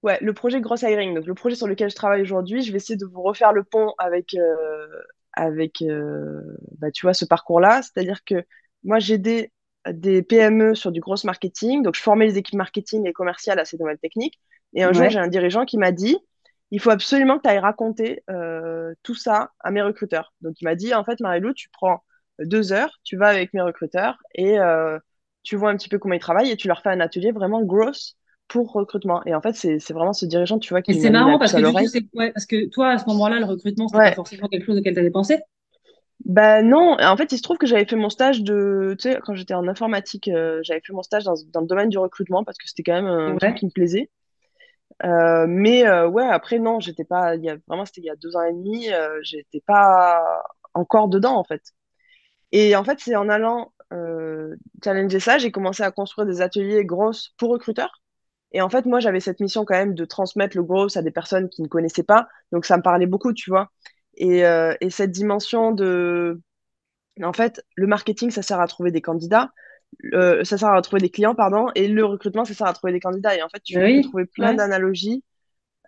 ouais, 0.04 0.18
le 0.22 0.34
projet 0.34 0.62
Gross 0.62 0.82
Hiring, 0.82 1.16
donc 1.16 1.26
le 1.26 1.34
projet 1.34 1.56
sur 1.56 1.68
lequel 1.68 1.90
je 1.90 1.96
travaille 1.96 2.22
aujourd'hui, 2.22 2.62
je 2.62 2.72
vais 2.72 2.78
essayer 2.78 2.98
de 2.98 3.06
vous 3.06 3.22
refaire 3.22 3.54
le 3.54 3.64
pont 3.64 3.94
avec, 3.98 4.34
euh, 4.36 4.88
avec 5.34 5.84
bah, 6.80 6.92
tu 6.92 7.06
vois, 7.06 7.14
ce 7.14 7.26
parcours-là. 7.26 7.82
C'est-à-dire 7.82 8.24
que 8.24 8.44
moi, 8.84 9.00
j'ai 9.00 9.18
des 9.18 9.52
des 9.92 10.24
PME 10.24 10.74
sur 10.76 10.92
du 10.92 11.00
gros 11.00 11.16
marketing. 11.26 11.84
Donc, 11.84 11.96
je 11.96 12.02
formais 12.02 12.26
les 12.26 12.38
équipes 12.38 12.56
marketing 12.56 13.08
et 13.08 13.14
commerciales 13.14 13.60
à 13.60 13.66
ces 13.66 13.78
nouvelles 13.78 14.00
techniques. 14.00 14.40
Et 14.74 14.84
un 14.84 14.94
jour, 14.94 15.10
j'ai 15.10 15.20
un 15.20 15.28
dirigeant 15.28 15.66
qui 15.66 15.78
m'a 15.78 15.92
dit 15.92 16.18
il 16.72 16.82
faut 16.82 16.90
absolument 16.90 17.38
que 17.38 17.44
tu 17.44 17.50
ailles 17.50 17.60
raconter 17.60 18.24
euh, 18.30 18.94
tout 19.04 19.16
ça 19.16 19.52
à 19.60 19.72
mes 19.72 19.82
recruteurs. 19.82 20.34
Donc, 20.42 20.60
il 20.62 20.66
m'a 20.66 20.76
dit 20.76 20.94
en 20.94 21.04
fait, 21.04 21.20
Marilou, 21.20 21.54
tu 21.54 21.70
prends 21.70 22.04
deux 22.40 22.74
heures, 22.74 23.00
tu 23.04 23.18
vas 23.18 23.28
avec 23.28 23.54
mes 23.54 23.62
recruteurs 23.62 24.18
et 24.34 24.60
euh, 24.60 25.00
tu 25.46 25.56
vois 25.56 25.70
un 25.70 25.78
petit 25.78 25.88
peu 25.88 25.98
comment 25.98 26.14
ils 26.14 26.20
travaillent 26.20 26.52
et 26.52 26.58
tu 26.58 26.68
leur 26.68 26.82
fais 26.82 26.90
un 26.90 27.00
atelier 27.00 27.32
vraiment 27.32 27.64
gross 27.64 28.18
pour 28.48 28.74
recrutement. 28.74 29.24
Et 29.26 29.34
en 29.34 29.42
fait, 29.42 29.54
c'est 29.56 29.94
vraiment 29.94 30.14
ce 30.14 30.26
dirigeant, 30.26 30.60
tu 30.60 30.74
vois, 30.74 30.82
qui. 30.82 30.92
Et 30.92 31.00
c'est 31.00 31.10
marrant 31.10 31.40
parce 31.40 31.54
que, 31.54 32.32
parce 32.32 32.46
que 32.46 32.70
toi, 32.70 32.90
à 32.90 32.98
ce 32.98 33.06
moment-là, 33.08 33.40
le 33.40 33.46
recrutement, 33.46 33.88
c'était 33.88 34.10
pas 34.10 34.14
forcément 34.14 34.48
quelque 34.50 34.66
chose 34.66 34.78
auquel 34.78 34.94
tu 34.94 35.00
avais 35.00 35.12
pensé? 35.12 35.40
Bah 36.24 36.62
non, 36.62 36.98
en 37.00 37.18
fait, 37.18 37.32
il 37.32 37.38
se 37.38 37.44
trouve 37.44 37.58
que 37.58 37.68
j'avais 37.68 37.86
fait 37.86 37.96
mon 37.96 38.10
stage 38.10 38.42
de, 38.42 38.96
tu 38.98 39.10
sais, 39.10 39.20
quand 39.24 39.36
j'étais 39.36 39.54
en 39.54 39.68
informatique, 39.68 40.28
euh, 40.28 40.60
j'avais 40.64 40.82
fait 40.86 40.94
mon 40.94 41.04
stage 41.04 41.24
dans, 41.24 41.36
dans, 41.54 41.62
le 41.62 41.68
domaine 41.68 41.90
du 41.90 41.98
recrutement 41.98 42.44
parce 42.44 42.58
que 42.58 42.68
c'était 42.68 42.84
quand 42.84 42.94
même 42.94 43.06
un 43.08 43.36
truc 43.36 43.56
qui 43.56 43.66
me 43.66 43.72
plaisait. 43.72 44.10
Euh, 45.04 45.46
mais 45.48 45.86
euh, 45.86 46.08
ouais, 46.08 46.26
après 46.26 46.60
non, 46.60 46.80
j'étais 46.80 47.04
pas, 47.04 47.36
il 47.36 47.44
y 47.44 47.50
a, 47.50 47.58
vraiment 47.68 47.86
c'était 47.86 48.02
il 48.02 48.06
y 48.06 48.10
a 48.10 48.16
deux 48.16 48.36
ans 48.36 48.44
et 48.44 48.54
demi, 48.54 48.92
euh, 48.94 49.20
j'étais 49.24 49.62
pas 49.66 50.42
encore 50.74 51.10
dedans 51.10 51.36
en 51.36 51.44
fait. 51.44 51.62
Et 52.52 52.76
en 52.76 52.84
fait, 52.84 53.00
c'est 53.00 53.16
en 53.16 53.28
allant 53.28 53.74
challenger 54.84 55.20
ça, 55.20 55.38
j'ai 55.38 55.52
commencé 55.52 55.84
à 55.84 55.92
construire 55.92 56.28
des 56.28 56.42
ateliers 56.42 56.86
grosses 56.86 57.34
pour 57.38 57.52
recruteurs. 57.52 58.02
Et 58.52 58.62
en 58.62 58.70
fait, 58.70 58.86
moi, 58.86 59.00
j'avais 59.00 59.20
cette 59.20 59.42
mission 59.42 59.66
quand 59.66 59.76
même 59.76 59.96
de 59.96 60.06
transmettre 60.06 60.56
le 60.56 60.64
gros 60.64 60.98
à 60.98 61.02
des 61.02 61.12
personnes 61.12 61.50
qui 61.50 61.62
ne 61.62 61.68
connaissaient 61.68 62.04
pas, 62.04 62.28
donc 62.52 62.66
ça 62.66 62.78
me 62.78 62.82
parlait 62.82 63.06
beaucoup, 63.06 63.34
tu 63.34 63.50
vois. 63.50 63.70
Et, 64.16 64.46
euh, 64.46 64.74
et, 64.80 64.90
cette 64.90 65.12
dimension 65.12 65.72
de... 65.72 66.42
En 67.22 67.34
fait, 67.34 67.66
le 67.76 67.88
marketing, 67.88 68.32
ça 68.32 68.42
sert 68.42 68.62
à 68.62 68.68
trouver 68.68 68.92
des 68.92 69.02
candidats, 69.02 69.52
ça 70.12 70.58
sert 70.58 70.70
à 70.70 70.82
trouver 70.82 71.02
des 71.02 71.10
clients, 71.10 71.36
pardon, 71.36 71.68
et 71.76 71.88
le 71.88 72.06
recrutement, 72.06 72.46
ça 72.46 72.54
sert 72.54 72.68
à 72.68 72.74
trouver 72.74 72.94
des 72.94 73.00
candidats. 73.00 73.36
Et 73.36 73.44
en 73.44 73.50
fait, 73.50 73.62
tu 73.62 73.74
peux 73.74 74.02
trouver 74.04 74.26
plein 74.26 74.54
d'analogies, 74.54 75.24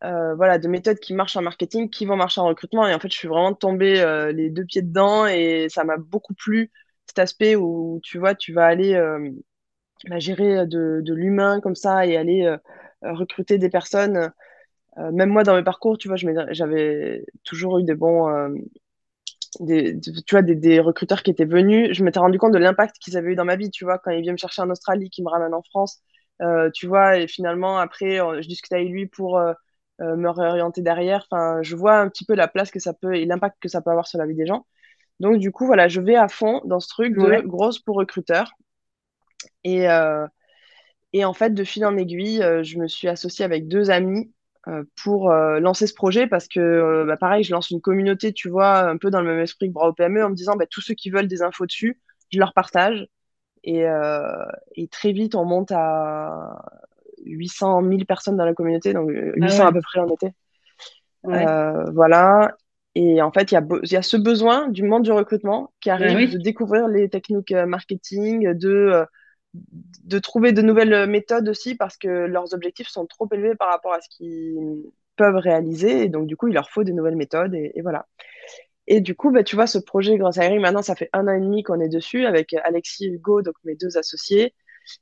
euh, 0.04 0.36
voilà, 0.36 0.60
de 0.60 0.68
méthodes 0.68 1.00
qui 1.00 1.14
marchent 1.14 1.38
en 1.38 1.42
marketing, 1.42 1.90
qui 1.90 2.06
vont 2.06 2.16
marcher 2.16 2.42
en 2.42 2.48
recrutement. 2.48 2.88
Et 2.88 2.94
en 2.94 3.00
fait, 3.00 3.12
je 3.12 3.18
suis 3.18 3.28
vraiment 3.28 3.54
tombée 3.54 4.00
euh, 4.00 4.32
les 4.32 4.50
deux 4.50 4.66
pieds 4.66 4.82
dedans 4.82 5.26
et 5.26 5.68
ça 5.70 5.84
m'a 5.84 5.98
beaucoup 5.98 6.34
plu, 6.34 6.72
cet 7.08 7.20
aspect 7.20 7.56
où, 7.56 8.00
tu 8.04 8.20
vois, 8.20 8.36
tu 8.36 8.54
vas 8.54 8.66
aller 8.68 8.94
euh, 8.96 9.32
bah, 10.10 10.20
gérer 10.20 10.68
de, 10.68 11.02
de 11.04 11.14
l'humain 11.14 11.62
comme 11.62 11.76
ça 11.76 12.06
et 12.08 12.18
aller 12.18 12.46
euh, 12.46 12.58
recruter 13.04 13.58
des 13.58 13.70
personnes 13.70 14.32
euh, 14.98 15.12
même 15.12 15.30
moi, 15.30 15.44
dans 15.44 15.56
mes 15.56 15.64
parcours, 15.64 15.98
tu 15.98 16.08
vois, 16.10 16.18
j'avais 16.18 17.26
toujours 17.44 17.80
eu 17.80 17.84
des 17.84 17.96
bons, 17.96 18.30
euh, 18.30 18.50
des, 19.60 20.00
tu 20.00 20.12
vois, 20.32 20.42
des, 20.42 20.80
recruteurs 20.80 21.24
qui 21.24 21.32
étaient 21.32 21.46
venus. 21.46 21.94
Je 21.94 22.04
m'étais 22.04 22.20
rendu 22.20 22.38
compte 22.40 22.54
de 22.54 22.58
l'impact 22.58 22.98
qu'ils 23.00 23.18
avaient 23.18 23.32
eu 23.32 23.36
dans 23.36 23.46
ma 23.46 23.56
vie, 23.56 23.72
tu 23.72 23.86
vois, 23.86 23.98
quand 24.00 24.12
ils 24.12 24.22
viennent 24.22 24.34
me 24.34 24.38
chercher 24.38 24.62
en 24.62 24.70
Australie, 24.70 25.10
qu'ils 25.10 25.24
me 25.24 25.30
ramènent 25.30 25.54
en 25.54 25.64
France, 25.64 26.02
Euh, 26.42 26.70
tu 26.72 26.86
vois, 26.88 27.18
et 27.18 27.28
finalement, 27.28 27.80
après, 27.80 28.20
euh, 28.22 28.42
je 28.44 28.48
discute 28.48 28.72
avec 28.74 28.90
lui 28.90 29.08
pour 29.08 29.40
euh, 29.40 29.54
euh, 30.02 30.16
me 30.16 30.30
réorienter 30.30 30.82
derrière. 30.84 31.26
Enfin, 31.32 31.64
je 31.64 31.76
vois 31.76 31.98
un 32.00 32.10
petit 32.10 32.26
peu 32.26 32.36
la 32.36 32.48
place 32.48 32.70
que 32.72 32.80
ça 32.80 32.94
peut 32.94 33.16
et 33.16 33.26
l'impact 33.26 33.58
que 33.60 33.68
ça 33.70 33.82
peut 33.82 33.90
avoir 33.90 34.06
sur 34.08 34.20
la 34.20 34.28
vie 34.28 34.36
des 34.36 34.46
gens. 34.46 34.68
Donc, 35.20 35.38
du 35.38 35.52
coup, 35.52 35.66
voilà, 35.66 35.88
je 35.88 36.02
vais 36.02 36.16
à 36.16 36.28
fond 36.28 36.62
dans 36.66 36.80
ce 36.80 36.88
truc 36.88 37.14
de 37.18 37.42
grosse 37.42 37.80
pour 37.80 37.96
recruteur. 37.98 38.52
Et, 39.64 39.90
euh, 39.90 40.28
et 41.14 41.26
en 41.26 41.34
fait, 41.34 41.54
de 41.54 41.64
fil 41.64 41.86
en 41.86 41.98
aiguille, 41.98 42.42
euh, 42.44 42.64
je 42.64 42.78
me 42.78 42.88
suis 42.88 43.08
associée 43.08 43.46
avec 43.46 43.68
deux 43.68 43.90
amis 43.90 44.32
euh, 44.68 44.84
pour 45.02 45.32
euh, 45.32 45.60
lancer 45.60 45.88
ce 45.88 45.94
projet 45.94 46.28
parce 46.28 46.48
que, 46.48 46.60
euh, 46.60 47.06
bah, 47.06 47.18
pareil, 47.18 47.44
je 47.44 47.54
lance 47.54 47.72
une 47.72 47.82
communauté, 47.82 48.34
tu 48.34 48.50
vois, 48.50 48.80
un 48.82 48.98
peu 48.98 49.10
dans 49.10 49.22
le 49.22 49.28
même 49.28 49.40
esprit 49.40 49.68
que 49.68 49.74
Bras 49.74 49.90
au 49.90 49.94
PME 49.94 50.24
en 50.24 50.30
me 50.30 50.36
disant, 50.36 50.56
bah, 50.56 50.66
tous 50.70 50.82
ceux 50.82 50.94
qui 50.94 51.10
veulent 51.10 51.28
des 51.28 51.42
infos 51.42 51.66
dessus, 51.66 52.00
je 52.32 52.40
leur 52.40 52.54
partage. 52.54 53.08
Et, 53.64 53.88
euh, 53.88 54.46
et 54.76 54.88
très 54.88 55.12
vite, 55.12 55.36
on 55.36 55.46
monte 55.46 55.72
à 55.72 56.64
800 57.26 57.82
000 57.82 58.06
personnes 58.06 58.38
dans 58.38 58.46
la 58.46 58.54
communauté, 58.54 58.94
donc 58.94 59.10
euh, 59.10 59.34
Ah 59.42 59.46
800 59.46 59.64
ouais, 59.64 59.70
à 59.70 59.72
peu 59.72 59.82
près 59.82 60.00
en 60.00 60.08
été. 60.08 60.32
ouais. 61.24 61.46
Voilà. 61.94 62.56
Et 63.00 63.22
en 63.22 63.32
fait, 63.32 63.52
il 63.52 63.56
y 63.56 63.58
a, 63.58 64.00
y 64.00 64.04
ce 64.04 64.18
besoin 64.18 64.70
du 64.70 64.82
monde 64.82 65.04
du 65.04 65.12
recrutement 65.12 65.72
qui 65.82 65.90
Ben 65.90 66.02
arrive 66.02 66.34
de 66.34 66.40
découvrir 66.40 66.88
les 66.88 67.10
techniques 67.10 67.52
euh, 67.52 67.68
marketing, 67.68 68.54
de, 68.54 68.70
euh, 68.70 69.06
de 69.54 70.18
trouver 70.18 70.52
de 70.52 70.64
nouvelles 70.64 71.06
méthodes 71.08 71.48
aussi 71.48 71.76
parce 71.76 71.96
que 71.96 72.08
leurs 72.08 72.56
objectifs 72.56 72.88
sont 72.88 73.06
trop 73.06 73.28
élevés 73.32 73.54
par 73.54 73.70
rapport 73.70 73.94
à 73.94 74.02
ce 74.02 74.10
qu'ils 74.10 74.84
peuvent 75.16 75.36
réaliser. 75.36 76.06
Et 76.06 76.10
donc, 76.10 76.26
du 76.26 76.36
coup, 76.36 76.48
il 76.48 76.56
leur 76.56 76.72
faut 76.72 76.84
des 76.84 76.92
nouvelles 76.92 77.16
méthodes. 77.16 77.54
Et, 77.54 77.72
et 77.76 77.84
voilà. 77.84 78.08
Et 78.88 79.00
du 79.00 79.14
coup, 79.14 79.30
bah, 79.30 79.44
tu 79.44 79.56
vois, 79.56 79.68
ce 79.68 79.78
projet 79.78 80.18
à 80.20 80.46
Eric, 80.46 80.60
maintenant, 80.60 80.82
ça 80.82 80.96
fait 80.96 81.12
un 81.14 81.28
an 81.28 81.34
et 81.34 81.42
demi 81.42 81.62
qu'on 81.62 81.80
est 81.80 81.90
dessus 81.90 82.26
avec 82.26 82.56
Alexis 82.64 83.06
et 83.06 83.10
Hugo, 83.10 83.44
donc 83.44 83.54
mes 83.64 83.76
deux 83.76 84.00
associés. 84.00 84.56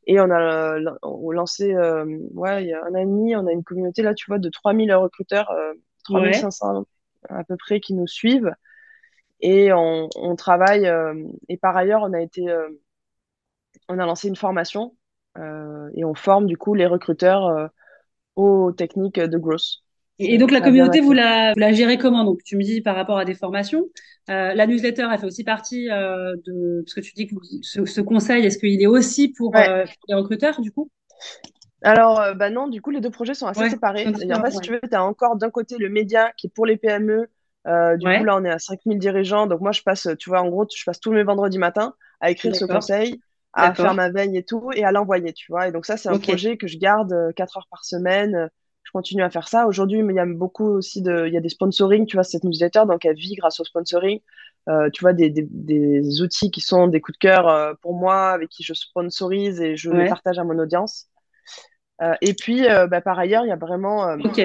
Et 0.06 0.20
on 0.20 0.30
a 0.32 0.76
euh, 0.78 0.92
on 1.02 1.32
lancé, 1.32 1.74
euh, 1.74 2.04
ouais, 2.34 2.64
il 2.64 2.70
y 2.70 2.74
a 2.74 2.84
un 2.84 2.94
an 2.94 2.98
et 2.98 3.06
demi, 3.06 3.36
on 3.38 3.48
a 3.48 3.54
une 3.54 3.64
communauté 3.64 4.02
là, 4.02 4.14
tu 4.14 4.26
vois, 4.28 4.40
de 4.40 4.50
3000 4.50 4.94
recruteurs, 4.96 5.50
euh, 5.52 5.74
ouais. 6.10 6.32
3500 6.32 6.86
à 7.30 7.44
peu 7.44 7.56
près 7.58 7.80
qui 7.80 7.94
nous 7.94 8.08
suivent. 8.08 8.52
Et 9.42 9.74
on, 9.74 10.10
on 10.16 10.36
travaille. 10.36 10.88
euh, 10.88 11.14
et 11.50 11.58
par 11.58 11.76
ailleurs, 11.76 12.02
on 12.04 12.14
a 12.14 12.22
été, 12.22 12.50
euh, 12.50 12.70
on 13.90 14.00
a 14.00 14.06
lancé 14.06 14.28
une 14.28 14.36
formation 14.36 14.96
euh, 15.38 15.90
et 15.96 16.06
on 16.06 16.16
forme 16.16 16.48
du 16.48 16.58
coup 16.58 16.74
les 16.74 16.86
recruteurs 16.86 17.70
aux 18.36 18.72
techniques 18.72 19.20
de 19.20 19.38
growth. 19.38 19.82
Et 20.18 20.38
donc 20.38 20.52
la 20.52 20.62
communauté, 20.62 21.02
vous 21.02 21.12
la, 21.12 21.54
vous 21.54 21.60
la 21.60 21.74
gérez 21.74 21.98
comment? 21.98 22.24
Donc 22.24 22.42
tu 22.44 22.56
me 22.56 22.64
dis 22.64 22.82
par 22.82 22.96
rapport 22.96 23.18
à 23.18 23.26
des 23.26 23.36
formations. 23.36 23.86
Euh, 24.30 24.54
la 24.54 24.66
newsletter, 24.66 25.08
elle 25.12 25.20
fait 25.20 25.26
aussi 25.26 25.44
partie 25.44 25.90
euh, 25.92 26.36
de... 26.46 26.82
Parce 26.86 26.96
que 26.96 27.02
tu 27.02 27.14
dis 27.14 27.28
que 27.28 27.36
ce, 27.62 27.86
ce 27.86 28.02
conseil, 28.02 28.46
est-ce 28.46 28.58
qu'il 28.58 28.82
est 28.82 28.88
aussi 28.88 29.34
pour, 29.34 29.54
Ouais. 29.54 29.70
euh, 29.70 29.84
pour 29.84 30.06
les 30.08 30.16
recruteurs, 30.16 30.62
du 30.62 30.72
coup? 30.72 30.90
Alors, 31.86 32.20
euh, 32.20 32.34
bah 32.34 32.50
non, 32.50 32.68
du 32.68 32.82
coup, 32.82 32.90
les 32.92 33.00
deux 33.02 33.12
projets 33.12 33.34
sont 33.36 33.48
assez 33.48 33.64
Ouais, 33.64 33.70
séparés. 33.70 34.12
Différents, 34.12 34.44
fait, 34.44 34.52
si 34.52 34.60
ouais. 34.60 34.62
tu 34.62 34.72
veux, 34.74 34.82
tu 34.82 34.96
as 34.96 35.04
encore 35.04 35.36
d'un 35.38 35.52
côté 35.52 35.78
le 35.78 35.90
média 35.90 36.32
qui 36.38 36.48
est 36.48 36.50
pour 36.50 36.66
les 36.66 36.78
PME. 36.78 37.28
Euh, 37.68 37.98
du 37.98 38.12
coup, 38.12 38.24
Ouais, 38.24 38.24
là, 38.24 38.36
on 38.38 38.44
est 38.44 38.50
à 38.50 38.60
5000 38.60 39.00
dirigeants. 39.00 39.48
Donc, 39.48 39.62
moi, 39.62 39.72
je 39.72 39.82
passe, 39.84 40.08
tu 40.20 40.30
vois, 40.30 40.42
en 40.42 40.50
gros, 40.50 40.66
je 40.76 40.84
passe 40.84 41.00
tous 41.00 41.12
mes 41.12 41.24
vendredis 41.24 41.60
matins 41.60 41.96
à 42.22 42.32
écrire 42.32 42.56
ce 42.56 42.66
conseil, 42.66 43.22
à 43.54 43.76
faire 43.76 43.94
ma 43.94 44.10
veille 44.10 44.38
et 44.38 44.44
tout, 44.44 44.72
et 44.74 44.84
à 44.84 44.92
l'envoyer, 44.92 45.34
tu 45.34 45.52
vois. 45.52 45.68
Et 45.68 45.72
donc, 45.72 45.86
ça, 45.86 45.98
c'est 45.98 46.10
un 46.10 46.18
projet 46.18 46.58
que 46.58 46.68
je 46.68 46.78
garde 46.78 47.14
euh, 47.14 47.32
4 47.34 47.58
heures 47.58 47.68
par 47.70 47.86
semaine. 47.86 48.36
Euh, 48.36 48.48
Je 48.84 48.92
continue 48.92 49.24
à 49.24 49.30
faire 49.32 49.48
ça. 49.48 49.68
Aujourd'hui, 49.68 50.00
il 50.00 50.16
y 50.16 50.20
a 50.20 50.26
beaucoup 50.26 50.66
aussi 50.68 51.02
de, 51.04 51.28
il 51.28 51.34
y 51.34 51.38
a 51.38 51.42
des 51.42 51.50
sponsoring, 51.50 52.06
tu 52.08 52.18
vois, 52.18 52.24
cette 52.24 52.44
newsletter. 52.44 52.84
Donc, 52.88 53.06
elle 53.06 53.16
vit 53.16 53.36
grâce 53.36 53.60
au 53.60 53.64
sponsoring. 53.66 54.22
Euh, 54.70 54.90
tu 54.92 55.02
vois, 55.04 55.14
des, 55.14 55.30
des, 55.30 55.48
des 55.52 56.22
outils 56.22 56.50
qui 56.52 56.62
sont 56.62 56.88
des 56.88 57.00
coups 57.02 57.18
de 57.18 57.20
cœur 57.20 57.48
euh, 57.48 57.74
pour 57.82 57.94
moi, 57.96 58.30
avec 58.32 58.50
qui 58.50 58.64
je 58.64 58.74
sponsorise 58.74 59.62
et 59.62 59.76
je 59.78 59.92
les 59.92 60.04
ouais, 60.04 60.06
partage 60.06 60.40
à 60.40 60.44
mon 60.44 60.58
audience. 60.60 61.08
Euh, 62.02 62.14
et 62.22 62.34
puis, 62.34 62.68
euh, 62.68 62.88
bah, 62.88 63.02
par 63.02 63.18
ailleurs, 63.20 63.46
il 63.46 63.50
y 63.50 63.52
a 63.52 63.56
vraiment 63.56 64.08
euh, 64.08 64.18
ok. 64.18 64.42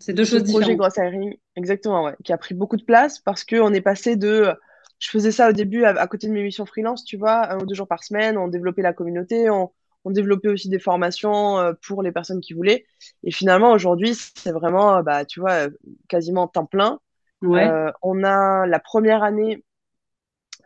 C'est 0.00 0.12
deux 0.12 0.24
choses 0.24 0.42
projet 0.44 0.74
différentes. 0.74 0.76
Grosse 0.76 0.96
Hiring, 0.96 1.36
exactement, 1.56 2.04
ouais, 2.04 2.14
qui 2.24 2.32
a 2.32 2.38
pris 2.38 2.54
beaucoup 2.54 2.76
de 2.76 2.84
place 2.84 3.20
parce 3.20 3.44
qu'on 3.44 3.72
est 3.72 3.80
passé 3.80 4.16
de. 4.16 4.52
Je 4.98 5.10
faisais 5.10 5.30
ça 5.32 5.50
au 5.50 5.52
début 5.52 5.84
à, 5.84 5.90
à 5.90 6.06
côté 6.06 6.26
de 6.28 6.32
mes 6.32 6.42
missions 6.42 6.66
freelance, 6.66 7.04
tu 7.04 7.16
vois, 7.16 7.52
un 7.52 7.58
ou 7.58 7.66
deux 7.66 7.74
jours 7.74 7.88
par 7.88 8.02
semaine. 8.02 8.38
On 8.38 8.48
développait 8.48 8.82
la 8.82 8.92
communauté, 8.92 9.50
on, 9.50 9.72
on 10.04 10.10
développait 10.10 10.48
aussi 10.48 10.68
des 10.68 10.78
formations 10.78 11.58
euh, 11.58 11.72
pour 11.86 12.02
les 12.02 12.12
personnes 12.12 12.40
qui 12.40 12.54
voulaient. 12.54 12.86
Et 13.22 13.30
finalement, 13.30 13.72
aujourd'hui, 13.72 14.14
c'est 14.14 14.52
vraiment, 14.52 15.02
bah, 15.02 15.24
tu 15.24 15.40
vois, 15.40 15.68
quasiment 16.08 16.48
temps 16.48 16.66
plein. 16.66 16.98
Ouais, 17.42 17.66
Euh, 17.66 17.92
on 18.02 18.24
a 18.24 18.66
la 18.66 18.78
première 18.80 19.22
année, 19.22 19.64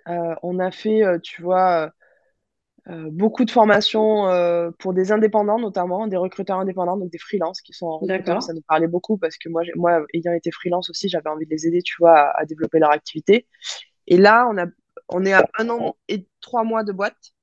euh, 0.08 0.34
on 0.42 0.58
a 0.58 0.70
fait, 0.70 1.02
tu 1.22 1.42
vois, 1.42 1.86
euh, 1.86 1.90
beaucoup 3.10 3.44
de 3.44 3.50
formations 3.50 4.28
euh, 4.28 4.70
pour 4.78 4.94
des 4.94 5.12
indépendants, 5.12 5.58
notamment 5.58 6.06
des 6.06 6.16
recruteurs 6.16 6.58
indépendants, 6.58 6.96
donc 6.96 7.10
des 7.10 7.18
freelances 7.18 7.60
qui 7.60 7.72
sont 7.74 7.86
en 7.86 7.98
recruteur. 7.98 8.42
Ça 8.42 8.54
nous 8.54 8.62
parlait 8.62 8.86
beaucoup 8.88 9.18
parce 9.18 9.36
que 9.36 9.48
moi, 9.50 9.62
moi 9.76 10.04
ayant 10.14 10.32
été 10.32 10.50
freelance 10.50 10.88
aussi, 10.90 11.08
j'avais 11.08 11.28
envie 11.30 11.44
de 11.46 11.50
les 11.50 11.66
aider, 11.66 11.82
tu 11.82 11.96
vois, 11.98 12.18
à, 12.18 12.40
à 12.40 12.44
développer 12.46 12.78
leur 12.78 12.90
activité. 12.90 13.46
Et 14.06 14.16
là, 14.18 14.48
on 14.50 14.58
a, 14.58 14.66
on 15.08 15.24
est 15.24 15.32
à 15.34 15.44
un 15.58 15.68
an 15.70 15.96
et 16.08 16.26
trois 16.40 16.64
mois 16.64 16.84
de 16.84 16.92
boîte. 16.92 17.34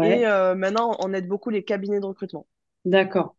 Et 0.00 0.24
Ouais, 0.24 0.24
euh, 0.26 0.54
maintenant, 0.54 0.96
on 1.00 1.12
aide 1.14 1.28
beaucoup 1.28 1.50
les 1.50 1.64
cabinets 1.64 2.00
de 2.00 2.06
recrutement. 2.06 2.46
d'accord. 2.84 3.36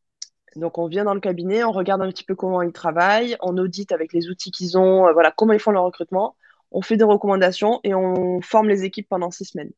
Donc, 0.55 0.77
on 0.77 0.87
vient 0.87 1.03
dans 1.03 1.13
le 1.13 1.19
cabinet, 1.19 1.63
on 1.63 1.71
regarde 1.71 2.01
un 2.01 2.09
petit 2.09 2.23
peu 2.23 2.35
comment 2.35 2.61
ils 2.61 2.71
travaillent, 2.73 3.37
on 3.41 3.57
audite 3.57 3.91
avec 3.91 4.11
les 4.13 4.29
outils 4.29 4.51
qu'ils 4.51 4.77
ont, 4.77 5.07
euh, 5.07 5.13
voilà, 5.13 5.31
comment 5.31 5.53
ils 5.53 5.59
font 5.59 5.71
leur 5.71 5.83
recrutement. 5.83 6.35
On 6.71 6.81
fait 6.81 6.97
des 6.97 7.03
recommandations 7.03 7.79
et 7.83 7.93
on 7.93 8.41
forme 8.41 8.67
les 8.69 8.83
équipes 8.83 9.07
pendant 9.09 9.31
six 9.31 9.45
semaines. 9.45 9.71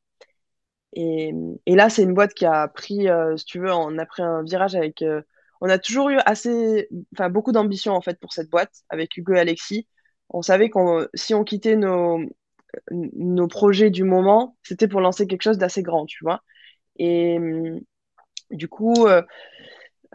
Et, 0.94 1.32
là, 1.68 1.90
c'est 1.90 2.04
une 2.04 2.14
boîte 2.14 2.34
qui 2.34 2.46
a 2.46 2.68
pris, 2.68 3.10
euh, 3.10 3.38
si 3.38 3.46
tu 3.46 3.60
veux, 3.60 3.72
on 3.72 3.98
a 3.98 4.06
pris 4.06 4.24
un 4.24 4.44
virage 4.44 4.76
avec. 4.76 5.02
euh, 5.02 5.22
on 5.62 5.70
a 5.70 5.78
toujours 5.78 6.10
eu 6.10 6.18
assez, 6.26 6.88
enfin, 7.14 7.30
beaucoup 7.30 7.52
d'ambition 7.52 7.94
en 7.94 8.02
fait 8.02 8.18
pour 8.20 8.32
cette 8.34 8.50
boîte 8.50 8.72
avec 8.90 9.18
Hugo 9.18 9.34
et 9.34 9.40
Alexis. 9.40 9.88
On 10.30 10.42
savait 10.42 10.70
qu'on, 10.70 11.06
si 11.14 11.34
on 11.34 11.44
quittait 11.44 11.76
nos, 11.76 12.20
nos 12.92 13.48
projets 13.48 13.90
du 13.90 14.04
moment, 14.04 14.58
c'était 14.64 14.88
pour 14.88 15.02
lancer 15.02 15.28
quelque 15.28 15.42
chose 15.44 15.58
d'assez 15.58 15.84
grand, 15.84 16.06
tu 16.06 16.24
vois. 16.24 16.42
Et 16.98 17.38
hum, 17.40 17.82
du 18.52 18.68
coup, 18.70 19.08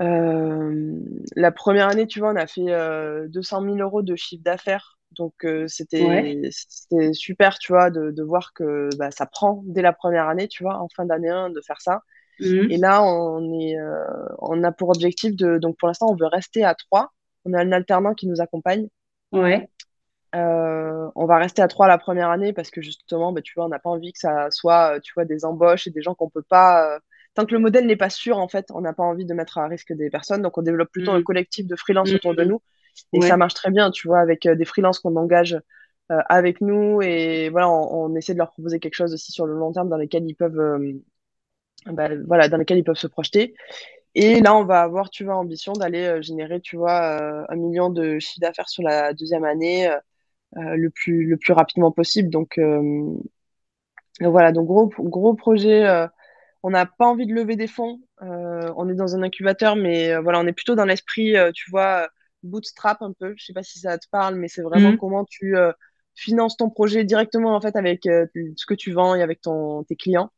euh, 0.01 1.01
la 1.37 1.53
première 1.53 1.89
année, 1.89 2.07
tu 2.07 2.18
vois, 2.20 2.33
on 2.33 2.37
a 2.37 2.47
fait 2.47 2.72
euh, 2.72 3.29
200 3.29 3.62
000 3.62 3.77
euros 3.79 4.03
de 4.03 4.16
chiffre 4.16 4.43
d'affaires. 4.43 4.93
Donc, 5.16 5.34
euh, 5.44 5.66
c'était, 5.68 6.50
super, 7.12 7.58
tu 7.58 7.72
vois, 7.72 7.90
de, 7.90 8.10
de 8.10 8.22
voir 8.22 8.52
que 8.54 8.88
bah, 8.96 9.10
ça 9.10 9.26
prend 9.26 9.62
dès 9.66 9.82
la 9.82 9.92
première 9.92 10.28
année, 10.28 10.48
tu 10.48 10.62
vois, 10.62 10.78
en 10.80 10.88
fin 10.94 11.04
d'année 11.04 11.30
1, 11.30 11.50
de 11.50 11.60
faire 11.66 11.80
ça. 11.80 12.02
Et 12.68 12.76
Mhm. 12.76 12.78
là, 12.78 13.02
on 13.04 13.52
est, 13.60 13.78
euh, 13.78 14.04
on 14.40 14.62
a 14.64 14.72
pour 14.72 14.90
objectif 14.90 15.36
de, 15.36 15.58
donc 15.58 15.76
pour 15.78 15.88
l'instant, 15.88 16.08
on 16.10 16.16
veut 16.16 16.26
rester 16.26 16.64
à 16.64 16.74
trois. 16.74 17.12
On 17.44 17.54
a 17.54 17.60
un 17.60 17.72
alternant 17.72 18.14
qui 18.14 18.26
nous 18.28 18.40
accompagne. 18.40 18.88
Ouais. 19.32 19.68
Euh, 20.34 21.08
on 21.14 21.26
va 21.26 21.38
rester 21.38 21.62
à 21.62 21.68
trois 21.68 21.86
la 21.86 21.96
première 21.98 22.30
année 22.30 22.52
parce 22.52 22.70
que 22.70 22.82
justement, 22.82 23.32
bah, 23.32 23.40
tu 23.42 23.52
vois, 23.54 23.66
on 23.66 23.68
n'a 23.68 23.78
pas 23.78 23.90
envie 23.90 24.12
que 24.12 24.18
ça 24.18 24.50
soit, 24.50 24.96
euh, 24.96 25.00
tu 25.00 25.12
vois, 25.14 25.24
des 25.24 25.44
embauches 25.44 25.86
et 25.86 25.90
des 25.90 26.02
gens 26.02 26.14
qu'on 26.14 26.28
peut 26.30 26.42
pas. 26.42 26.98
Tant 27.34 27.46
que 27.46 27.54
le 27.54 27.60
modèle 27.60 27.86
n'est 27.86 27.96
pas 27.96 28.10
sûr, 28.10 28.38
en 28.38 28.48
fait, 28.48 28.66
on 28.72 28.80
n'a 28.80 28.92
pas 28.92 29.04
envie 29.04 29.24
de 29.26 29.34
mettre 29.34 29.58
à 29.58 29.68
risque 29.68 29.92
des 29.92 30.10
personnes. 30.10 30.42
Donc, 30.42 30.58
on 30.58 30.62
développe 30.62 30.90
plutôt 30.90 31.12
un 31.12 31.18
Mhm. 31.18 31.24
collectif 31.24 31.66
de 31.66 31.76
freelance 31.76 32.14
autour 32.14 32.34
de 32.34 32.44
nous. 32.44 32.60
Et 33.12 33.20
ça 33.20 33.36
marche 33.36 33.55
très 33.55 33.70
bien, 33.70 33.90
tu 33.90 34.09
vois, 34.09 34.20
avec 34.20 34.47
euh, 34.47 34.55
des 34.55 34.64
freelances 34.64 34.99
qu'on 35.01 35.16
engage 35.16 35.55
euh, 36.12 36.18
avec 36.28 36.61
nous. 36.61 37.01
Et 37.03 37.49
voilà, 37.51 37.68
on, 37.70 38.12
on 38.12 38.16
essaie 38.16 38.34
de 38.34 38.38
leur 38.38 38.51
proposer 38.51 38.80
quelque 38.80 38.95
chose 38.95 39.12
aussi 39.14 39.32
sur 39.32 39.47
le 39.47 39.55
long 39.55 39.72
terme 39.72 39.88
dans 39.88 39.97
lesquels 39.97 40.24
ils 40.26 40.34
peuvent, 40.34 40.59
euh, 40.59 40.92
bah, 41.86 42.09
voilà, 42.26 42.49
dans 42.49 42.57
lesquels 42.57 42.78
ils 42.78 42.84
peuvent 42.84 42.97
se 42.97 43.07
projeter. 43.07 43.55
Et 44.14 44.40
là, 44.40 44.55
on 44.57 44.64
va 44.64 44.82
avoir, 44.82 45.11
tu 45.11 45.24
vois, 45.24 45.36
ambition 45.36 45.72
d'aller 45.72 46.22
générer, 46.22 46.61
tu 46.61 46.76
vois, 46.76 47.51
un 47.51 47.57
million 47.57 47.90
de 47.90 48.18
chiffre 48.20 48.40
d'affaires 48.40 48.68
sur 48.68 48.82
la 48.82 49.12
deuxième 49.12 49.45
année 49.45 49.92
le 50.57 50.88
plus, 50.90 51.26
le 51.26 51.36
plus 51.36 51.53
rapidement 51.53 51.90
possible. 51.92 52.30
Donc, 52.30 52.59
voilà, 54.20 54.53
donc 54.53 54.66
gros, 54.66 54.88
gros 54.99 55.34
projet. 55.34 55.84
euh, 55.86 56.07
on 56.62 56.70
n'a 56.70 56.86
pas 56.86 57.07
envie 57.07 57.26
de 57.26 57.34
lever 57.34 57.57
des 57.57 57.66
fonds. 57.66 58.01
euh, 58.22 58.72
on 58.76 58.88
est 58.88 58.95
dans 58.95 59.14
un 59.16 59.22
incubateur, 59.22 59.76
mais 59.76 60.12
euh, 60.12 60.20
voilà, 60.20 60.40
on 60.40 60.47
est 60.47 60.53
plutôt 60.53 60.74
dans 60.74 60.86
l'esprit, 60.86 61.34
tu 61.55 61.70
vois, 61.70 62.09
bootstrap 62.45 63.03
un 63.03 63.12
peu. 63.12 63.34
Je 63.36 63.45
sais 63.47 63.53
pas 63.53 63.62
si 63.62 63.78
ça 63.80 63.99
te 63.99 64.07
parle, 64.11 64.36
mais 64.36 64.49
c'est 64.49 64.62
vraiment 64.62 64.92
Mhm. 64.92 64.99
comment 64.99 65.24
tu 65.24 65.57
euh, 65.57 65.72
finances 66.14 66.57
ton 66.57 66.70
projet 66.70 67.05
directement 67.05 67.55
en 67.57 67.61
fait 67.61 67.76
avec 67.76 68.07
euh, 68.07 68.26
ce 68.57 68.66
que 68.66 68.74
tu 68.74 68.92
vends 68.92 69.14
et 69.14 69.22
avec 69.22 69.40
ton, 69.42 69.84
tes 69.84 69.97
clients, 69.97 70.32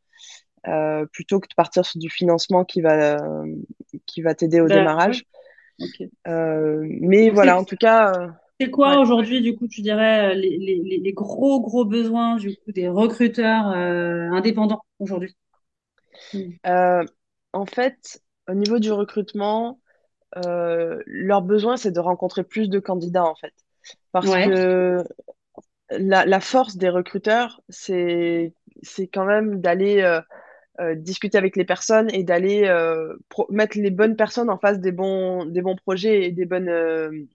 euh, 0.69 1.07
plutôt 1.13 1.41
que 1.41 1.49
de 1.49 1.55
partir 1.57 1.87
sur 1.87 2.01
du 2.01 2.11
financement 2.11 2.65
qui 2.65 2.81
va, 2.83 3.19
qui 4.07 4.23
va 4.23 4.35
t'aider 4.35 4.61
au 4.61 4.69
Bah, 4.69 4.71
démarrage. 4.71 5.25
Mais 6.27 7.31
Donc 7.31 7.31
voilà, 7.31 7.59
en 7.59 7.65
tout 7.65 7.77
cas, 7.77 8.13
c'est 8.61 8.71
quoi 8.71 8.99
ouais. 8.99 9.01
aujourd'hui, 9.01 9.43
du 9.43 9.55
coup, 9.57 9.69
tu 9.69 9.83
dirais, 9.83 10.35
les, 10.35 10.59
les, 11.03 11.13
gros, 11.13 11.61
gros 11.61 11.85
besoins, 11.85 12.37
du 12.37 12.57
coup, 12.57 12.73
des 12.73 12.89
recruteurs 12.89 13.67
indépendants 13.67 14.83
aujourd'hui? 14.99 15.37
En 17.53 17.67
fait, 17.67 18.21
au 18.49 18.55
niveau 18.55 18.79
du 18.79 18.93
recrutement, 18.93 19.81
leur 20.35 21.43
besoin, 21.43 21.77
c'est 21.77 21.93
de 21.93 22.01
rencontrer 22.01 22.45
plus 22.45 22.69
de 22.69 22.79
candidats, 22.79 23.25
en 23.25 23.35
fait. 23.35 23.55
Parce 24.13 24.31
Ouais. 24.31 24.45
que 24.47 25.05
la, 25.91 26.27
la 26.27 26.41
force 26.41 26.77
des 26.77 26.89
recruteurs, 26.89 27.61
c'est, 27.69 28.53
quand 29.13 29.25
même 29.25 29.61
d'aller, 29.61 30.03
euh, 30.81 30.95
discuter 30.95 31.39
avec 31.39 31.57
les 31.57 31.65
personnes 31.65 32.13
et 32.13 32.25
d'aller 32.25 32.69
mettre 33.51 33.79
les 33.79 33.91
bonnes 33.91 34.17
personnes 34.17 34.51
en 34.51 34.59
face 34.59 34.81
des 34.81 34.93
bons, 34.93 35.45
des 35.47 35.63
bons 35.63 35.77
projets 35.77 36.25
et 36.25 36.33
des 36.33 36.45
bonnes, 36.47 37.29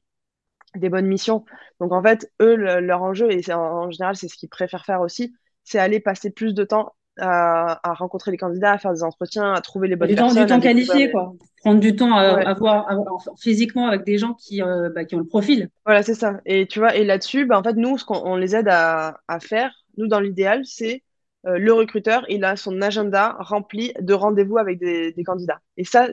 des 0.76 0.90
bonnes 0.90 1.08
missions. 1.08 1.46
Donc 1.80 1.92
en 1.92 2.02
fait, 2.02 2.32
eux, 2.42 2.56
leur 2.56 3.02
enjeu, 3.04 3.32
et 3.32 3.42
en, 3.54 3.90
général, 3.92 4.16
c'est 4.16 4.28
ce 4.28 4.36
qu'ils 4.36 4.50
préfèrent 4.50 4.86
faire 4.86 5.02
aussi, 5.02 5.34
c'est 5.64 5.80
aller 5.80 6.00
passer 6.00 6.32
plus 6.32 6.54
de 6.54 6.64
temps 6.64 6.96
à, 7.20 7.94
rencontrer 7.94 8.32
les 8.32 8.38
candidats, 8.38 8.72
à 8.72 8.78
faire 8.78 8.94
des 8.94 9.04
entretiens, 9.04 9.54
à 9.54 9.62
trouver 9.62 9.88
les 9.88 9.96
bonnes 9.96 10.14
personnes. 10.14 10.44
du 10.44 10.50
temps 10.50 10.60
qualifié, 10.60 11.12
quoi. 11.12 11.34
Prendre 11.58 11.80
du 11.80 11.96
temps 11.96 12.16
à, 12.16 12.54
voir 12.54 12.88
physiquement 13.40 13.88
avec 13.88 14.04
des 14.04 14.18
gens 14.18 14.34
qui, 14.34 14.62
euh, 14.62 14.90
bah, 14.94 15.06
qui 15.06 15.16
ont 15.16 15.20
le 15.20 15.26
profil. 15.26 15.70
Voilà, 15.86 16.04
c'est 16.04 16.16
ça. 16.16 16.40
Et 16.46 16.68
tu 16.68 16.80
vois, 16.80 16.96
et 16.96 17.04
là-dessus, 17.04 17.46
bah, 17.46 17.60
en 17.60 17.64
fait, 17.64 17.76
nous, 17.76 17.98
ce 17.98 18.06
qu'on 18.06 18.36
les 18.36 18.56
aide 18.56 18.68
à, 18.70 19.16
faire, 19.40 19.72
nous, 19.98 20.08
dans 20.08 20.20
l'idéal, 20.20 20.62
c'est 20.66 21.04
euh, 21.48 21.58
le 21.58 21.74
recruteur, 21.74 22.24
il 22.30 22.44
a 22.44 22.56
son 22.56 22.82
agenda 22.82 23.36
rempli 23.40 23.94
de 24.00 24.14
rendez-vous 24.14 24.58
avec 24.58 24.80
des, 24.80 25.14
candidats. 25.26 25.60
Et 25.78 25.84
ça, 25.84 26.08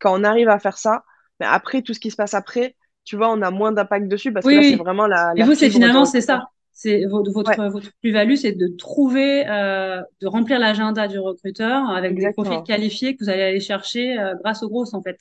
quand 0.00 0.18
on 0.18 0.24
arrive 0.24 0.48
à 0.48 0.58
faire 0.58 0.78
ça, 0.78 1.02
mais 1.40 1.46
après, 1.46 1.82
tout 1.82 1.94
ce 1.94 2.00
qui 2.00 2.10
se 2.10 2.16
passe 2.16 2.34
après, 2.34 2.76
tu 3.04 3.16
vois, 3.16 3.30
on 3.30 3.42
a 3.42 3.50
moins 3.50 3.72
d'impact 3.72 4.08
dessus 4.08 4.32
parce 4.32 4.46
que 4.46 4.52
là, 4.52 4.62
c'est 4.62 4.76
vraiment 4.76 5.06
la. 5.06 5.32
Et 5.36 5.42
vous, 5.42 5.54
c'est 5.54 5.68
finalement, 5.68 6.04
c'est 6.04 6.20
ça. 6.20 6.48
C'est 6.76 7.04
votre, 7.04 7.30
votre, 7.30 7.92
plus-value, 8.00 8.34
c'est 8.34 8.50
de 8.50 8.66
trouver, 8.66 9.48
euh, 9.48 10.02
de 10.20 10.26
remplir 10.26 10.58
l'agenda 10.58 11.06
du 11.06 11.20
recruteur 11.20 11.88
avec 11.88 12.16
des 12.16 12.32
profils 12.32 12.64
qualifiés 12.66 13.14
que 13.14 13.22
vous 13.22 13.30
allez 13.30 13.42
aller 13.42 13.60
chercher 13.60 14.18
euh, 14.18 14.34
grâce 14.42 14.64
aux 14.64 14.68
grosses, 14.68 14.92
en 14.92 15.00
fait. 15.00 15.20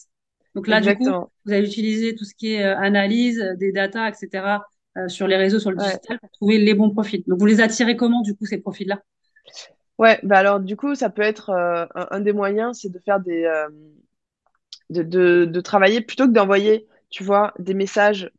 Donc 0.56 0.68
là, 0.68 0.82
du 0.82 0.95
coup, 0.95 1.06
vous 1.06 1.54
allez 1.54 1.68
utiliser 1.68 2.16
tout 2.16 2.26
ce 2.26 2.34
qui 2.34 2.54
est 2.54 2.66
euh, 2.66 2.76
analyse 2.78 3.39
des 3.60 3.72
data, 3.72 4.10
etc., 4.10 4.62
sur 5.08 5.28
les 5.28 5.38
réseaux, 5.38 5.58
sur 5.58 5.72
le 5.72 5.78
digital, 5.78 6.20
pour 6.20 6.30
trouver 6.32 6.60
les 6.60 6.76
bons 6.76 6.91
profils. 6.91 7.24
Donc, 7.26 7.39
vous 7.39 7.45
les 7.47 7.62
attirez 7.62 7.95
comment, 7.95 8.22
du 8.22 8.36
coup, 8.36 8.45
ces 8.45 8.60
profils-là? 8.60 9.01
Ouais, 9.97 10.20
bah 10.22 10.38
alors, 10.38 10.60
du 10.60 10.76
coup, 10.76 10.93
ça 10.93 11.10
peut 11.10 11.24
être 11.24 11.49
un, 11.49 12.20
des 12.20 12.34
moyens, 12.34 12.80
c'est 12.80 12.91
de 12.91 12.99
faire 12.99 13.20
des. 13.20 13.51
De, 14.91 15.01
de, 15.01 15.45
de, 15.45 15.62
travailler 15.62 16.01
plutôt 16.01 16.28
que 16.28 16.32
d'envoyer, 16.32 16.86
tu 17.10 17.24
vois, 17.24 17.56
des 17.58 17.74
messages 17.74 18.30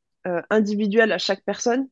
individuels 0.49 1.11
à 1.11 1.19
chaque 1.19 1.43
personne 1.43 1.89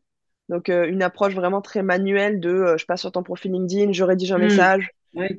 donc, 0.53 0.69
euh, 0.69 0.87
une 0.87 1.03
approche 1.03 1.35
vraiment 1.35 1.63
très 1.63 1.83
manuelle 1.83 2.39
de 2.39 2.51
euh, 2.51 2.77
je 2.77 2.85
passe 2.85 3.01
sur 3.01 3.11
ton 3.11 3.23
profil 3.23 3.53
LinkedIn, 3.53 3.93
je 3.93 4.05
rédige 4.05 4.33
un 4.33 4.39
mm. 4.39 4.43
message, 4.43 4.91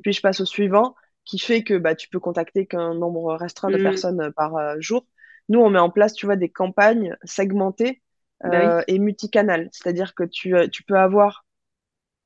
puis 0.02 0.12
je 0.12 0.20
passe 0.20 0.40
au 0.40 0.44
suivant, 0.44 0.96
qui 1.24 1.38
fait 1.38 1.62
que 1.62 1.74
bah, 1.74 1.94
tu 1.94 2.08
peux 2.08 2.18
contacter 2.18 2.66
qu'un 2.66 2.94
nombre 2.94 3.32
restreint 3.34 3.70
de 3.70 3.78
mm. 3.78 3.82
personnes 3.84 4.20
euh, 4.20 4.30
par 4.32 4.80
jour. 4.80 5.06
Nous, 5.48 5.60
on 5.60 5.70
met 5.70 5.78
en 5.78 5.88
place, 5.88 6.14
tu 6.14 6.26
vois, 6.26 6.34
des 6.34 6.48
campagnes 6.48 7.16
segmentées 7.22 8.02
bah 8.42 8.82
et 8.88 8.98
multicanales. 8.98 9.68
C'est-à-dire 9.72 10.14
que 10.14 10.24
tu, 10.24 10.54
tu 10.70 10.82
peux 10.82 10.98
avoir 10.98 11.46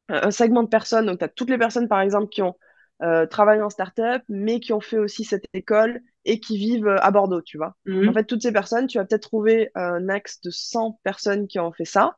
un 0.09 0.31
segment 0.31 0.63
de 0.63 0.69
personnes, 0.69 1.07
donc 1.07 1.19
tu 1.19 1.25
as 1.25 1.29
toutes 1.29 1.51
les 1.51 1.59
personnes, 1.59 1.89
par 1.89 2.01
exemple, 2.01 2.29
qui 2.29 2.43
ont 2.43 2.57
travaillé 3.31 3.61
en 3.61 3.71
startup, 3.71 4.23
mais 4.29 4.61
qui 4.61 4.73
ont 4.73 4.81
fait 4.81 4.99
aussi 4.99 5.25
cette 5.25 5.45
école 5.53 6.01
et 6.25 6.41
qui 6.41 6.57
vivent 6.57 6.89
à 6.89 7.11
Bordeaux, 7.11 7.43
tu 7.43 7.59
vois. 7.59 7.77
Mm. 7.87 8.09
En 8.09 8.13
fait, 8.13 8.25
toutes 8.25 8.43
ces 8.43 8.53
personnes, 8.53 8.87
tu 8.87 8.99
vas 8.99 9.05
peut-être 9.05 9.29
trouver 9.29 9.71
un 9.75 10.09
axe 10.09 10.41
de 10.41 10.51
100 10.51 11.01
personnes 11.05 11.47
qui 11.47 11.61
ont 11.61 11.73
fait 11.73 11.85
ça. 11.85 12.17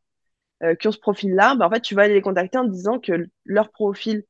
Euh, 0.62 0.74
qui 0.74 0.88
ont 0.88 0.92
ce 0.92 0.98
profil-là, 0.98 1.54
bah, 1.54 1.66
en 1.66 1.70
fait, 1.70 1.80
tu 1.80 1.94
vas 1.94 2.02
aller 2.02 2.12
les 2.12 2.20
contacter 2.20 2.58
en 2.58 2.64
disant 2.64 2.98
que 2.98 3.12
leur 3.46 3.70
profil 3.70 4.24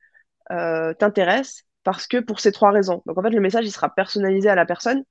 euh, 0.53 0.95
t'intéresse 0.95 1.65
parce 1.83 2.07
que 2.07 2.19
pour 2.19 2.39
ces 2.39 2.53
trois 2.53 2.71
raisons. 2.71 3.03
Donc, 3.07 3.19
en 3.19 3.23
fait, 3.23 3.31
le 3.31 3.41
message, 3.41 3.67
il 3.67 3.73
sera 3.73 3.93
personnalisé 3.93 4.49
à 4.49 4.55
la 4.55 4.65
personne 4.65 5.03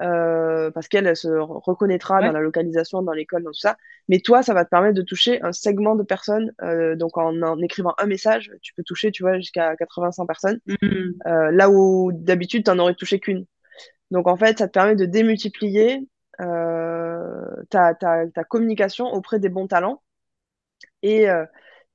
euh, 0.00 0.70
parce 0.70 0.86
qu'elle 0.86 1.16
se 1.16 1.26
reconnaîtra 1.28 2.22
dans 2.22 2.30
la 2.30 2.40
localisation, 2.40 3.02
dans 3.02 3.12
l'école, 3.12 3.42
dans 3.42 3.50
tout 3.50 3.58
ça. 3.58 3.76
Mais 4.08 4.20
toi, 4.20 4.44
ça 4.44 4.54
va 4.54 4.64
te 4.64 4.70
permettre 4.70 4.94
de 4.94 5.02
toucher 5.02 5.42
un 5.42 5.52
segment 5.52 5.96
de 5.96 6.04
personnes. 6.04 6.52
donc, 6.96 7.18
en, 7.18 7.58
écrivant 7.58 7.94
un 7.98 8.06
message, 8.06 8.52
tu 8.62 8.72
peux 8.74 8.84
toucher, 8.84 9.10
tu 9.10 9.24
vois, 9.24 9.36
jusqu'à 9.38 9.74
80-100 9.74 10.26
personnes. 10.26 10.60
Mm. 10.82 11.50
là 11.50 11.68
où 11.68 12.12
d'habitude, 12.12 12.64
tu 12.64 12.70
n'en 12.70 12.78
aurais 12.78 12.94
touché 12.94 13.18
qu'une. 13.18 13.44
Donc, 14.12 14.28
en 14.28 14.36
fait, 14.36 14.58
ça 14.58 14.68
te 14.68 14.72
permet 14.72 14.94
de 14.94 15.04
démultiplier 15.04 16.06
ta, 16.38 17.94
ta, 17.94 18.44
communication 18.48 19.06
auprès 19.06 19.40
des 19.40 19.48
bons 19.48 19.66
talents 19.66 20.00
et 21.02 21.28
euh, 21.28 21.44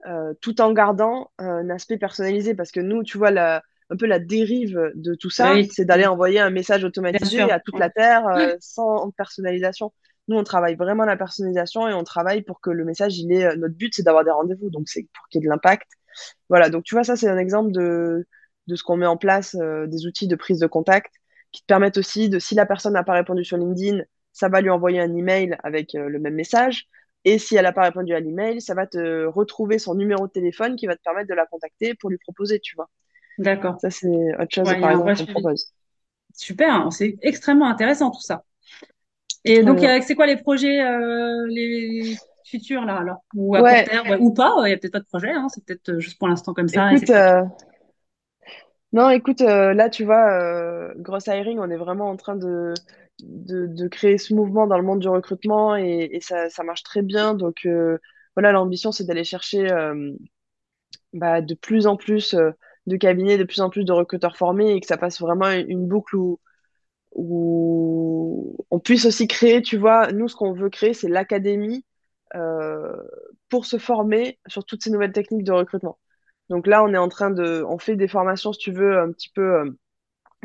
euh, 0.07 0.33
tout 0.41 0.61
en 0.61 0.71
gardant 0.73 1.31
un 1.37 1.69
aspect 1.69 1.97
personnalisé. 1.97 2.55
Parce 2.55 2.71
que 2.71 2.79
nous, 2.79 3.03
tu 3.03 3.17
vois, 3.17 3.31
la, 3.31 3.63
un 3.89 3.97
peu 3.97 4.05
la 4.05 4.19
dérive 4.19 4.91
de 4.95 5.15
tout 5.15 5.29
ça, 5.29 5.53
c'est 5.71 5.85
d'aller 5.85 6.05
envoyer 6.05 6.39
un 6.39 6.49
message 6.49 6.83
automatisé 6.83 7.41
à 7.41 7.59
toute 7.59 7.79
la 7.79 7.89
Terre 7.89 8.27
euh, 8.27 8.55
sans 8.59 9.11
personnalisation. 9.11 9.93
Nous, 10.27 10.37
on 10.37 10.43
travaille 10.43 10.75
vraiment 10.75 11.05
la 11.05 11.17
personnalisation 11.17 11.87
et 11.87 11.93
on 11.93 12.03
travaille 12.03 12.41
pour 12.41 12.59
que 12.59 12.71
le 12.71 12.83
message, 12.83 13.17
il 13.19 13.31
est. 13.31 13.55
Notre 13.57 13.75
but, 13.75 13.93
c'est 13.95 14.03
d'avoir 14.03 14.23
des 14.23 14.31
rendez-vous, 14.31 14.69
donc 14.71 14.89
c'est 14.89 15.07
pour 15.13 15.27
qu'il 15.29 15.41
y 15.41 15.43
ait 15.43 15.47
de 15.47 15.49
l'impact. 15.49 15.87
Voilà, 16.49 16.69
donc 16.69 16.83
tu 16.83 16.95
vois, 16.95 17.03
ça, 17.03 17.15
c'est 17.15 17.27
un 17.27 17.37
exemple 17.37 17.71
de, 17.71 18.25
de 18.67 18.75
ce 18.75 18.83
qu'on 18.83 18.97
met 18.97 19.05
en 19.05 19.17
place, 19.17 19.55
des 19.55 20.07
outils 20.07 20.27
de 20.27 20.35
prise 20.35 20.59
de 20.59 20.67
contact 20.67 21.13
qui 21.51 21.61
te 21.61 21.67
permettent 21.67 21.97
aussi 21.97 22.27
de, 22.27 22.39
si 22.39 22.55
la 22.55 22.65
personne 22.65 22.93
n'a 22.93 23.03
pas 23.03 23.13
répondu 23.13 23.45
sur 23.45 23.57
LinkedIn, 23.57 24.01
ça 24.33 24.49
va 24.49 24.61
lui 24.61 24.69
envoyer 24.69 24.99
un 24.99 25.15
email 25.15 25.55
avec 25.63 25.91
le 25.93 26.19
même 26.19 26.33
message. 26.33 26.87
Et 27.25 27.39
si 27.39 27.55
elle 27.55 27.63
n'a 27.63 27.73
pas 27.73 27.81
répondu 27.81 28.13
à 28.13 28.19
l'email, 28.19 28.61
ça 28.61 28.75
va 28.75 28.85
te 28.85 29.25
retrouver 29.25 29.79
son 29.79 29.95
numéro 29.95 30.27
de 30.27 30.31
téléphone 30.31 30.75
qui 30.75 30.85
va 30.85 30.95
te 30.95 31.01
permettre 31.01 31.27
de 31.27 31.33
la 31.33 31.47
contacter 31.47 31.95
pour 31.95 32.11
lui 32.11 32.19
proposer, 32.19 32.59
tu 32.59 32.75
vois. 32.75 32.87
D'accord. 33.39 33.77
Ça, 33.81 33.89
c'est 33.89 34.07
autre 34.07 34.53
chose, 34.53 34.71
par 34.79 34.91
exemple, 34.91 35.17
qu'on 35.17 35.41
propose. 35.41 35.73
Super, 36.33 36.73
hein. 36.73 36.91
c'est 36.91 37.17
extrêmement 37.21 37.67
intéressant 37.67 38.11
tout 38.11 38.21
ça. 38.21 38.43
Et 39.43 39.63
donc, 39.63 39.79
c'est 39.79 40.15
quoi 40.15 40.27
les 40.27 40.37
projets, 40.37 40.81
euh, 40.81 41.45
les 41.47 42.15
futurs 42.45 42.85
là 42.85 42.97
alors? 42.97 43.23
Ou 43.33 43.55
à 43.55 43.59
court 43.59 43.89
terme, 43.89 44.17
ou 44.19 44.33
pas 44.33 44.53
Il 44.59 44.65
n'y 44.65 44.73
a 44.73 44.77
peut-être 44.77 44.93
pas 44.93 44.99
de 44.99 45.05
projet, 45.05 45.31
hein. 45.31 45.47
c'est 45.49 45.65
peut-être 45.65 45.89
euh, 45.89 45.99
juste 45.99 46.19
pour 46.19 46.27
l'instant 46.27 46.53
comme 46.53 46.67
ça. 46.67 46.91
Écoute, 46.93 47.09
euh, 47.09 47.41
Non, 48.93 49.09
écoute, 49.09 49.41
là, 49.41 49.89
tu 49.89 50.03
vois, 50.03 50.93
Gross 50.97 51.25
Hiring, 51.27 51.59
on 51.59 51.69
est 51.71 51.77
vraiment 51.77 52.09
en 52.09 52.17
train 52.17 52.35
de, 52.35 52.73
de, 53.19 53.87
créer 53.87 54.17
ce 54.17 54.33
mouvement 54.33 54.67
dans 54.67 54.77
le 54.77 54.83
monde 54.83 54.99
du 54.99 55.07
recrutement 55.07 55.75
et, 55.75 56.19
ça, 56.21 56.63
marche 56.63 56.83
très 56.83 57.01
bien. 57.01 57.33
Donc 57.33 57.65
euh, 57.65 57.97
voilà, 58.35 58.51
l'ambition, 58.51 58.91
c'est 58.91 59.05
d'aller 59.05 59.23
chercher 59.23 59.71
euh, 59.71 60.11
bah, 61.13 61.41
de 61.41 61.53
plus 61.55 61.87
en 61.87 61.97
plus 61.97 62.33
euh, 62.33 62.51
de 62.87 62.97
cabinets, 62.97 63.37
de 63.37 63.43
plus 63.43 63.61
en 63.61 63.69
plus 63.69 63.85
de 63.85 63.91
recruteurs 63.91 64.37
formés 64.37 64.71
et 64.73 64.81
que 64.81 64.87
ça 64.87 64.97
passe 64.97 65.19
vraiment 65.21 65.49
une 65.51 65.87
boucle 65.87 66.15
où, 66.17 66.39
où 67.13 68.65
on 68.71 68.79
puisse 68.79 69.05
aussi 69.05 69.27
créer, 69.27 69.61
tu 69.61 69.77
vois, 69.77 70.11
nous, 70.11 70.27
ce 70.27 70.35
qu'on 70.35 70.53
veut 70.53 70.69
créer, 70.69 70.93
c'est 70.93 71.09
l'académie 71.09 71.85
pour 73.49 73.65
se 73.65 73.77
former 73.77 74.39
sur 74.47 74.65
toutes 74.65 74.83
ces 74.83 74.91
nouvelles 74.91 75.13
techniques 75.13 75.45
de 75.45 75.53
recrutement. 75.53 75.97
Donc 76.49 76.67
là, 76.67 76.83
on 76.83 76.93
est 76.93 76.97
en 76.97 77.07
train 77.09 77.31
de, 77.31 77.63
on 77.63 77.77
fait 77.77 77.95
des 77.95 78.09
formations, 78.09 78.51
si 78.51 78.59
tu 78.59 78.71
veux, 78.73 78.99
un 78.99 79.11
petit 79.11 79.29
peu 79.29 79.77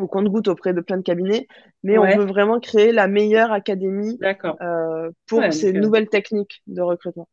au 0.00 0.06
compte-goutte 0.06 0.48
auprès 0.48 0.72
de 0.72 0.80
plein 0.80 0.96
de 0.96 1.02
cabinets, 1.02 1.46
mais 1.82 1.98
on 1.98 2.06
veut 2.16 2.24
vraiment 2.24 2.60
créer 2.60 2.92
la 2.92 3.08
meilleure 3.08 3.52
académie 3.52 4.18
euh, 4.60 5.10
pour 5.26 5.42
ces 5.52 5.74
euh, 5.74 5.80
nouvelles 5.80 6.08
techniques 6.08 6.62
de 6.66 6.82
recrutement. 6.82 7.28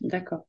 D'accord. 0.00 0.44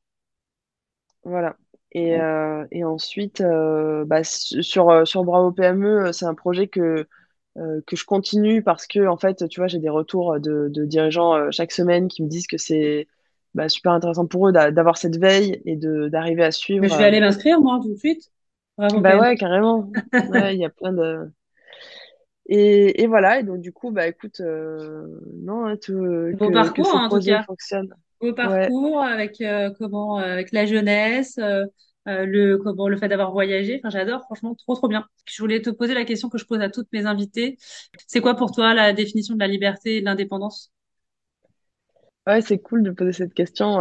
Voilà. 1.24 1.56
Et, 1.92 2.18
euh, 2.18 2.64
et 2.70 2.84
ensuite, 2.84 3.42
bah, 3.42 4.24
sur, 4.24 5.06
sur 5.06 5.24
Bravo 5.24 5.52
PME, 5.52 6.12
c'est 6.12 6.24
un 6.26 6.34
projet 6.34 6.66
que, 6.68 7.06
que 7.54 7.96
je 7.96 8.04
continue 8.04 8.62
parce 8.62 8.86
que, 8.86 9.06
en 9.06 9.16
fait, 9.16 9.46
tu 9.48 9.60
vois, 9.60 9.66
j'ai 9.66 9.78
des 9.78 9.90
retours 9.90 10.40
de, 10.40 10.68
de 10.68 10.84
dirigeants 10.84 11.50
chaque 11.50 11.72
semaine 11.72 12.08
qui 12.08 12.22
me 12.22 12.28
disent 12.28 12.46
que 12.46 12.56
c'est 12.56 13.08
bah, 13.54 13.68
super 13.68 13.92
intéressant 13.92 14.26
pour 14.26 14.48
eux 14.48 14.52
d'avoir 14.52 14.96
cette 14.96 15.18
veille 15.18 15.60
et 15.66 15.76
d'arriver 15.76 16.44
à 16.44 16.50
suivre. 16.50 16.80
Mais 16.80 16.88
je 16.88 16.96
vais 16.96 17.04
aller 17.04 17.20
m'inscrire, 17.20 17.60
moi, 17.60 17.78
tout 17.82 17.92
de 17.92 17.98
suite. 17.98 18.30
Bravo 18.78 19.00
bah 19.00 19.18
ouais, 19.18 19.36
carrément. 19.36 19.90
Il 20.52 20.58
y 20.58 20.64
a 20.64 20.70
plein 20.70 20.92
de. 20.92 21.30
Et, 22.46 23.02
et, 23.02 23.06
voilà, 23.06 23.38
et 23.40 23.42
donc 23.44 23.60
du 23.60 23.72
coup, 23.72 23.90
bah 23.92 24.08
écoute, 24.08 24.40
euh, 24.40 25.06
non, 25.42 25.66
hein, 25.66 25.76
tout, 25.76 25.92
Beau 25.92 26.48
que, 26.48 26.52
parcours, 26.52 26.84
que 26.84 26.90
ce 26.90 26.96
en 26.96 27.08
tout 27.08 27.20
cas. 27.20 27.42
fonctionne. 27.44 27.94
Beau 28.20 28.32
parcours 28.32 29.02
avec 29.02 29.40
euh, 29.40 29.70
comment, 29.78 30.18
euh, 30.18 30.24
avec 30.24 30.52
la 30.52 30.66
jeunesse, 30.66 31.38
le 32.06 32.56
comment, 32.56 32.88
le 32.88 32.96
fait 32.96 33.08
d'avoir 33.08 33.32
voyagé. 33.32 33.78
Enfin, 33.78 33.90
j'adore, 33.90 34.22
franchement, 34.22 34.54
trop 34.54 34.74
trop 34.74 34.88
bien. 34.88 35.06
Je 35.26 35.40
voulais 35.40 35.62
te 35.62 35.70
poser 35.70 35.94
la 35.94 36.04
question 36.04 36.28
que 36.28 36.38
je 36.38 36.44
pose 36.44 36.60
à 36.60 36.68
toutes 36.68 36.88
mes 36.92 37.06
invités. 37.06 37.58
C'est 38.08 38.20
quoi 38.20 38.34
pour 38.34 38.50
toi 38.52 38.74
la 38.74 38.92
définition 38.92 39.34
de 39.34 39.40
la 39.40 39.48
liberté 39.48 39.96
et 39.96 40.00
de 40.00 40.04
l'indépendance? 40.06 40.72
Ouais, 42.26 42.40
c'est 42.40 42.58
cool 42.58 42.82
de 42.82 42.90
poser 42.90 43.12
cette 43.12 43.34
question. 43.34 43.78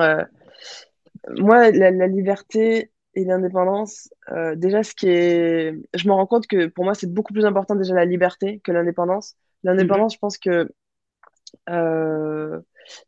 moi, 1.37 1.71
la, 1.71 1.91
la 1.91 2.07
liberté, 2.07 2.91
et 3.13 3.25
l'indépendance, 3.25 4.09
euh, 4.31 4.55
déjà, 4.55 4.83
ce 4.83 4.95
qui 4.95 5.09
est, 5.09 5.75
je 5.93 6.07
me 6.07 6.13
rends 6.13 6.27
compte 6.27 6.47
que 6.47 6.67
pour 6.67 6.85
moi, 6.85 6.93
c'est 6.93 7.11
beaucoup 7.11 7.33
plus 7.33 7.45
important 7.45 7.75
déjà 7.75 7.93
la 7.93 8.05
liberté 8.05 8.61
que 8.63 8.71
l'indépendance. 8.71 9.35
L'indépendance, 9.63 10.13
je 10.13 10.19
pense 10.19 10.37
que 10.37 10.71
euh, 11.69 12.59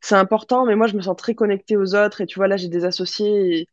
c'est 0.01 0.15
important, 0.15 0.65
mais 0.65 0.75
moi, 0.75 0.87
je 0.87 0.97
me 0.97 1.01
sens 1.01 1.15
très 1.15 1.35
connectée 1.35 1.77
aux 1.77 1.95
autres. 1.95 2.21
Et 2.21 2.25
tu 2.25 2.37
vois, 2.37 2.47
là, 2.47 2.57
j'ai 2.57 2.67
des 2.67 2.83
associés 2.83 3.59
et, 3.59 3.67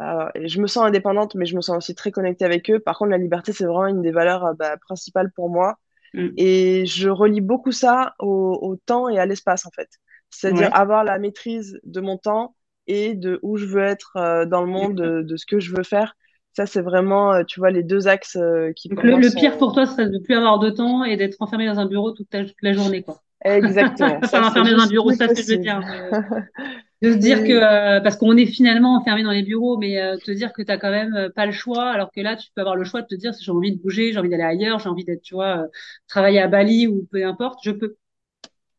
euh, 0.00 0.28
je 0.36 0.60
me 0.60 0.68
sens 0.68 0.84
indépendante, 0.84 1.34
mais 1.34 1.46
je 1.46 1.56
me 1.56 1.60
sens 1.60 1.76
aussi 1.76 1.94
très 1.94 2.12
connectée 2.12 2.44
avec 2.44 2.70
eux. 2.70 2.78
Par 2.78 2.96
contre, 2.96 3.10
la 3.10 3.18
liberté, 3.18 3.52
c'est 3.52 3.64
vraiment 3.64 3.88
une 3.88 4.02
des 4.02 4.12
valeurs 4.12 4.54
bah, 4.56 4.76
principales 4.76 5.32
pour 5.32 5.50
moi. 5.50 5.76
Mm. 6.14 6.28
Et 6.36 6.86
je 6.86 7.08
relie 7.08 7.40
beaucoup 7.40 7.72
ça 7.72 8.14
au, 8.20 8.58
au 8.62 8.76
temps 8.76 9.08
et 9.08 9.18
à 9.18 9.26
l'espace, 9.26 9.66
en 9.66 9.70
fait. 9.70 9.88
C'est-à-dire 10.30 10.74
avoir 10.74 11.04
la 11.04 11.18
maîtrise 11.18 11.78
de 11.84 12.00
mon 12.00 12.16
temps 12.18 12.54
et 12.86 13.14
de 13.14 13.38
où 13.42 13.56
je 13.56 13.66
veux 13.66 13.82
être 13.82 14.12
euh, 14.16 14.46
dans 14.46 14.62
le 14.62 14.68
monde, 14.68 14.94
de, 14.94 15.36
ce 15.36 15.46
que 15.46 15.60
je 15.60 15.74
veux 15.74 15.82
faire. 15.82 16.14
Ça, 16.54 16.66
c'est 16.66 16.82
vraiment, 16.82 17.44
tu 17.44 17.60
vois, 17.60 17.70
les 17.70 17.82
deux 17.82 18.08
axes 18.08 18.38
qui. 18.76 18.88
Donc 18.90 19.02
le, 19.02 19.34
pire 19.34 19.56
pour 19.56 19.72
toi, 19.72 19.86
serait 19.86 20.06
de 20.06 20.10
ne 20.10 20.18
plus 20.18 20.34
avoir 20.34 20.58
de 20.58 20.68
temps 20.68 21.02
et 21.02 21.16
d'être 21.16 21.36
enfermé 21.40 21.66
dans 21.66 21.78
un 21.78 21.86
bureau 21.86 22.12
toute, 22.12 22.28
la 22.60 22.72
journée, 22.72 23.02
quoi. 23.02 23.22
Exactement. 23.44 24.20
Pas 24.30 24.48
enfermé 24.48 24.72
dans 24.72 24.82
un 24.82 24.88
bureau, 24.88 25.12
ça, 25.12 25.28
ce 25.28 25.34
que 25.34 25.42
je 25.42 25.52
veux 25.52 25.58
dire. 25.58 25.80
de 27.02 27.10
se 27.10 27.16
dire 27.16 27.42
que 27.42 27.52
euh, 27.52 28.00
parce 28.00 28.16
qu'on 28.16 28.36
est 28.36 28.46
finalement 28.46 28.96
enfermé 28.96 29.24
dans 29.24 29.32
les 29.32 29.42
bureaux, 29.42 29.76
mais 29.76 30.00
euh, 30.00 30.16
te 30.16 30.30
dire 30.30 30.52
que 30.52 30.62
tu 30.62 30.78
quand 30.78 30.90
même 30.90 31.14
euh, 31.14 31.28
pas 31.30 31.46
le 31.46 31.52
choix, 31.52 31.90
alors 31.90 32.12
que 32.12 32.20
là 32.20 32.36
tu 32.36 32.48
peux 32.54 32.60
avoir 32.60 32.76
le 32.76 32.84
choix 32.84 33.02
de 33.02 33.08
te 33.08 33.16
dire 33.16 33.34
si 33.34 33.44
j'ai 33.44 33.50
envie 33.50 33.76
de 33.76 33.82
bouger, 33.82 34.12
j'ai 34.12 34.18
envie 34.20 34.28
d'aller 34.28 34.44
ailleurs, 34.44 34.78
j'ai 34.78 34.88
envie 34.88 35.04
d'être, 35.04 35.20
tu 35.20 35.34
vois, 35.34 35.66
travailler 36.06 36.40
à 36.40 36.46
Bali 36.46 36.86
ou 36.86 37.06
peu 37.10 37.26
importe, 37.26 37.58
je 37.64 37.72
peux. 37.72 37.96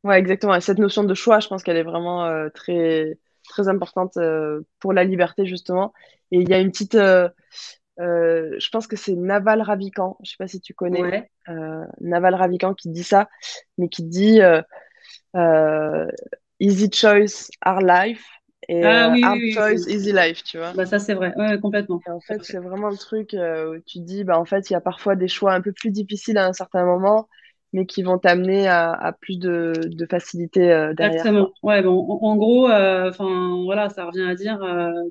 Ouais, 0.05 0.17
exactement. 0.17 0.55
Et 0.55 0.61
cette 0.61 0.79
notion 0.79 1.03
de 1.03 1.13
choix, 1.13 1.41
je 1.41 1.49
pense 1.49 1.63
qu'elle 1.63 1.77
est 1.77 1.83
vraiment 1.83 2.49
très 2.53 3.17
très 3.47 3.67
importante 3.67 4.17
pour 4.79 4.93
la 4.93 5.03
liberté 5.03 5.45
justement. 5.45 5.93
Et 6.31 6.39
il 6.39 6.49
y 6.49 6.53
a 6.53 6.59
une 6.59 6.71
petite, 6.71 6.97
je 6.97 8.69
pense 8.71 8.87
que 8.87 8.95
c'est 8.95 9.15
Naval 9.15 9.61
Ravikant, 9.61 10.17
je 10.23 10.31
sais 10.31 10.37
pas 10.37 10.47
si 10.47 10.61
tu 10.61 10.73
connais 10.73 11.29
Naval 12.01 12.35
Ravikant 12.35 12.73
qui 12.73 12.89
dit 12.89 13.03
ça, 13.03 13.29
mais 13.77 13.89
qui 13.89 14.03
dit 14.03 14.39
Easy 16.59 16.89
Choice, 16.91 17.49
Hard 17.61 17.83
Life 17.83 18.25
et 18.69 18.83
ah 18.83 19.13
euh, 19.13 19.21
Hard 19.23 19.39
Choice, 19.53 19.87
Easy 19.87 20.13
Life, 20.13 20.43
tu 20.43 20.57
vois. 20.57 20.73
Bah, 20.73 20.85
ça, 20.85 20.99
c'est 20.99 21.13
vrai, 21.13 21.33
ouais, 21.35 21.59
complètement. 21.59 21.99
en 22.07 22.19
fait, 22.19 22.43
c'est 22.43 22.59
vraiment 22.59 22.89
le 22.89 22.97
truc 22.97 23.33
euh, 23.33 23.75
où 23.75 23.81
tu 23.85 23.99
dis, 23.99 24.23
bah, 24.23 24.39
en 24.39 24.45
fait, 24.45 24.69
il 24.69 24.73
y 24.73 24.75
a 24.75 24.81
parfois 24.81 25.15
des 25.15 25.27
choix 25.27 25.53
un 25.53 25.61
peu 25.61 25.71
plus 25.71 25.91
difficiles 25.91 26.37
à 26.37 26.45
un 26.45 26.53
certain 26.53 26.85
moment, 26.85 27.27
mais 27.73 27.85
qui 27.85 28.03
vont 28.03 28.17
t'amener 28.17 28.67
à, 28.67 29.15
plus 29.19 29.37
de, 29.39 29.73
facilité 30.09 30.71
euh, 30.71 30.93
derrière. 30.93 31.17
Exactement. 31.17 31.51
Ouais, 31.63 31.81
bon, 31.81 31.99
en, 32.21 32.35
gros, 32.35 32.69
enfin 32.69 33.61
voilà, 33.65 33.89
ça 33.89 34.05
revient 34.05 34.29
à 34.29 34.35
dire, 34.35 34.59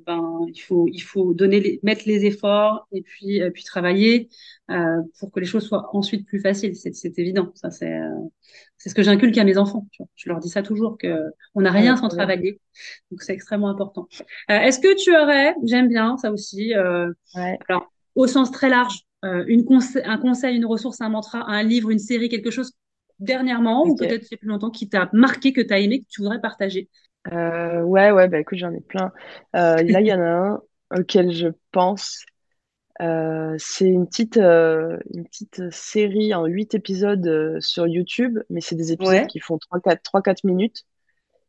ben 0.07 0.47
il 0.49 0.61
faut 0.61 0.87
il 0.89 1.01
faut 1.01 1.35
donner 1.35 1.81
mettre 1.83 2.03
les 2.07 2.25
efforts 2.25 2.87
et 2.93 3.03
puis 3.03 3.41
puis 3.53 3.65
travailler 3.65 4.29
pour 5.19 5.31
que 5.33 5.41
les 5.41 5.47
choses 5.47 5.67
soient 5.67 5.91
ensuite 5.93 6.27
plus 6.27 6.41
faciles. 6.41 6.75
C'est 6.77 7.19
évident. 7.19 7.51
Ça 7.55 7.71
c'est 7.71 7.99
c'est 8.83 8.89
ce 8.89 8.95
que 8.97 9.03
j'inculque 9.03 9.39
à 9.39 9.45
mes 9.45 9.59
enfants. 9.59 9.87
Je 10.17 10.29
leur 10.29 10.41
dis 10.41 10.49
ça 10.49 10.63
toujours 10.63 10.99
que 10.99 11.23
on 11.55 11.61
n'a 11.61 11.71
rien 11.71 11.97
sans 11.97 12.09
travailler. 12.09 12.61
Donc 13.11 13.23
c'est 13.23 13.33
extrêmement 13.33 13.69
important. 13.69 14.09
Euh, 14.51 14.59
est-ce 14.59 14.81
que 14.81 15.01
tu 15.01 15.17
aurais, 15.17 15.55
j'aime 15.63 15.89
bien 15.89 16.17
ça 16.17 16.33
aussi, 16.33 16.75
euh, 16.75 17.13
alors 17.69 17.93
au 18.15 18.27
sens 18.27 18.51
très 18.51 18.69
large, 18.69 19.03
euh, 19.25 19.45
une 19.47 19.65
un 20.05 20.19
conseil, 20.19 20.57
une 20.57 20.67
ressource, 20.67 21.01
un 21.01 21.09
mantra, 21.09 21.49
un 21.49 21.63
livre, 21.63 21.91
une 21.91 21.99
série, 21.99 22.29
quelque 22.29 22.51
chose 22.51 22.73
dernièrement 23.19 23.87
ou 23.87 23.95
peut-être 23.95 24.27
il 24.31 24.39
plus 24.39 24.49
longtemps 24.49 24.71
qui 24.71 24.89
t'a 24.89 25.09
marqué, 25.13 25.53
que 25.53 25.61
tu 25.61 25.73
as 25.73 25.79
aimé, 25.79 26.01
que 26.01 26.07
tu 26.09 26.23
voudrais 26.23 26.41
partager? 26.41 26.89
Ouais, 27.31 28.11
ouais, 28.11 28.29
bah 28.29 28.41
écoute, 28.41 28.59
j'en 28.59 28.73
ai 28.73 28.81
plein. 28.81 29.13
là, 29.53 29.81
il 29.83 30.07
y 30.07 30.13
en 30.13 30.21
a 30.21 30.25
un 30.25 30.61
auquel 30.91 31.31
je 31.31 31.49
pense 31.71 32.25
euh, 33.01 33.55
c'est 33.59 33.89
une 33.89 34.07
petite, 34.07 34.37
euh, 34.37 34.99
une 35.13 35.25
petite 35.25 35.71
série 35.73 36.35
en 36.35 36.45
8 36.45 36.75
épisodes 36.75 37.27
euh, 37.27 37.61
sur 37.61 37.87
YouTube, 37.87 38.39
mais 38.51 38.61
c'est 38.61 38.77
des 38.77 38.93
épisodes 38.93 39.27
qui 39.27 39.41
font 39.41 39.59
3-4 39.59 40.45
minutes. 40.45 40.85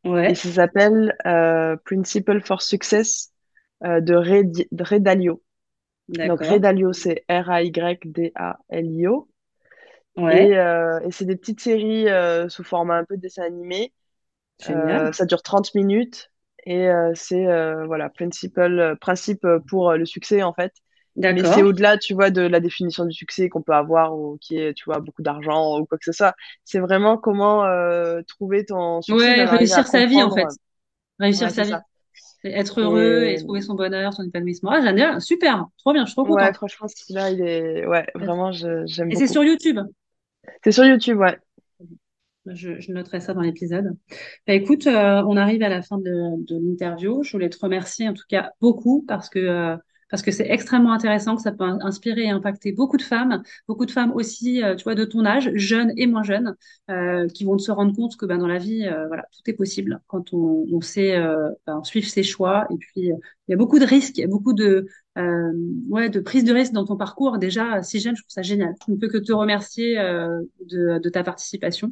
Ouais. 0.05 0.31
Et 0.31 0.35
ça 0.35 0.49
s'appelle 0.49 1.15
Principle 1.85 2.41
for 2.41 2.61
Success 2.61 3.31
de 3.81 4.13
Ray, 4.13 5.01
Dalio. 5.01 5.41
Donc 6.23 6.41
Ray 6.41 6.59
Dalio, 6.59 6.93
c'est 6.93 7.23
R-A-Y-D-A-L-I-O. 7.29 9.29
Ouais. 10.17 10.47
Et, 10.47 11.07
et 11.07 11.11
c'est 11.11 11.25
des 11.25 11.35
petites 11.35 11.61
séries 11.61 12.07
sous 12.49 12.63
format 12.63 12.97
un 12.97 13.05
peu 13.05 13.15
de 13.17 13.21
dessin 13.21 13.43
animé. 13.43 13.93
ça 15.11 15.25
dure 15.25 15.41
30 15.41 15.73
minutes 15.75 16.31
et 16.65 16.87
c'est 17.15 17.45
voilà, 17.85 18.09
principle, 18.09 18.95
principe 19.01 19.45
pour 19.67 19.93
le 19.93 20.05
succès 20.05 20.43
en 20.43 20.53
fait. 20.53 20.73
Mais 21.29 21.45
c'est 21.45 21.63
au-delà, 21.63 21.97
tu 21.97 22.13
vois, 22.13 22.29
de 22.29 22.41
la 22.41 22.59
définition 22.59 23.05
du 23.05 23.13
succès 23.13 23.49
qu'on 23.49 23.61
peut 23.63 23.73
avoir 23.73 24.15
ou 24.17 24.37
qui 24.39 24.57
est, 24.57 24.73
tu 24.73 24.83
vois, 24.85 24.99
beaucoup 24.99 25.23
d'argent 25.23 25.79
ou 25.79 25.85
quoi 25.85 25.97
que 25.97 26.05
ce 26.05 26.11
soit. 26.11 26.35
C'est 26.63 26.79
vraiment 26.79 27.17
comment 27.17 27.65
euh, 27.65 28.21
trouver 28.27 28.65
ton 28.65 29.01
succès. 29.01 29.35
Ouais, 29.35 29.45
réussir 29.45 29.87
sa 29.87 30.05
vie, 30.05 30.21
en 30.21 30.31
fait. 30.31 30.45
Réussir 31.19 31.51
sa 31.51 31.65
vie. 31.65 31.73
Être 32.43 32.81
heureux 32.81 33.23
et... 33.23 33.35
trouver 33.37 33.61
son 33.61 33.75
bonheur, 33.75 34.13
son 34.13 34.23
épanouissement. 34.23 34.71
Ah, 34.71 34.81
j'aime 34.81 35.19
super, 35.19 35.65
trop 35.77 35.93
bien, 35.93 36.03
je 36.03 36.09
suis 36.09 36.15
trop 36.15 36.25
contente. 36.25 36.41
Ouais, 36.41 36.53
franchement, 36.53 36.87
celui-là, 36.87 37.31
il 37.31 37.41
est, 37.41 37.85
ouais, 37.85 38.05
vraiment, 38.15 38.51
j'aime 38.51 38.85
beaucoup. 38.85 39.11
Et 39.11 39.15
c'est 39.15 39.27
sur 39.27 39.43
YouTube. 39.43 39.79
C'est 40.63 40.71
sur 40.71 40.83
YouTube, 40.83 41.17
ouais. 41.19 41.37
Je, 42.45 42.77
je, 42.79 42.91
noterai 42.91 43.21
ça 43.21 43.33
dans 43.33 43.41
l'épisode. 43.41 43.95
Bah, 44.45 44.53
écoute, 44.53 44.85
euh, 44.87 45.23
on 45.25 45.37
arrive 45.37 45.63
à 45.63 45.69
la 45.69 45.81
fin 45.81 45.97
de, 45.97 46.43
de 46.43 46.57
l'interview. 46.57 47.23
Je 47.23 47.31
voulais 47.31 47.49
te 47.49 47.57
remercier 47.57 48.09
en 48.09 48.13
tout 48.13 48.25
cas 48.27 48.51
beaucoup 48.59 49.05
parce 49.07 49.29
que 49.29 49.39
euh, 49.39 49.77
parce 50.13 50.21
que 50.21 50.29
c'est 50.29 50.45
extrêmement 50.47 50.93
intéressant, 50.93 51.35
que 51.35 51.41
ça 51.41 51.51
peut 51.51 51.63
inspirer 51.63 52.25
et 52.25 52.29
impacter 52.29 52.71
beaucoup 52.71 52.97
de 52.97 53.01
femmes, 53.01 53.41
beaucoup 53.67 53.87
de 53.87 53.89
femmes 53.89 54.11
aussi, 54.11 54.63
euh, 54.63 54.75
tu 54.75 54.83
vois, 54.83 54.93
de 54.93 55.05
ton 55.05 55.25
âge, 55.25 55.49
jeunes 55.55 55.91
et 55.97 56.05
moins 56.05 56.21
jeunes, 56.21 56.55
euh, 56.91 57.27
qui 57.29 57.45
vont 57.45 57.57
se 57.57 57.71
rendre 57.71 57.95
compte 57.95 58.15
que 58.15 58.27
ben, 58.27 58.37
dans 58.37 58.45
la 58.45 58.59
vie, 58.59 58.85
euh, 58.85 59.07
voilà, 59.07 59.23
tout 59.31 59.41
est 59.49 59.53
possible 59.55 60.01
quand 60.05 60.31
on, 60.31 60.67
on 60.71 60.81
sait 60.81 61.19
ben, 61.65 61.83
suivre 61.83 62.07
ses 62.07 62.21
choix. 62.21 62.67
Et 62.69 62.77
puis, 62.77 63.05
il 63.05 63.17
y 63.47 63.53
a 63.55 63.57
beaucoup 63.57 63.79
de 63.79 63.85
risques, 63.85 64.15
il 64.19 64.21
y 64.21 64.23
a 64.23 64.27
beaucoup 64.27 64.53
de, 64.53 64.85
ouais, 65.89 66.09
de 66.09 66.19
prise 66.19 66.43
de 66.43 66.53
risque 66.53 66.73
dans 66.73 66.85
ton 66.85 66.95
parcours. 66.95 67.39
Déjà, 67.39 67.81
si 67.81 67.99
jeune, 67.99 68.15
je 68.15 68.21
trouve 68.21 68.29
ça 68.29 68.43
génial. 68.43 68.75
Je 68.85 68.91
ne 68.91 68.97
peux 68.97 69.07
que 69.07 69.17
te 69.17 69.33
remercier 69.33 69.95
de, 69.95 70.99
de, 70.99 71.09
ta 71.09 71.23
participation. 71.23 71.91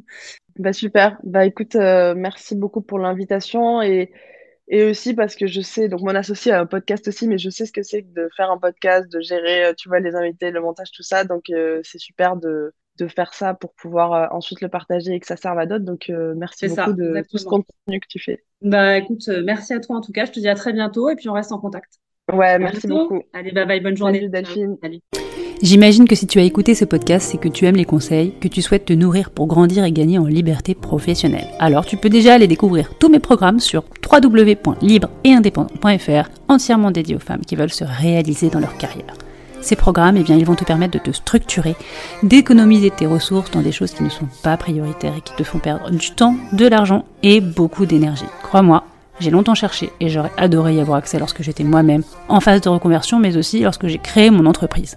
Bah 0.60 0.72
super. 0.72 1.18
Bah 1.24 1.44
écoute, 1.44 1.74
merci 1.74 2.54
beaucoup 2.54 2.82
pour 2.82 3.00
l'invitation 3.00 3.82
et 3.82 4.12
et 4.68 4.84
aussi 4.84 5.14
parce 5.14 5.34
que 5.34 5.46
je 5.46 5.60
sais, 5.60 5.88
donc 5.88 6.00
mon 6.00 6.14
associé 6.14 6.52
a 6.52 6.60
un 6.60 6.66
podcast 6.66 7.08
aussi, 7.08 7.26
mais 7.26 7.38
je 7.38 7.50
sais 7.50 7.66
ce 7.66 7.72
que 7.72 7.82
c'est 7.82 8.02
de 8.02 8.28
faire 8.36 8.50
un 8.50 8.58
podcast, 8.58 9.10
de 9.10 9.20
gérer, 9.20 9.66
euh, 9.66 9.72
tu 9.76 9.88
vois, 9.88 10.00
les 10.00 10.14
invités, 10.14 10.50
le 10.50 10.60
montage, 10.60 10.90
tout 10.92 11.02
ça. 11.02 11.24
Donc 11.24 11.50
euh, 11.50 11.80
c'est 11.84 11.98
super 11.98 12.36
de, 12.36 12.72
de 12.98 13.08
faire 13.08 13.34
ça 13.34 13.54
pour 13.54 13.74
pouvoir 13.74 14.12
euh, 14.12 14.26
ensuite 14.30 14.60
le 14.60 14.68
partager 14.68 15.12
et 15.12 15.20
que 15.20 15.26
ça 15.26 15.36
serve 15.36 15.58
à 15.58 15.66
d'autres. 15.66 15.84
Donc 15.84 16.10
merci 16.36 16.68
beaucoup 16.68 16.92
de 16.92 17.24
tout 17.30 17.38
ce 17.38 17.44
contenu 17.44 18.00
que 18.00 18.08
tu 18.08 18.18
fais. 18.18 18.44
Bah 18.62 18.96
écoute, 18.98 19.28
merci 19.44 19.74
à 19.74 19.80
toi 19.80 19.96
en 19.96 20.00
tout 20.00 20.12
cas. 20.12 20.24
Je 20.24 20.32
te 20.32 20.40
dis 20.40 20.48
à 20.48 20.54
très 20.54 20.72
bientôt 20.72 21.10
et 21.10 21.16
puis 21.16 21.28
on 21.28 21.34
reste 21.34 21.52
en 21.52 21.58
contact. 21.58 21.94
Ouais, 22.32 22.58
merci 22.58 22.86
beaucoup. 22.86 23.20
Allez, 23.32 23.50
bye 23.50 23.66
bye, 23.66 23.80
bonne 23.80 23.96
journée. 23.96 24.20
Salut 24.20 24.30
Delphine. 24.30 24.76
Salut. 24.80 25.31
J'imagine 25.62 26.06
que 26.08 26.16
si 26.16 26.26
tu 26.26 26.40
as 26.40 26.42
écouté 26.42 26.74
ce 26.74 26.84
podcast, 26.84 27.28
c'est 27.30 27.38
que 27.38 27.46
tu 27.46 27.66
aimes 27.66 27.76
les 27.76 27.84
conseils, 27.84 28.34
que 28.40 28.48
tu 28.48 28.62
souhaites 28.62 28.86
te 28.86 28.92
nourrir 28.92 29.30
pour 29.30 29.46
grandir 29.46 29.84
et 29.84 29.92
gagner 29.92 30.18
en 30.18 30.26
liberté 30.26 30.74
professionnelle. 30.74 31.46
Alors 31.60 31.86
tu 31.86 31.96
peux 31.96 32.08
déjà 32.08 32.34
aller 32.34 32.48
découvrir 32.48 32.94
tous 32.98 33.08
mes 33.08 33.20
programmes 33.20 33.60
sur 33.60 33.84
www.libre-et-indépendant.fr, 34.12 36.30
entièrement 36.48 36.90
dédiés 36.90 37.14
aux 37.14 37.20
femmes 37.20 37.44
qui 37.46 37.54
veulent 37.54 37.72
se 37.72 37.84
réaliser 37.84 38.50
dans 38.50 38.58
leur 38.58 38.76
carrière. 38.76 39.14
Ces 39.60 39.76
programmes, 39.76 40.16
eh 40.16 40.24
bien, 40.24 40.36
ils 40.36 40.44
vont 40.44 40.56
te 40.56 40.64
permettre 40.64 40.94
de 40.94 40.98
te 40.98 41.12
structurer, 41.12 41.76
d'économiser 42.24 42.90
tes 42.90 43.06
ressources 43.06 43.52
dans 43.52 43.62
des 43.62 43.70
choses 43.70 43.92
qui 43.92 44.02
ne 44.02 44.08
sont 44.08 44.26
pas 44.42 44.56
prioritaires 44.56 45.14
et 45.16 45.20
qui 45.20 45.36
te 45.36 45.44
font 45.44 45.60
perdre 45.60 45.92
du 45.92 46.10
temps, 46.10 46.34
de 46.52 46.66
l'argent 46.66 47.04
et 47.22 47.40
beaucoup 47.40 47.86
d'énergie. 47.86 48.24
Crois-moi, 48.42 48.82
j'ai 49.20 49.30
longtemps 49.30 49.54
cherché 49.54 49.92
et 50.00 50.08
j'aurais 50.08 50.32
adoré 50.36 50.74
y 50.74 50.80
avoir 50.80 50.98
accès 50.98 51.20
lorsque 51.20 51.42
j'étais 51.42 51.62
moi-même 51.62 52.02
en 52.28 52.40
phase 52.40 52.62
de 52.62 52.68
reconversion, 52.68 53.20
mais 53.20 53.36
aussi 53.36 53.60
lorsque 53.60 53.86
j'ai 53.86 53.98
créé 53.98 54.30
mon 54.30 54.46
entreprise. 54.46 54.96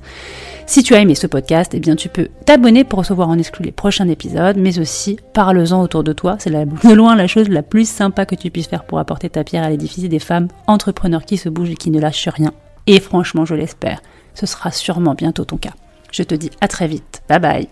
Si 0.68 0.82
tu 0.82 0.96
as 0.96 1.00
aimé 1.00 1.14
ce 1.14 1.28
podcast, 1.28 1.74
eh 1.76 1.80
bien 1.80 1.96
tu 1.96 2.10
peux 2.10 2.30
t'abonner 2.46 2.84
pour 2.84 3.00
recevoir 3.00 3.30
en 3.30 3.38
exclu 3.38 3.66
les 3.66 3.72
prochains 3.72 4.10
épisodes, 4.10 4.58
mais 4.58 4.80
aussi 4.80 5.20
parle-en 5.34 5.82
autour 5.82 6.04
de 6.04 6.12
toi. 6.12 6.38
C'est 6.40 6.50
de 6.50 6.94
loin 6.94 7.16
la 7.16 7.28
chose 7.28 7.50
la 7.50 7.62
plus 7.62 7.88
sympa 7.88 8.26
que 8.26 8.36
tu 8.36 8.50
puisses 8.50 8.68
faire 8.68 8.84
pour 8.84 8.98
apporter 8.98 9.30
ta 9.30 9.44
pierre 9.44 9.64
à 9.64 9.70
l'édifice 9.70 10.10
des 10.10 10.20
femmes 10.20 10.48
entrepreneurs 10.66 11.24
qui 11.24 11.38
se 11.38 11.50
bougent 11.50 11.72
et 11.72 11.76
qui 11.76 11.92
ne 11.92 12.00
lâchent 12.00 12.30
rien. 12.30 12.52
Et 12.88 13.00
franchement, 13.00 13.46
je 13.46 13.54
l'espère, 13.56 14.02
ce 14.34 14.48
sera 14.48 14.72
sûrement 14.72 15.14
bientôt 15.14 15.46
ton 15.46 15.58
cas. 15.58 15.74
Je 16.12 16.24
te 16.24 16.34
dis 16.34 16.50
à 16.62 16.68
très 16.68 16.88
vite. 16.88 17.22
Bye 17.30 17.40
bye. 17.40 17.68